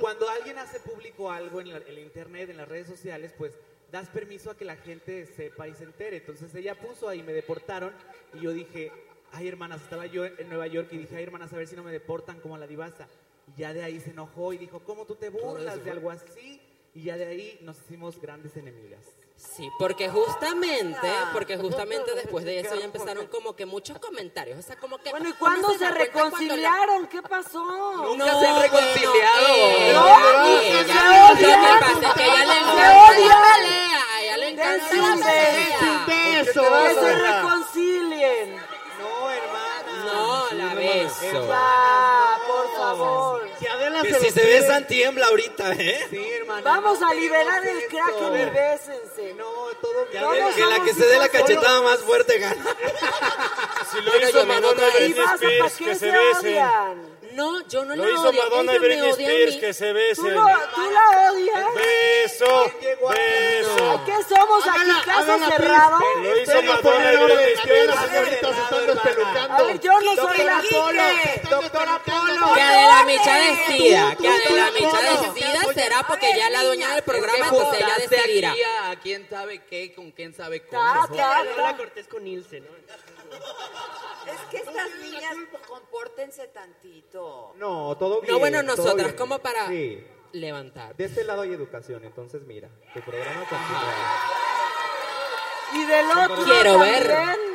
[0.00, 3.52] cuando alguien hace público algo en, la- en la internet, en las redes sociales, pues
[3.90, 6.18] das permiso a que la gente sepa y se entere.
[6.18, 7.92] Entonces ella puso ahí, me deportaron
[8.34, 8.92] y yo dije,
[9.32, 11.82] ay hermanas, estaba yo en Nueva York y dije, ay hermanas, a ver si no
[11.82, 13.08] me deportan como a la divasa.
[13.48, 16.60] Y ya de ahí se enojó y dijo, ¿cómo tú te burlas de algo así?
[16.94, 19.19] Y ya de ahí nos hicimos grandes enemigas.
[19.40, 24.58] Sí, porque justamente, porque justamente después de eso ya empezaron como que muchos comentarios.
[24.58, 25.10] O sea, como que.
[25.10, 27.06] Bueno, ¿y cuándo se cuenta cuando la- reconciliaron?
[27.08, 27.64] ¿Qué pasó?
[28.04, 29.92] Nunca se han reconciliado.
[29.94, 31.42] No, no, ella- se
[34.36, 36.04] le Se encanta la pelea.
[36.06, 38.56] Que se reconcilien.
[39.00, 40.04] No, hermana.
[40.04, 41.46] No, la beso.
[41.48, 43.49] Ya, por favor.
[44.02, 46.06] Que si se besan tiembla ahorita, ¿eh?
[46.10, 46.62] Sí, hermana.
[46.62, 49.34] Vamos no a liberar el kraken y bésense.
[49.34, 50.22] No, todo bien.
[50.54, 52.64] Que la que se dé la cachetada más fuerte gana.
[53.90, 55.12] Si lo hizo Madonna ahí.
[55.14, 56.36] Pasa, ¿para qué se se besen.
[56.38, 57.19] odian?
[57.40, 58.42] No, yo no Lo la hizo odio.
[58.42, 59.60] Madonna y ella me Britney odia a Spears, mí.
[59.60, 60.34] que se ¿Tú, besen.
[60.34, 60.42] lo,
[60.74, 61.74] ¿Tú la odias?
[61.74, 64.02] Beso, beso.
[64.04, 64.90] ¿Qué somos aquí?
[65.06, 65.98] ¿Caso cerrado?
[66.22, 67.94] Lo hizo Madonna y Britney Spears.
[68.00, 69.54] señoritas se están despelucando.
[69.54, 71.02] A ver, yo no soy la Polo,
[71.62, 72.54] doctora Polo.
[72.54, 77.46] Que Adela Micha decida, que Adela Micha decida será porque ya la dueña del programa,
[77.46, 78.50] entonces ella decidirá.
[78.52, 80.82] aquí a, quién sabe qué, con quién sabe cómo.
[80.82, 81.76] Ta, ta, Lola ta.
[81.78, 82.68] Cortés con Ilse, ¿no?
[84.26, 85.34] Es que estas niñas
[85.66, 87.52] compórtense tantito.
[87.56, 88.32] No, todo bien.
[88.32, 89.16] No, bueno, todo nosotras bien.
[89.16, 90.06] como para Sí.
[90.32, 90.94] levantar.
[90.96, 93.94] De este lado hay educación, entonces mira, tu programa continúa.
[95.72, 97.06] Y del otro Quiero ver.
[97.08, 97.50] también.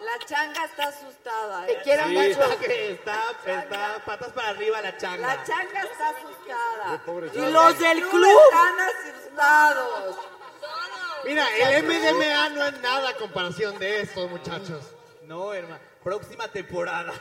[0.00, 1.64] La changa está asustada.
[1.66, 1.80] Te ¿eh?
[1.84, 2.42] quiero Sí, mucho.
[2.68, 5.26] está, está, está patas para arriba la changa.
[5.36, 7.02] La changa está asustada.
[7.34, 8.38] Y los del club.
[8.50, 10.16] Están asustados.
[11.24, 14.82] Mira, el MDMA no es nada a comparación de estos muchachos.
[15.24, 15.80] No, hermano.
[16.02, 17.12] Próxima temporada.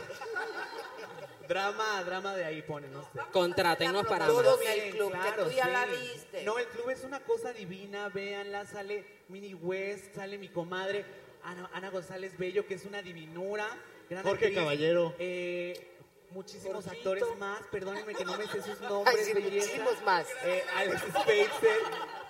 [1.48, 3.20] drama, drama de ahí pone, no sé.
[3.32, 4.66] Contrátenos para Todo más.
[4.76, 6.44] el club, que tú ya la viste.
[6.44, 11.06] No, el club es una cosa divina, véanla, sale Mini West, sale mi comadre
[11.44, 13.68] Ana, Ana González Bello, que es una divinura.
[14.10, 14.60] gran Jorge actriz.
[14.60, 15.14] Caballero.
[15.20, 15.91] Eh,
[16.32, 19.16] muchísimos actores más, perdónenme que no me sé sus nombres.
[19.18, 20.27] Ay, sí, muchísimos más.
[20.43, 21.77] Eh, Alex Spacer,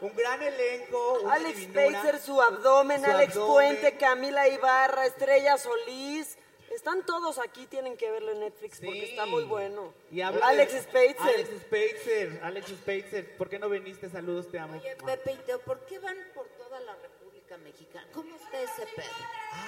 [0.02, 1.90] un gran elenco, una Alex divinura.
[2.02, 3.54] Spacer, su abdomen, Su Alex abdomen.
[3.80, 6.38] Puente, Camila Ibarra, Estrella Solís.
[6.74, 9.94] Están todos aquí, tienen que verlo en Netflix porque está muy bueno.
[10.10, 11.16] Y habla Alex de- Spacer.
[11.20, 14.10] Alex Spacer, Alex Spacer, ¿por qué no viniste?
[14.10, 14.80] Saludos, te amo.
[14.80, 18.08] Oye, Pepe y Teo, ¿por qué van por toda la República Mexicana?
[18.14, 19.06] ¿Cómo está ese pedo?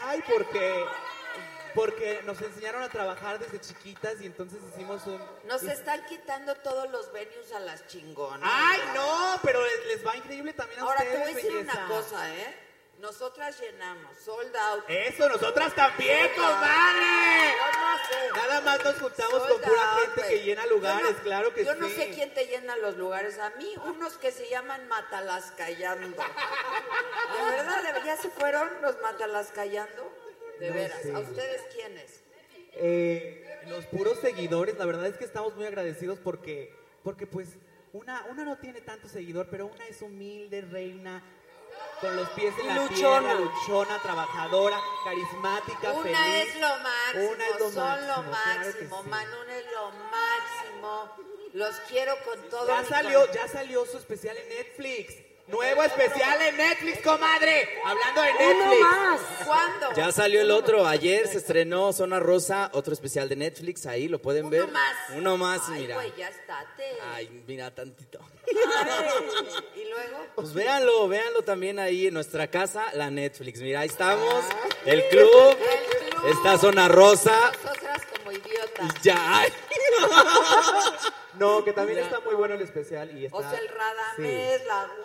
[0.04, 0.86] Ay, porque
[1.76, 6.90] porque nos enseñaron a trabajar desde chiquitas y entonces hicimos un Nos están quitando todos
[6.92, 8.50] los venues a las chingonas.
[8.52, 11.78] Ay, no, pero les, va increíble también a Ahora te ustedes, voy a decir belleza.
[11.78, 12.60] una cosa, ¿eh?
[13.00, 14.86] Nosotras llenamos, sold out.
[14.88, 17.54] Eso, nosotras también, comadre.
[17.58, 18.32] Yo no sé.
[18.48, 21.54] Nada más nos juntamos Sold con pura out, gente que llena lugares, Yo no- claro
[21.54, 21.80] que yo sí.
[21.80, 23.40] no sé quién te llena los lugares.
[23.40, 26.16] A mí, unos que se llaman Matalas Callando.
[27.38, 27.94] ¿De verdad?
[27.94, 30.23] ¿De- ¿Ya se fueron los Matalas Callando?
[30.64, 31.02] De No veras.
[31.02, 31.12] sé.
[31.14, 32.22] ¿A ustedes quiénes?
[32.76, 37.50] Eh, los puros seguidores, la verdad es que estamos muy agradecidos porque, porque pues,
[37.92, 41.24] una, una no tiene tanto seguidor, pero una es humilde, reina,
[42.02, 43.20] con los pies en la luchona.
[43.20, 46.48] tierra, luchona, trabajadora, carismática, Una feliz.
[46.48, 48.32] es lo máximo, Una es lo son máximo, lo claro
[48.66, 49.10] máximo, sí.
[49.10, 51.12] Manún es lo máximo.
[51.54, 53.36] Los quiero con todo Ya mi salió, corazón.
[53.36, 55.16] ya salió su especial en Netflix.
[55.48, 57.68] Nuevo especial en Netflix, comadre.
[57.84, 58.82] Hablando de Uno Netflix.
[58.82, 59.22] más.
[59.46, 59.88] ¿Cuándo?
[59.96, 60.88] Ya salió el otro.
[60.88, 63.86] Ayer se estrenó Zona Rosa, otro especial de Netflix.
[63.86, 64.64] Ahí lo pueden ver.
[64.64, 64.96] Uno más.
[65.16, 65.96] Uno más, Ay, mira.
[65.96, 66.98] güey, ya estate.
[67.14, 68.20] Ay, mira tantito.
[68.48, 68.54] Ay,
[69.76, 73.60] Y luego, Pues véanlo, véanlo también ahí en nuestra casa, la Netflix.
[73.60, 74.46] Mira, ahí estamos.
[74.86, 75.30] El club.
[75.60, 76.26] el club.
[76.32, 77.36] Esta Zona Rosa.
[77.64, 78.96] Nosotras como idiotas.
[78.96, 79.40] Y ya.
[79.40, 79.54] ay.
[81.40, 83.36] No, que también está muy bueno el especial y está...
[83.38, 85.04] O sea, el Radamés, la Wonder,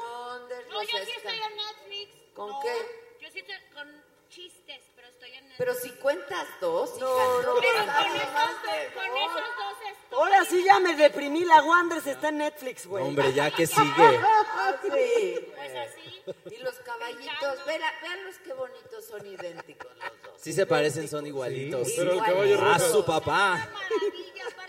[0.79, 2.35] No, los yo sí estoy en Netflix.
[2.35, 2.73] ¿Con No, qué?
[3.21, 5.59] Yo sí estoy con chistes, pero estoy en Netflix.
[5.59, 9.21] Pero si cuentas dos, hija, No, no, Pero con esos, con dos.
[9.21, 10.19] esos dos estoy.
[10.19, 13.05] Ahora sí ya me deprimí, la Wonders está en Netflix, güey.
[13.05, 14.21] Hombre, ya que sigue.
[14.23, 15.53] Ah, sí.
[15.57, 16.23] Pues así.
[16.55, 20.41] Y los caballitos, vean, veanlos qué bonitos son idénticos los dos.
[20.41, 21.89] Sí se parecen, son igualitos.
[21.89, 23.57] Sí, pero el caballo A su papá.
[23.73, 24.68] Maravilla, aparte canta hermoso.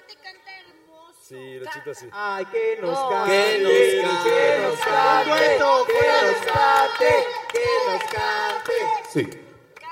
[1.30, 2.08] Sí, la chita sí.
[2.12, 3.10] Ay, que nos No.
[3.12, 3.34] cante.
[3.34, 4.64] Que nos Que cante.
[4.64, 5.58] nos cante.
[5.94, 7.26] Que nos cante.
[7.54, 8.78] Que nos cante.
[9.14, 9.30] Sí.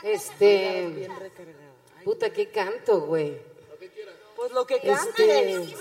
[0.02, 0.88] Este.
[0.96, 1.74] Bien recargada.
[2.04, 3.40] Puta, qué canto, güey.
[4.36, 4.88] Pues lo que Este.
[4.88, 5.76] cantes.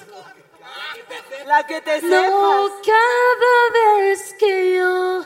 [1.46, 2.72] La que te No, sepas.
[2.84, 3.70] cada
[4.02, 5.24] vez que yo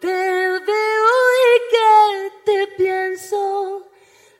[0.00, 1.10] te veo
[1.46, 3.86] y que te pienso,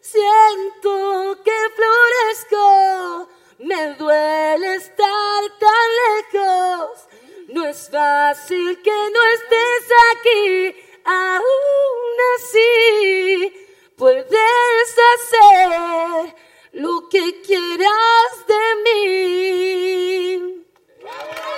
[0.00, 3.28] siento que florezco.
[3.62, 7.08] Me duele estar tan lejos,
[7.46, 10.74] no es fácil que no estés aquí,
[11.04, 13.52] aún así
[13.96, 16.34] puedes hacer
[16.72, 20.64] lo que quieras de mí.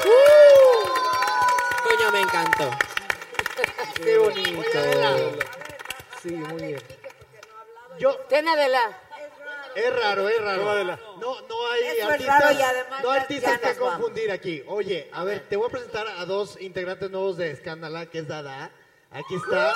[0.05, 0.81] Uh.
[1.89, 2.71] Coño, me encantó.
[4.03, 4.79] Qué bonito.
[6.23, 6.83] Sí, muy bien.
[7.99, 9.04] Yo, ten Adela
[9.77, 10.29] es raro.
[10.59, 11.01] ¿Cómo, Adela?
[11.21, 13.79] No, no hay Eso es artistas, raro y además no ya- artistas ya que nos
[13.79, 13.95] vamos.
[13.95, 14.63] confundir aquí.
[14.67, 18.29] Oye, a ver, te voy a presentar a dos integrantes nuevos de Escándala, que es
[18.29, 18.71] Dada.
[19.11, 19.75] Aquí está.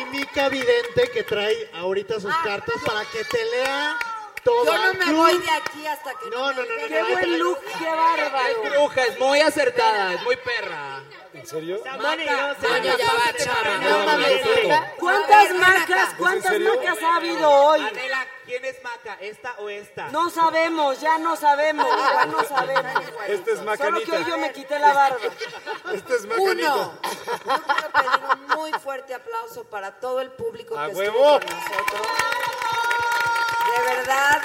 [0.00, 3.96] Y Mica Vidente, que trae ahorita sus cartas para que te lea
[4.44, 4.64] todo.
[4.64, 6.88] Yo no me voy de aquí hasta que No, no, no, no.
[6.88, 8.48] Qué no, buen look, qué bárbaro.
[8.48, 11.02] Es bruja, es muy acertada, es muy perra.
[11.32, 11.80] ¿En serio?
[11.84, 12.56] Maca.
[13.80, 14.42] No mames.
[14.98, 16.14] ¿Cuántas acá.
[16.18, 17.80] cuántas marcas ha habido hoy?
[17.80, 19.14] Adela, ¿quién es Maca?
[19.20, 20.08] ¿Esta o esta?
[20.08, 22.92] No sabemos, ya no sabemos, ya no sabemos.
[23.28, 24.16] Este es Solo que Macanita.
[24.16, 25.18] hoy yo me quité la barba.
[25.94, 26.74] Este es Macanita.
[26.74, 26.92] Uno.
[27.02, 31.38] Yo quiero pedir un muy fuerte aplauso para todo el público ¡A que huevo!
[31.38, 32.06] estuvo con nosotros.
[33.76, 34.42] De verdad,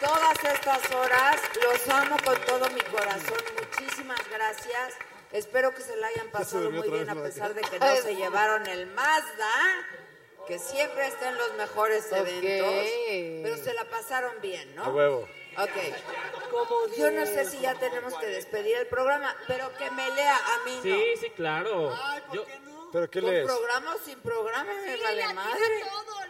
[0.00, 3.38] todas estas horas los amo con todo mi corazón.
[3.58, 4.94] Muchísimas gracias.
[5.32, 7.22] Espero que se la hayan pasado muy bien a ¿no?
[7.22, 9.86] pesar de que no se llevaron el Mazda,
[10.46, 12.84] que siempre está en los mejores eventos,
[13.42, 14.84] pero se la pasaron bien, ¿no?
[14.84, 15.28] A huevo.
[15.56, 16.96] Ok.
[16.96, 20.64] Yo no sé si ya tenemos que despedir el programa, pero que me lea a
[20.64, 20.76] mí.
[20.76, 20.82] no.
[20.82, 21.96] Sí, sí, claro.
[22.32, 22.44] Yo,
[22.92, 23.46] ¿Pero qué ¿Con lees?
[23.46, 24.64] programa o sin programa?
[24.74, 25.80] Me Sí, vale le atina madre.
[25.88, 26.20] todo,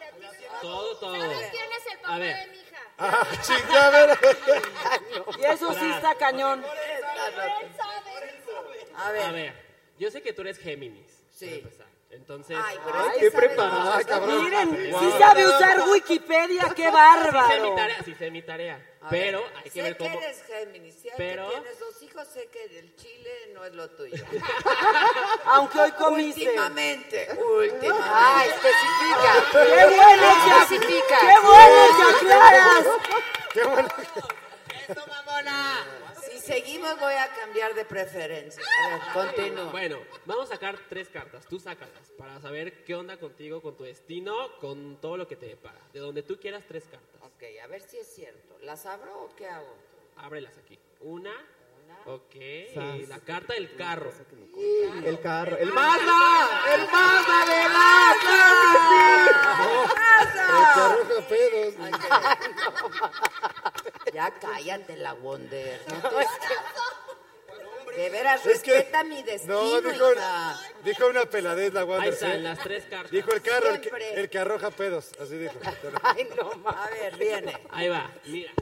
[0.60, 1.20] todo, todo.
[1.20, 2.36] ¿Sabes quién es el papá A ver.
[2.36, 2.76] de mi hija?
[2.98, 4.18] Ah, chingada, a ver.
[5.38, 6.62] Y eso sí está cañón.
[6.64, 8.00] Él sabe.
[8.96, 9.22] A ver.
[9.22, 9.54] A ver,
[9.98, 11.24] yo sé que tú eres Géminis.
[11.30, 11.64] Sí.
[12.10, 12.56] Entonces.
[12.60, 14.42] Ay, pero Ay, es que qué preparada, cabrón.
[14.44, 15.00] Miren, Wow.
[15.00, 17.74] sí sabe usar Wikipedia, qué Sí sé mi bárbaro.
[17.76, 18.86] tarea, sí sé mi tarea.
[19.02, 20.18] A Pero ver, hay que sé ver cómo.
[20.18, 23.72] que eres Géminis, sé Pero- que tienes dos hijos, sé que el chile no es
[23.74, 24.24] lo tuyo.
[25.46, 26.40] Aunque hoy comiste.
[26.48, 27.88] Últimamente, últimamente.
[28.02, 29.32] Ah, especifica.
[29.52, 31.18] ¡Qué bueno que Especifica.
[31.20, 32.86] ¡Qué bueno que aclaras!
[33.54, 33.88] Qué bueno.
[34.88, 35.86] ¡Eso, mamona!
[36.40, 38.62] Seguimos voy a cambiar de preferencia.
[38.84, 39.00] A ver,
[39.34, 39.70] continúa.
[39.70, 41.46] Bueno, vamos a sacar tres cartas.
[41.46, 45.46] Tú sácalas para saber qué onda contigo, con tu destino, con todo lo que te
[45.46, 45.78] depara.
[45.92, 47.20] De donde tú quieras, tres cartas.
[47.22, 48.58] Ok, a ver si es cierto.
[48.62, 49.76] ¿Las abro o qué hago?
[50.16, 50.78] Ábrelas aquí.
[51.00, 51.34] Una.
[52.06, 52.34] Ok.
[52.72, 52.96] Sas.
[52.96, 54.10] Y la carta del carro.
[55.04, 55.58] El carro.
[55.58, 56.74] El ¡Mazda!
[56.74, 57.60] ¡El Mazda de
[60.60, 61.74] Que arroja pedos.
[64.12, 65.80] Ya cállate la Wonder.
[65.88, 66.26] No te-
[67.96, 70.60] De veras, Es que- respeta mi destino, No, dijo, hija.
[70.84, 72.12] dijo una peladez la Ahí Wander.
[72.12, 73.10] están las tres cartas.
[73.10, 75.10] Dijo el carro, el que, el que arroja pedos.
[75.20, 75.54] Así dijo.
[76.02, 76.70] Ay, no, ma.
[76.70, 77.58] A ver, viene.
[77.70, 78.10] Ahí va.
[78.26, 78.52] Mira.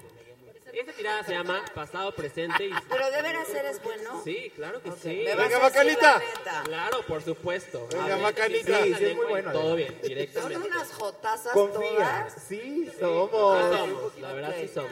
[0.72, 2.72] Esta tirada se llama pasado, presente y.
[2.88, 4.20] Pero de veras eres bueno.
[4.24, 5.22] Sí, claro que sí.
[5.24, 6.22] Me Venga, Macanita.
[6.64, 7.86] Claro, por supuesto.
[7.90, 8.82] Venga, A ver, Macanita.
[8.82, 10.68] sí, Sí, es muy bueno, Todo bien, Son directamente.
[10.68, 11.90] unas jotazas Confía.
[11.90, 12.32] todas.
[12.48, 14.18] Sí, Sí somos.
[14.20, 14.90] la verdad sí somos.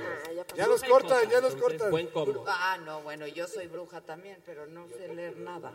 [0.57, 1.91] Ya nos Bruja y cortan, cosa, ya nos entonces, cortan.
[1.91, 2.45] Buen combo.
[2.49, 5.73] Ah, no, bueno, yo soy bruja también, pero no sé leer nada.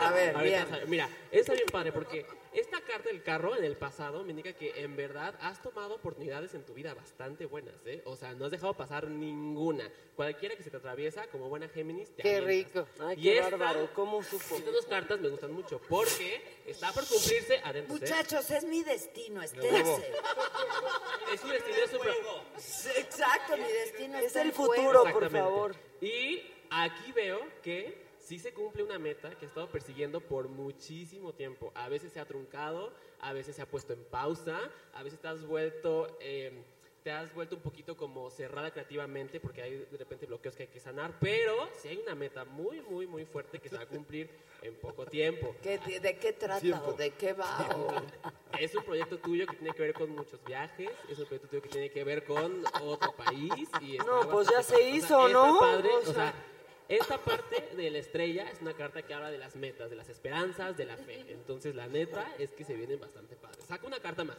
[0.00, 0.62] A ver, bien.
[0.64, 0.88] vas a ver.
[0.88, 2.26] Mira, está bien padre porque
[2.60, 6.54] esta carta del carro en el pasado me indica que en verdad has tomado oportunidades
[6.54, 8.02] en tu vida bastante buenas, ¿eh?
[8.04, 9.90] O sea, no has dejado pasar ninguna.
[10.16, 12.86] Cualquiera que se te atraviesa, como buena Géminis, te Qué avientas.
[12.86, 13.04] rico.
[13.04, 14.56] Ay, Y qué esta- bárbaro, ¿cómo supo?
[14.56, 17.96] Estas dos cartas me gustan mucho porque está por cumplirse adentro.
[17.96, 18.00] ¿eh?
[18.00, 20.12] Muchachos, es mi destino, esténse.
[21.32, 25.74] Es un destino es súper- Exacto, mi destino Es el futuro, por favor.
[26.00, 31.32] Y aquí veo que sí se cumple una meta que he estado persiguiendo por muchísimo
[31.32, 31.72] tiempo.
[31.74, 34.58] A veces se ha truncado, a veces se ha puesto en pausa,
[34.92, 36.52] a veces te has vuelto, eh,
[37.02, 40.68] te has vuelto un poquito como cerrada creativamente porque hay de repente bloqueos que hay
[40.68, 43.86] que sanar, pero sí hay una meta muy, muy, muy fuerte que se va a
[43.86, 44.28] cumplir
[44.60, 45.54] en poco tiempo.
[45.62, 46.90] ¿Qué- de, de qué trata Tiempo.
[46.90, 47.66] o de qué va?
[47.76, 48.02] o-
[48.60, 51.62] Es un proyecto tuyo que tiene que ver con muchos viajes, es un proyecto tuyo
[51.62, 53.52] que tiene que ver con otro país.
[53.80, 54.84] Y No, pues ya se padre.
[54.84, 55.58] O sea, hizo, ¿no?
[55.60, 56.34] padre, O sea.
[56.88, 60.08] Esta parte de la estrella es una carta que habla de las metas, de las
[60.08, 61.24] esperanzas, de la fe.
[61.28, 63.64] Entonces, la neta es que se vienen bastante padres.
[63.66, 64.38] Saca una carta más.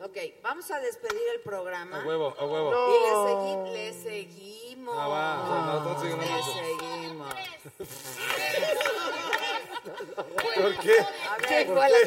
[0.00, 2.02] Ok, vamos a despedir el programa.
[2.02, 2.70] A huevo, a huevo.
[2.88, 4.94] Y le, segui- le seguimos.
[4.96, 6.42] Ah, va, no, no, no, le no.
[6.54, 7.34] seguimos.
[10.54, 10.98] ¿Por qué?
[11.00, 11.98] A ver, Llegó a la-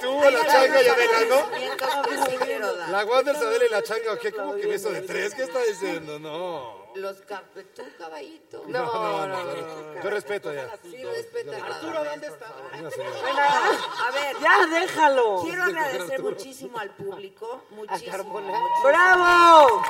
[0.00, 2.90] Tuvo la changa y Adela, ¿no?
[2.90, 4.12] La Wander, Adela y la changa.
[4.12, 4.32] ¿o ¿Qué?
[4.32, 5.34] ¿Cómo que beso de tres?
[5.34, 6.18] ¿Qué está diciendo?
[6.18, 6.85] No.
[6.96, 7.44] Los cap-
[7.74, 8.62] tú, caballito.
[8.66, 9.44] No, no, no.
[9.44, 10.02] no.
[10.02, 10.76] Yo respeto ya.
[10.82, 11.56] Sí, respeta.
[11.64, 12.46] Arturo, ¿dónde está?
[12.80, 13.12] No, señor.
[13.16, 15.40] A ver, Ya, déjalo.
[15.44, 17.62] quiero agradecer muchísimo al público.
[17.70, 18.40] Muchísimo.
[18.84, 19.82] ¡Bravo!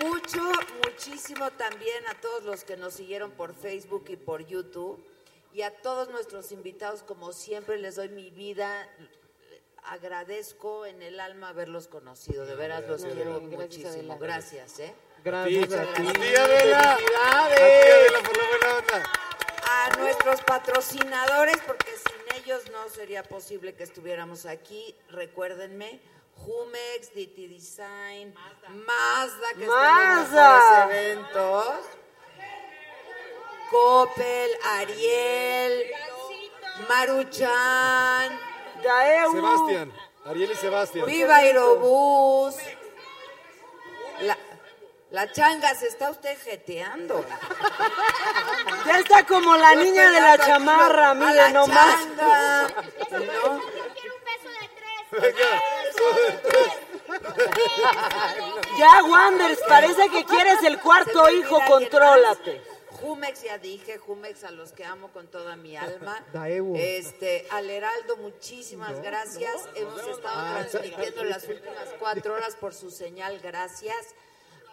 [0.00, 0.40] Mucho,
[0.84, 5.04] muchísimo también a todos los que nos siguieron por Facebook y por YouTube.
[5.52, 8.88] Y a todos nuestros invitados, como siempre, les doy mi vida.
[9.84, 12.46] Agradezco en el alma haberlos conocido.
[12.46, 14.18] De veras los quiero Gracias, muchísimo.
[14.18, 14.94] Gracias, ¿eh?
[15.24, 16.08] Gracias a ti.
[16.08, 16.96] A ti, Adela.
[16.96, 18.12] ¡Felicidades!
[18.22, 19.12] Por la buena onda.
[19.68, 24.94] A nuestros patrocinadores, porque sin ellos no sería posible que estuviéramos aquí.
[25.10, 26.00] Recuérdenme,
[26.36, 28.34] Jumex, DT Design,
[28.86, 30.22] Mazda, que Mazda.
[30.22, 31.74] está en los eventos.
[33.70, 35.84] Coppel, Ariel,
[36.88, 38.38] Maruchan,
[39.32, 39.92] Sebastián.
[40.24, 41.06] Ariel y Sebastián.
[41.06, 42.54] Viva Aerobús.
[44.20, 44.36] La,
[45.10, 47.24] la changa se está usted jeteando.
[48.86, 51.96] Ya está como la niña de la chamarra, mire la nomás.
[52.00, 52.68] changa.
[53.10, 53.60] ¿no?
[58.78, 62.62] Ya, Wanders, parece que quieres el cuarto ¿Se te hijo, contrólate.
[63.02, 66.24] Jumex, ya dije, Jumex a los que amo con toda mi alma.
[66.76, 69.68] Este, al Heraldo, muchísimas gracias.
[69.74, 74.14] Hemos estado Ah, transmitiendo las últimas cuatro horas por su señal, gracias.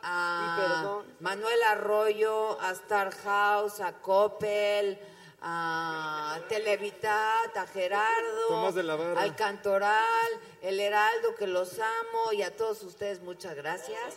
[0.04, 1.02] A.
[1.20, 4.98] Manuel Arroyo, a Star House, a Coppel,
[5.42, 12.56] a Televitat, a Gerardo, de la al Cantoral, el Heraldo, que los amo, y a
[12.56, 14.16] todos ustedes muchas gracias.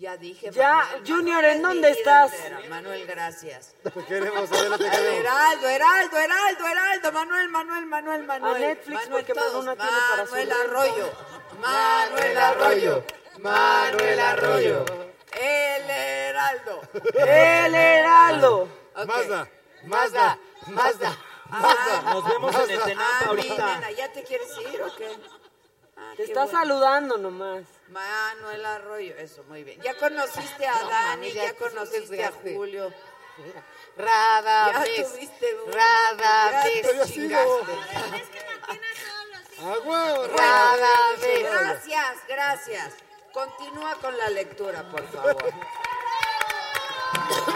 [0.00, 0.50] Ya dije.
[0.50, 2.32] Ya, Junior, ¿en es dónde estás?
[2.32, 2.60] entera.
[2.70, 3.74] Manuel, gracias.
[3.82, 5.20] Te queremos, Adela, te queremos.
[5.20, 8.56] Heraldo, Heraldo, Heraldo, Heraldo, Manuel, Manuel, Manuel, Manuel.
[8.56, 9.66] A Netflix, Manuel, porque todos.
[9.66, 10.52] Manuel no tiene para Manuel.
[10.52, 11.12] Arroyo,
[11.60, 13.04] Manuel Arroyo,
[13.40, 14.84] Manuel Arroyo.
[15.38, 16.80] El Heraldo.
[17.14, 18.68] El Heraldo.
[18.96, 19.04] Ok.
[19.06, 19.48] Mazda,
[19.84, 20.38] Mazda,
[20.68, 21.16] Mazda.
[21.52, 23.74] Ah, Nos vemos en el ah, Tenampa mi ahorita.
[23.74, 25.08] nena, ¿ya te quieres ir o qué?
[25.98, 26.58] Ah, Te qué está bueno.
[26.58, 27.64] saludando nomás.
[27.90, 29.80] Manuel Arroyo, eso, muy bien.
[29.82, 32.92] Ya conociste a Dani, ya conociste a Julio.
[33.96, 35.12] Rada, Ya ves.
[35.12, 36.82] tuviste un- Rada, ya ves.
[37.06, 37.72] te chingaste.
[39.62, 40.88] Ah, huevo, Rada,
[41.20, 41.42] ves.
[41.42, 42.94] Gracias, gracias.
[43.32, 45.52] Continúa con la lectura, por favor.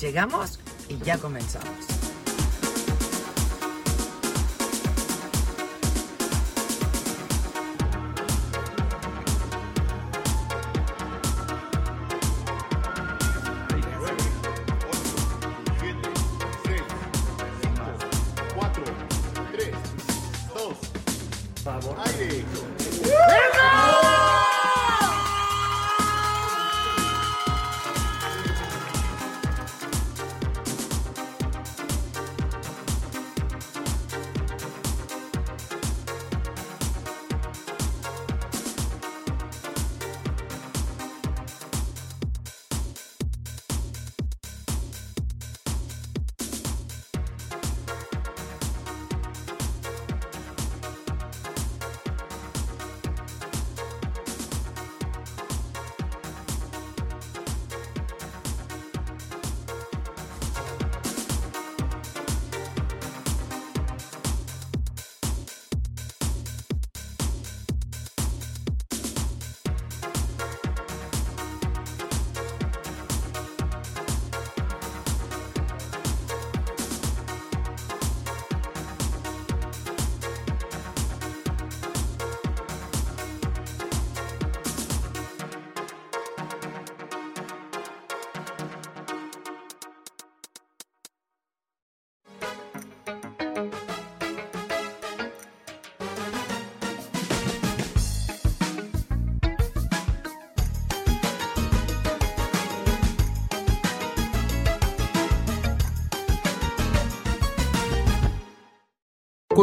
[0.00, 1.89] llegamos y ya comenzamos.